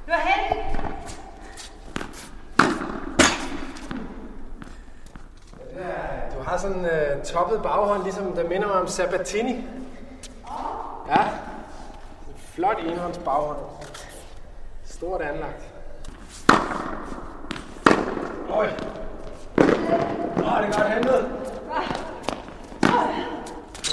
Du 0.07 0.11
er 0.11 0.17
heldig. 0.17 0.65
Du 6.35 6.43
har 6.43 6.57
sådan 6.57 6.77
en 6.77 6.85
uh, 6.85 7.23
toppet 7.23 7.61
baghånd, 7.61 8.03
ligesom 8.03 8.33
der 8.33 8.49
minder 8.49 8.67
mig 8.67 8.75
om 8.81 8.87
Sabatini. 8.87 9.65
Ja. 11.09 11.21
En 12.27 12.33
flot 12.37 12.77
enhånds 12.79 13.17
baghånd. 13.17 13.59
Stort 14.85 15.21
anlagt. 15.21 15.63
Oj. 18.49 18.69
Åh, 20.37 20.61
det 20.61 20.75
er 20.75 20.79
godt 20.79 20.93
hentet. 20.93 21.44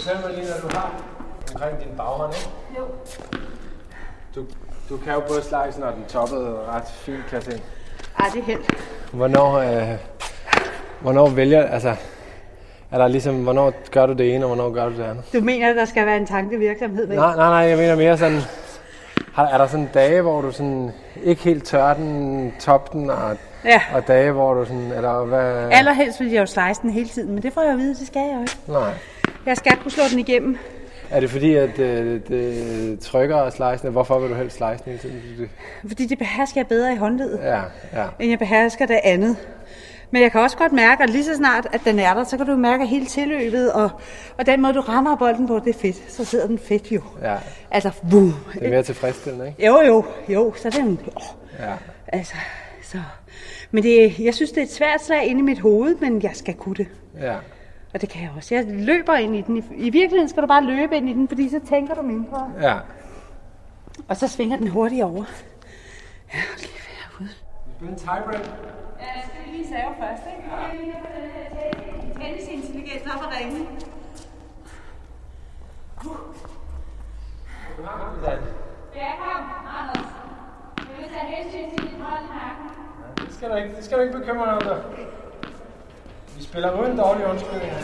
Fortæl 0.02 0.20
mig 0.26 0.34
lige, 0.38 0.46
når 0.50 0.68
du 0.68 0.76
har 0.76 0.92
omkring 1.54 1.78
din 1.78 1.96
baghånd, 1.96 2.32
ikke? 2.34 2.50
Jo. 2.78 2.84
Du, 4.34 4.46
du 4.88 4.96
kan 5.04 5.12
jo 5.12 5.20
både 5.20 5.42
slicen 5.42 5.82
og 5.82 5.92
den 5.94 6.04
toppede 6.08 6.56
ret 6.68 6.82
fint, 6.88 7.26
kan 7.28 7.34
jeg 7.34 7.42
se. 7.42 7.62
Ej, 8.18 8.26
det 8.34 8.40
er 8.40 8.44
held. 8.44 8.60
Hvornår, 9.12 9.54
øh, 9.58 9.88
hvornår 11.00 11.28
vælger, 11.28 11.62
altså, 11.66 11.96
er 12.90 12.98
der 12.98 13.08
ligesom, 13.08 13.42
hvornår 13.42 13.72
gør 13.90 14.06
du 14.06 14.12
det 14.12 14.34
ene, 14.34 14.44
og 14.44 14.54
hvornår 14.54 14.70
gør 14.74 14.88
du 14.88 14.96
det 14.96 15.02
andet? 15.04 15.24
Du 15.32 15.40
mener, 15.40 15.70
at 15.70 15.76
der 15.76 15.84
skal 15.84 16.06
være 16.06 16.16
en 16.16 16.26
tankevirksomhed 16.26 17.06
med? 17.06 17.16
Nej, 17.16 17.36
nej, 17.36 17.46
nej, 17.48 17.68
jeg 17.68 17.76
mener 17.78 17.96
mere 17.96 18.18
sådan, 18.18 18.40
har, 19.34 19.46
er 19.46 19.58
der 19.58 19.66
sådan 19.66 19.90
dage, 19.94 20.22
hvor 20.22 20.40
du 20.40 20.52
sådan 20.52 20.90
ikke 21.22 21.42
helt 21.42 21.64
tør 21.66 21.94
den, 21.94 22.52
top 22.60 22.92
den, 22.92 23.10
og, 23.10 23.36
Ja. 23.64 23.80
og 23.94 24.08
dage, 24.08 24.32
hvor 24.32 24.54
du 24.54 24.64
sådan, 24.64 24.92
eller 24.92 25.24
hvad? 25.24 25.68
Allerhelst 25.72 26.20
vil 26.20 26.30
jeg 26.30 26.40
jo 26.40 26.46
slice 26.46 26.82
den 26.82 26.90
hele 26.90 27.08
tiden, 27.08 27.34
men 27.34 27.42
det 27.42 27.52
får 27.52 27.60
jeg 27.62 27.72
at 27.72 27.78
vide, 27.78 27.94
det 27.94 28.06
skal 28.06 28.20
jeg 28.20 28.34
jo 28.36 28.40
ikke. 28.40 28.56
Nej. 28.66 28.92
Jeg 29.46 29.56
skal 29.56 29.76
kunne 29.76 29.90
slå 29.90 30.02
den 30.10 30.18
igennem. 30.18 30.56
Er 31.10 31.20
det 31.20 31.30
fordi, 31.30 31.54
at 31.54 31.78
øh, 31.78 32.20
det 32.28 33.00
trykker 33.00 33.36
og 33.36 33.52
slicen? 33.52 33.92
Hvorfor 33.92 34.18
vil 34.18 34.30
du 34.30 34.34
helst 34.34 34.56
slice 34.56 34.84
den 34.84 34.92
hele 34.92 34.98
tiden? 34.98 35.20
Fordi 35.20 35.42
det- 35.42 35.50
Fordi 35.88 36.06
det 36.06 36.18
behersker 36.18 36.60
jeg 36.60 36.66
bedre 36.66 36.92
i 36.92 36.96
håndledet, 36.96 37.40
Ja, 37.42 37.60
ja. 37.92 38.06
end 38.20 38.30
jeg 38.30 38.38
behersker 38.38 38.86
det 38.86 39.00
andet. 39.04 39.36
Men 40.10 40.22
jeg 40.22 40.32
kan 40.32 40.40
også 40.40 40.56
godt 40.56 40.72
mærke, 40.72 41.02
at 41.02 41.10
lige 41.10 41.24
så 41.24 41.34
snart, 41.36 41.66
at 41.72 41.80
den 41.84 41.98
er 41.98 42.14
der, 42.14 42.24
så 42.24 42.36
kan 42.36 42.46
du 42.46 42.56
mærke 42.56 42.86
hele 42.86 43.06
tilløbet, 43.06 43.72
og, 43.72 43.90
og 44.38 44.46
den 44.46 44.62
måde, 44.62 44.74
du 44.74 44.80
rammer 44.80 45.16
bolden 45.16 45.46
på, 45.46 45.58
det 45.64 45.74
er 45.74 45.78
fedt. 45.78 46.12
Så 46.12 46.24
sidder 46.24 46.46
den 46.46 46.58
fedt 46.58 46.92
jo. 46.92 47.00
ja. 47.22 47.36
Altså, 47.70 47.90
boom. 48.10 48.34
Det 48.54 48.66
er 48.66 48.70
mere 48.70 48.82
tilfredsstillende, 48.82 49.46
ikke? 49.48 49.66
Jo, 49.66 49.80
jo, 49.80 50.04
jo, 50.28 50.54
så 50.56 50.68
er 50.68 50.72
det 50.72 50.80
en... 50.80 51.00
Åh, 51.16 51.22
Ja. 51.60 51.72
altså, 52.08 52.34
så... 52.82 52.98
Men 53.70 53.82
det, 53.82 54.18
jeg 54.18 54.34
synes, 54.34 54.50
det 54.50 54.58
er 54.58 54.62
et 54.64 54.72
svært 54.72 55.02
slag 55.02 55.26
inde 55.26 55.38
i 55.38 55.42
mit 55.42 55.58
hoved, 55.60 55.94
men 56.00 56.22
jeg 56.22 56.30
skal 56.34 56.54
kunne 56.54 56.74
det. 56.74 56.86
Ja. 57.20 57.34
Og 57.94 58.00
det 58.00 58.08
kan 58.08 58.22
jeg 58.22 58.30
også. 58.36 58.54
Jeg 58.54 58.64
løber 58.66 59.14
ind 59.14 59.36
i 59.36 59.40
den. 59.40 59.56
I, 59.56 59.62
I 59.76 59.90
virkeligheden 59.90 60.28
skal 60.28 60.42
du 60.42 60.46
bare 60.46 60.64
løbe 60.64 60.96
ind 60.96 61.08
i 61.08 61.12
den, 61.12 61.28
fordi 61.28 61.48
så 61.48 61.60
tænker 61.68 61.94
du 61.94 62.02
mindre. 62.02 62.52
Ja. 62.60 62.78
Og 64.08 64.16
så 64.16 64.28
svinger 64.28 64.56
den 64.56 64.68
hurtigt 64.68 65.04
over. 65.04 65.24
Ja, 66.34 66.38
lige 66.58 66.72
herude. 66.88 67.30
En 67.82 67.96
tiebreak. 67.96 68.46
Ja, 69.00 69.06
jeg 69.16 69.24
skal 69.28 69.52
lige 69.52 69.68
save 69.68 69.94
først, 70.00 70.22
ikke? 70.36 70.50
Jeg 70.50 70.64
er 70.64 70.96
her 70.96 71.12
tennisintelligens 72.20 73.02
op 73.14 73.22
og 73.26 73.32
ringe. 73.38 73.66
Ja, 78.94 79.10
kom, 79.18 79.44
Anders. 79.78 80.06
Jeg 80.78 80.96
vil 80.98 81.08
tage 81.14 81.26
hensyn 81.36 81.76
til 81.76 81.90
din 81.90 82.00
hold 82.00 82.24
her. 82.32 82.52
Det 83.16 83.34
skal 83.34 83.50
du 83.50 83.54
ikke, 83.54 83.76
det 83.76 83.84
skal 83.84 83.98
du 83.98 84.02
ikke 84.02 84.18
bekymre 84.18 84.46
dig 84.46 84.72
om. 84.72 84.82
Vi 86.42 86.46
spiller 86.46 86.80
uden 86.80 86.96
dårlige 86.96 87.26
undskyldninger. 87.26 87.76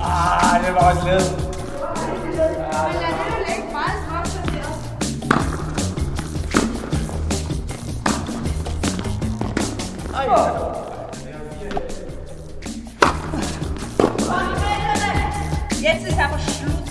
Ah, 0.00 0.64
det 0.64 0.74
var 0.74 0.90
også 0.90 1.06
lidt. 1.08 1.50
Ja. 2.58 3.39
Jetzt 15.80 16.06
ist 16.06 16.18
aber 16.18 16.38
Schluss. 16.38 16.90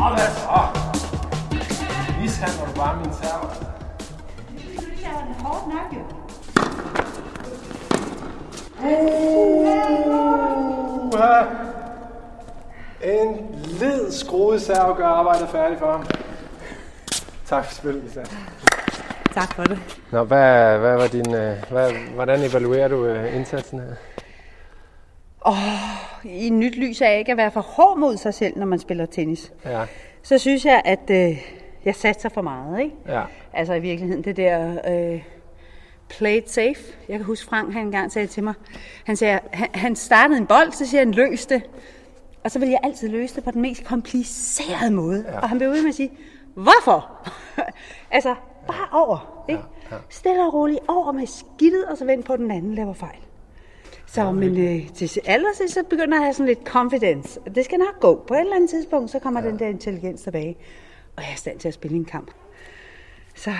Åh, 0.00 0.14
hvad 0.14 0.28
så? 0.36 0.60
Mishandler 2.20 2.66
du 2.66 2.72
bare 2.80 2.96
min 2.96 3.12
server? 3.12 3.50
Uha. 11.12 11.46
En 13.00 13.45
led 13.80 14.12
skruet 14.12 14.62
serv 14.62 14.96
gør 14.96 15.06
arbejdet 15.06 15.48
færdigt 15.48 15.80
for 15.80 15.92
ham. 15.92 16.06
Tak 17.46 17.64
for 17.64 17.74
spillet, 17.74 18.04
Lisa. 18.04 18.20
Tak 19.34 19.54
for 19.54 19.64
det. 19.64 19.78
Nå, 20.12 20.24
hvad, 20.24 20.78
hvad 20.78 20.96
var 20.96 21.06
din, 21.06 21.34
øh, 21.34 21.56
hvad, 21.70 21.92
hvordan 22.14 22.40
evaluerer 22.42 22.88
du 22.88 23.06
øh, 23.06 23.36
indsatsen 23.36 23.78
her? 23.78 23.94
I 26.24 26.50
nyt 26.50 26.76
lys 26.76 27.00
af 27.00 27.18
ikke 27.18 27.32
at 27.32 27.38
være 27.38 27.50
for 27.50 27.60
hård 27.60 27.98
mod 27.98 28.16
sig 28.16 28.34
selv, 28.34 28.58
når 28.58 28.66
man 28.66 28.78
spiller 28.78 29.06
tennis. 29.06 29.52
Ja, 29.64 29.82
Så 30.22 30.38
synes 30.38 30.64
jeg, 30.64 30.82
at 30.84 31.10
øh, 31.10 31.38
jeg 31.84 31.94
satser 31.94 32.28
for 32.28 32.42
meget. 32.42 32.80
Ikke? 32.80 32.94
ja. 33.08 33.22
Altså 33.52 33.74
i 33.74 33.80
virkeligheden, 33.80 34.24
det 34.24 34.36
der 34.36 34.78
øh, 34.88 35.22
play 36.08 36.36
it 36.36 36.50
safe. 36.50 36.80
Jeg 37.08 37.16
kan 37.18 37.24
huske, 37.24 37.46
Frank 37.48 37.72
han 37.72 37.82
engang 37.86 38.12
sagde 38.12 38.26
til 38.26 38.44
mig, 38.44 38.54
han, 39.04 39.16
sagde, 39.16 39.38
han, 39.52 39.68
han 39.74 39.96
startede 39.96 40.38
en 40.38 40.46
bold, 40.46 40.72
så 40.72 40.86
siger 40.86 41.00
han, 41.00 41.12
løs 41.12 41.46
det. 41.46 41.62
Og 42.46 42.52
så 42.52 42.58
vil 42.58 42.68
jeg 42.68 42.78
altid 42.82 43.08
løse 43.08 43.34
det 43.36 43.44
på 43.44 43.50
den 43.50 43.62
mest 43.62 43.84
komplicerede 43.84 44.90
måde. 44.90 45.24
Ja. 45.28 45.40
Og 45.40 45.48
han 45.48 45.58
blev 45.58 45.70
ved 45.70 45.82
med 45.82 45.88
at 45.88 45.94
sige, 45.94 46.10
hvorfor? 46.54 47.28
altså, 48.16 48.34
bare 48.66 48.88
over. 48.92 49.44
Ikke? 49.48 49.62
Ja, 49.90 49.96
ja. 49.96 50.00
Stille 50.08 50.46
og 50.46 50.54
roligt 50.54 50.80
over 50.88 51.12
med 51.12 51.26
skidtet, 51.26 51.84
og 51.84 51.98
så 51.98 52.04
vend 52.04 52.24
på 52.24 52.36
den 52.36 52.50
anden 52.50 52.74
laver 52.74 52.94
fejl. 52.94 53.18
Så, 54.06 54.20
ja, 54.20 54.30
men 54.30 54.58
øh, 54.58 54.88
til 54.94 55.20
allersidst, 55.24 55.74
så 55.74 55.82
begynder 55.90 56.14
jeg 56.14 56.16
at 56.16 56.22
have 56.22 56.32
sådan 56.34 56.46
lidt 56.46 56.64
confidence. 56.64 57.40
Det 57.54 57.64
skal 57.64 57.78
nok 57.78 58.00
gå. 58.00 58.24
På 58.28 58.34
et 58.34 58.40
eller 58.40 58.56
andet 58.56 58.70
tidspunkt, 58.70 59.10
så 59.10 59.18
kommer 59.18 59.42
ja. 59.42 59.48
den 59.48 59.58
der 59.58 59.66
intelligens 59.66 60.22
tilbage. 60.22 60.56
Og 61.16 61.22
jeg 61.22 61.30
er 61.30 61.34
i 61.34 61.36
stand 61.36 61.58
til 61.58 61.68
at 61.68 61.74
spille 61.74 61.96
en 61.96 62.04
kamp. 62.04 62.30
Så 63.34 63.50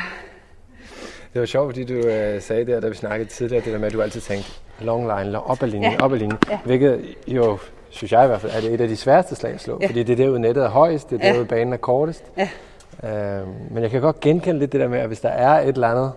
Det 1.33 1.41
var 1.41 1.47
sjovt, 1.47 1.69
fordi 1.69 1.85
du 1.85 1.95
øh, 2.09 2.43
sagde 2.43 2.67
der, 2.67 2.81
da 2.81 2.89
vi 2.89 2.95
snakkede 2.95 3.29
tidligere, 3.31 3.65
det 3.65 3.73
der 3.73 3.79
med, 3.79 3.87
at 3.87 3.93
du 3.93 4.03
altid 4.03 4.21
tænkte 4.21 4.51
long 4.81 5.03
line, 5.03 5.21
eller 5.21 5.39
op 5.39 5.63
ad 5.63 5.69
linjen, 5.69 5.93
Ja. 5.93 6.05
op 6.05 6.13
ad 6.13 6.19
linjen. 6.19 6.39
Ja. 6.51 6.59
Hvilket 6.65 7.15
jo, 7.29 7.59
synes 7.97 8.13
jeg 8.13 8.25
i 8.25 8.27
hvert 8.27 8.41
fald, 8.41 8.53
er 8.57 8.61
det 8.61 8.75
et 8.75 8.81
af 8.81 8.89
de 8.89 8.97
sværeste 8.97 9.35
slag 9.35 9.53
at 9.53 9.61
slå. 9.61 9.79
Ja. 9.83 9.87
Fordi 9.87 10.03
det 10.03 10.13
er 10.13 10.17
derude 10.17 10.41
nettet 10.41 10.65
er 10.65 10.69
højst, 10.69 11.11
det 11.11 11.21
er 11.23 11.27
Ja. 11.27 11.33
derude 11.33 11.47
banen 11.47 11.73
er 11.73 11.77
kortest. 11.77 12.25
ja, 12.37 12.49
Øh, 13.05 13.47
men 13.71 13.83
jeg 13.83 13.91
kan 13.91 14.01
godt 14.01 14.21
genkende 14.21 14.59
lidt 14.59 14.73
det 14.73 14.81
der 14.81 14.89
med, 14.89 14.99
at 14.99 15.07
hvis 15.07 15.21
der 15.21 15.29
er 15.29 15.61
et 15.61 15.69
eller 15.69 15.89
andet, 15.89 16.13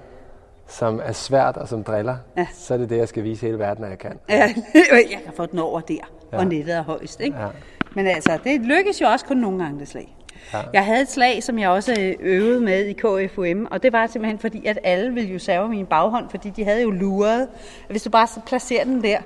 som 0.67 1.01
er 1.05 1.11
svært 1.11 1.57
og 1.57 1.67
som 1.67 1.83
driller, 1.83 2.15
Ja. 2.37 2.47
så 2.53 2.73
er 2.73 2.77
det 2.77 2.89
det, 2.89 2.97
jeg 2.97 3.07
skal 3.07 3.23
vise 3.23 3.45
hele 3.45 3.59
verden, 3.59 3.83
at 3.83 3.89
jeg 3.89 3.97
kan. 3.99 4.19
Ja, 4.29 4.35
jeg 5.11 5.19
kan 5.25 5.33
få 5.35 5.45
den 5.45 5.59
over 5.59 5.79
der, 5.79 5.95
ja. 6.33 6.37
og 6.37 6.45
nettet 6.45 6.75
er 6.75 6.83
højst. 6.83 7.19
Ikke? 7.21 7.37
Ja. 7.39 7.47
Men 7.95 8.07
altså, 8.07 8.37
det 8.43 8.61
lykkes 8.61 9.01
jo 9.01 9.07
også 9.07 9.25
kun 9.25 9.37
nogle 9.37 9.63
gange, 9.63 9.79
det 9.79 9.87
slag. 9.87 10.15
Ja. 10.53 10.59
Jeg 10.73 10.85
havde 10.85 11.01
et 11.01 11.09
slag, 11.09 11.43
som 11.43 11.59
jeg 11.59 11.69
også 11.69 11.95
øh, 11.99 12.15
øvede 12.19 12.61
med 12.61 12.85
i 12.85 12.93
KFUM, 12.93 13.67
og 13.71 13.83
det 13.83 13.93
var 13.93 14.07
simpelthen 14.07 14.39
fordi, 14.39 14.65
at 14.65 14.79
alle 14.83 15.13
ville 15.13 15.29
jo 15.33 15.39
serve 15.39 15.69
min 15.69 15.85
baghånd, 15.85 16.29
fordi 16.29 16.49
de 16.49 16.63
havde 16.63 16.81
jo 16.81 16.89
luret, 16.91 17.41
at 17.41 17.89
hvis 17.89 18.03
du 18.03 18.09
bare 18.09 18.27
så 18.27 18.39
placerer 18.45 18.83
den 18.83 19.03
der, 19.03 19.17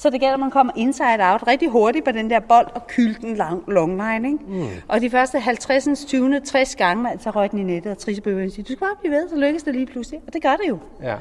så 0.00 0.10
det 0.10 0.20
gælder, 0.20 0.34
at 0.34 0.40
man 0.40 0.50
kommer 0.50 0.72
inside 0.76 1.18
out 1.20 1.46
rigtig 1.46 1.68
hurtigt 1.68 2.04
på 2.04 2.12
den 2.12 2.30
der 2.30 2.40
bold 2.40 2.66
og 2.74 2.86
kylde 2.86 3.14
den 3.20 3.36
long, 3.36 3.64
long 3.68 3.90
line. 3.96 4.28
Ikke? 4.32 4.44
Mm. 4.48 4.66
Og 4.88 5.00
de 5.00 5.10
første 5.10 5.38
50, 5.40 6.04
20, 6.06 6.40
60 6.40 6.76
gange, 6.76 7.02
man, 7.02 7.18
så 7.20 7.30
røg 7.30 7.50
den 7.50 7.58
i 7.58 7.62
nettet, 7.62 7.92
og 7.92 7.98
Trisse 7.98 8.22
Bøge 8.22 8.50
siger, 8.50 8.62
du 8.64 8.66
skal 8.66 8.76
bare 8.78 8.96
blive 9.00 9.14
ved, 9.14 9.28
så 9.28 9.36
lykkes 9.36 9.62
det 9.62 9.74
lige 9.74 9.86
pludselig. 9.86 10.20
Og 10.26 10.32
det 10.32 10.42
gør 10.42 10.56
det 10.62 10.68
jo. 10.68 10.78
Ja. 11.02 11.14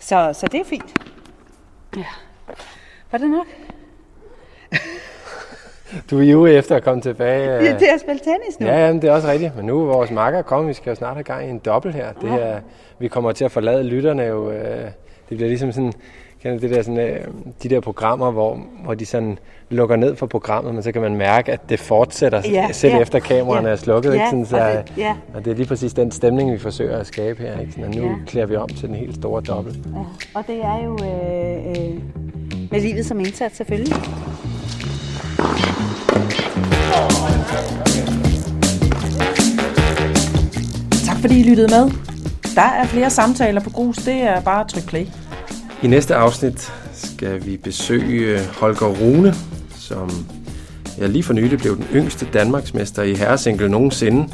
Så, 0.00 0.30
så 0.32 0.46
det 0.46 0.60
er 0.60 0.64
fint. 0.64 1.00
Ja. 1.96 2.04
Var 3.12 3.18
det 3.18 3.30
nok? 3.30 3.46
Du 6.10 6.18
er 6.18 6.22
ivrig 6.22 6.56
efter 6.56 6.76
at 6.76 6.84
komme 6.84 7.00
tilbage. 7.02 7.58
øh, 7.58 7.64
Ja, 7.64 7.78
det 7.78 7.90
er 7.90 7.94
at 7.94 8.00
spille 8.00 8.18
tennis 8.20 8.60
nu. 8.60 8.66
Ja, 8.66 8.86
jamen, 8.86 9.02
det 9.02 9.10
er 9.10 9.14
også 9.14 9.28
rigtigt. 9.28 9.56
Men 9.56 9.64
nu 9.66 9.80
er 9.82 9.86
vores 9.86 10.10
makker 10.10 10.42
kommet. 10.42 10.68
Vi 10.68 10.74
skal 10.74 10.90
jo 10.90 10.94
snart 10.94 11.14
have 11.14 11.24
gang 11.24 11.46
i 11.46 11.50
en 11.50 11.58
dobbelt 11.58 11.94
her. 11.94 12.12
Det 12.12 12.30
her 12.30 12.60
vi 12.98 13.08
kommer 13.08 13.32
til 13.32 13.44
at 13.44 13.52
forlade 13.52 13.84
lytterne 13.84 14.22
jo. 14.22 14.50
Øh, 14.50 14.84
det 15.28 15.36
bliver 15.36 15.48
ligesom 15.48 15.72
sådan, 15.72 15.92
kender 16.42 16.58
det 16.58 16.70
der 16.70 16.82
sådan, 16.82 16.98
øh, 17.00 17.20
de 17.62 17.68
der 17.68 17.80
programmer, 17.80 18.30
hvor, 18.30 18.60
hvor 18.84 18.94
de 18.94 19.06
sådan 19.06 19.38
lukker 19.70 19.96
ned 19.96 20.16
for 20.16 20.26
programmet, 20.26 20.74
men 20.74 20.82
så 20.82 20.92
kan 20.92 21.02
man 21.02 21.16
mærke, 21.16 21.52
at 21.52 21.60
det 21.68 21.80
fortsætter, 21.80 22.42
Ja, 22.50 22.68
selv 22.72 22.92
ja, 22.94 23.00
efter 23.00 23.18
kameraerne 23.18 23.66
ja, 23.68 23.72
er 23.72 23.76
slukket. 23.76 24.12
ikke? 24.12 24.24
ja, 24.24 24.30
Sådan, 24.30 24.46
så, 24.46 24.56
og 24.56 24.72
det- 24.72 24.92
ja. 24.98 25.14
og 25.34 25.44
det 25.44 25.50
er 25.50 25.54
lige 25.56 25.66
præcis 25.66 25.92
den 25.92 26.10
stemning, 26.10 26.52
vi 26.52 26.58
forsøger 26.58 26.98
at 26.98 27.06
skabe 27.06 27.42
her. 27.42 27.60
Ikke? 27.60 27.72
Sådan, 27.72 27.84
og 27.84 27.94
nu 27.94 28.02
Ja. 28.06 28.14
klæder 28.26 28.46
vi 28.46 28.56
om 28.56 28.68
til 28.68 28.88
den 28.88 28.96
helt 28.96 29.14
store 29.16 29.40
dobbelt. 29.42 29.76
Ja, 29.76 30.00
og 30.34 30.44
det 30.46 30.56
er 30.64 30.84
jo 30.84 30.98
øh, 31.04 31.66
øh, 31.70 32.00
med 32.70 32.80
livet 32.80 33.06
som 33.06 33.20
indsats 33.20 33.56
selvfølgelig. 33.56 33.94
Tak 41.06 41.16
fordi 41.20 41.40
I 41.40 41.42
lyttede 41.42 41.68
med. 41.68 41.90
Der 42.54 42.62
er 42.62 42.84
flere 42.86 43.10
samtaler 43.10 43.60
på 43.60 43.70
grus. 43.70 43.96
Det 43.96 44.14
er 44.14 44.40
bare 44.40 44.60
at 44.60 44.68
trykke 44.68 44.88
play. 44.88 45.06
I 45.82 45.86
næste 45.86 46.14
afsnit 46.14 46.72
skal 46.92 47.46
vi 47.46 47.56
besøge 47.56 48.40
Holger 48.44 48.86
Rune, 48.86 49.34
som 49.78 50.26
ja, 50.98 51.06
lige 51.06 51.22
for 51.22 51.32
nylig 51.32 51.58
blev 51.58 51.76
den 51.76 51.86
yngste 51.94 52.26
Danmarksmester 52.32 53.02
i 53.02 53.14
herresingle 53.14 53.68
nogensinde, 53.68 54.28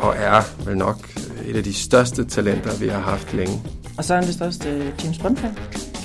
og 0.00 0.14
er 0.18 0.42
vel 0.64 0.76
nok 0.76 1.08
et 1.46 1.56
af 1.56 1.64
de 1.64 1.74
største 1.74 2.24
talenter, 2.24 2.78
vi 2.80 2.88
har 2.88 3.00
haft 3.00 3.34
længe. 3.34 3.62
Og 3.98 4.04
så 4.04 4.14
er 4.14 4.18
han 4.18 4.26
det 4.26 4.34
største 4.34 4.92
James 5.04 5.18
Bond-fan. 5.18 5.58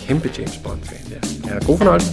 Kæmpe 0.07 0.31
James 0.37 0.57
Bond-fan, 0.57 1.11
ja. 1.11 1.53
ja. 1.53 1.65
God 1.65 1.77
fornøjelse. 1.77 2.11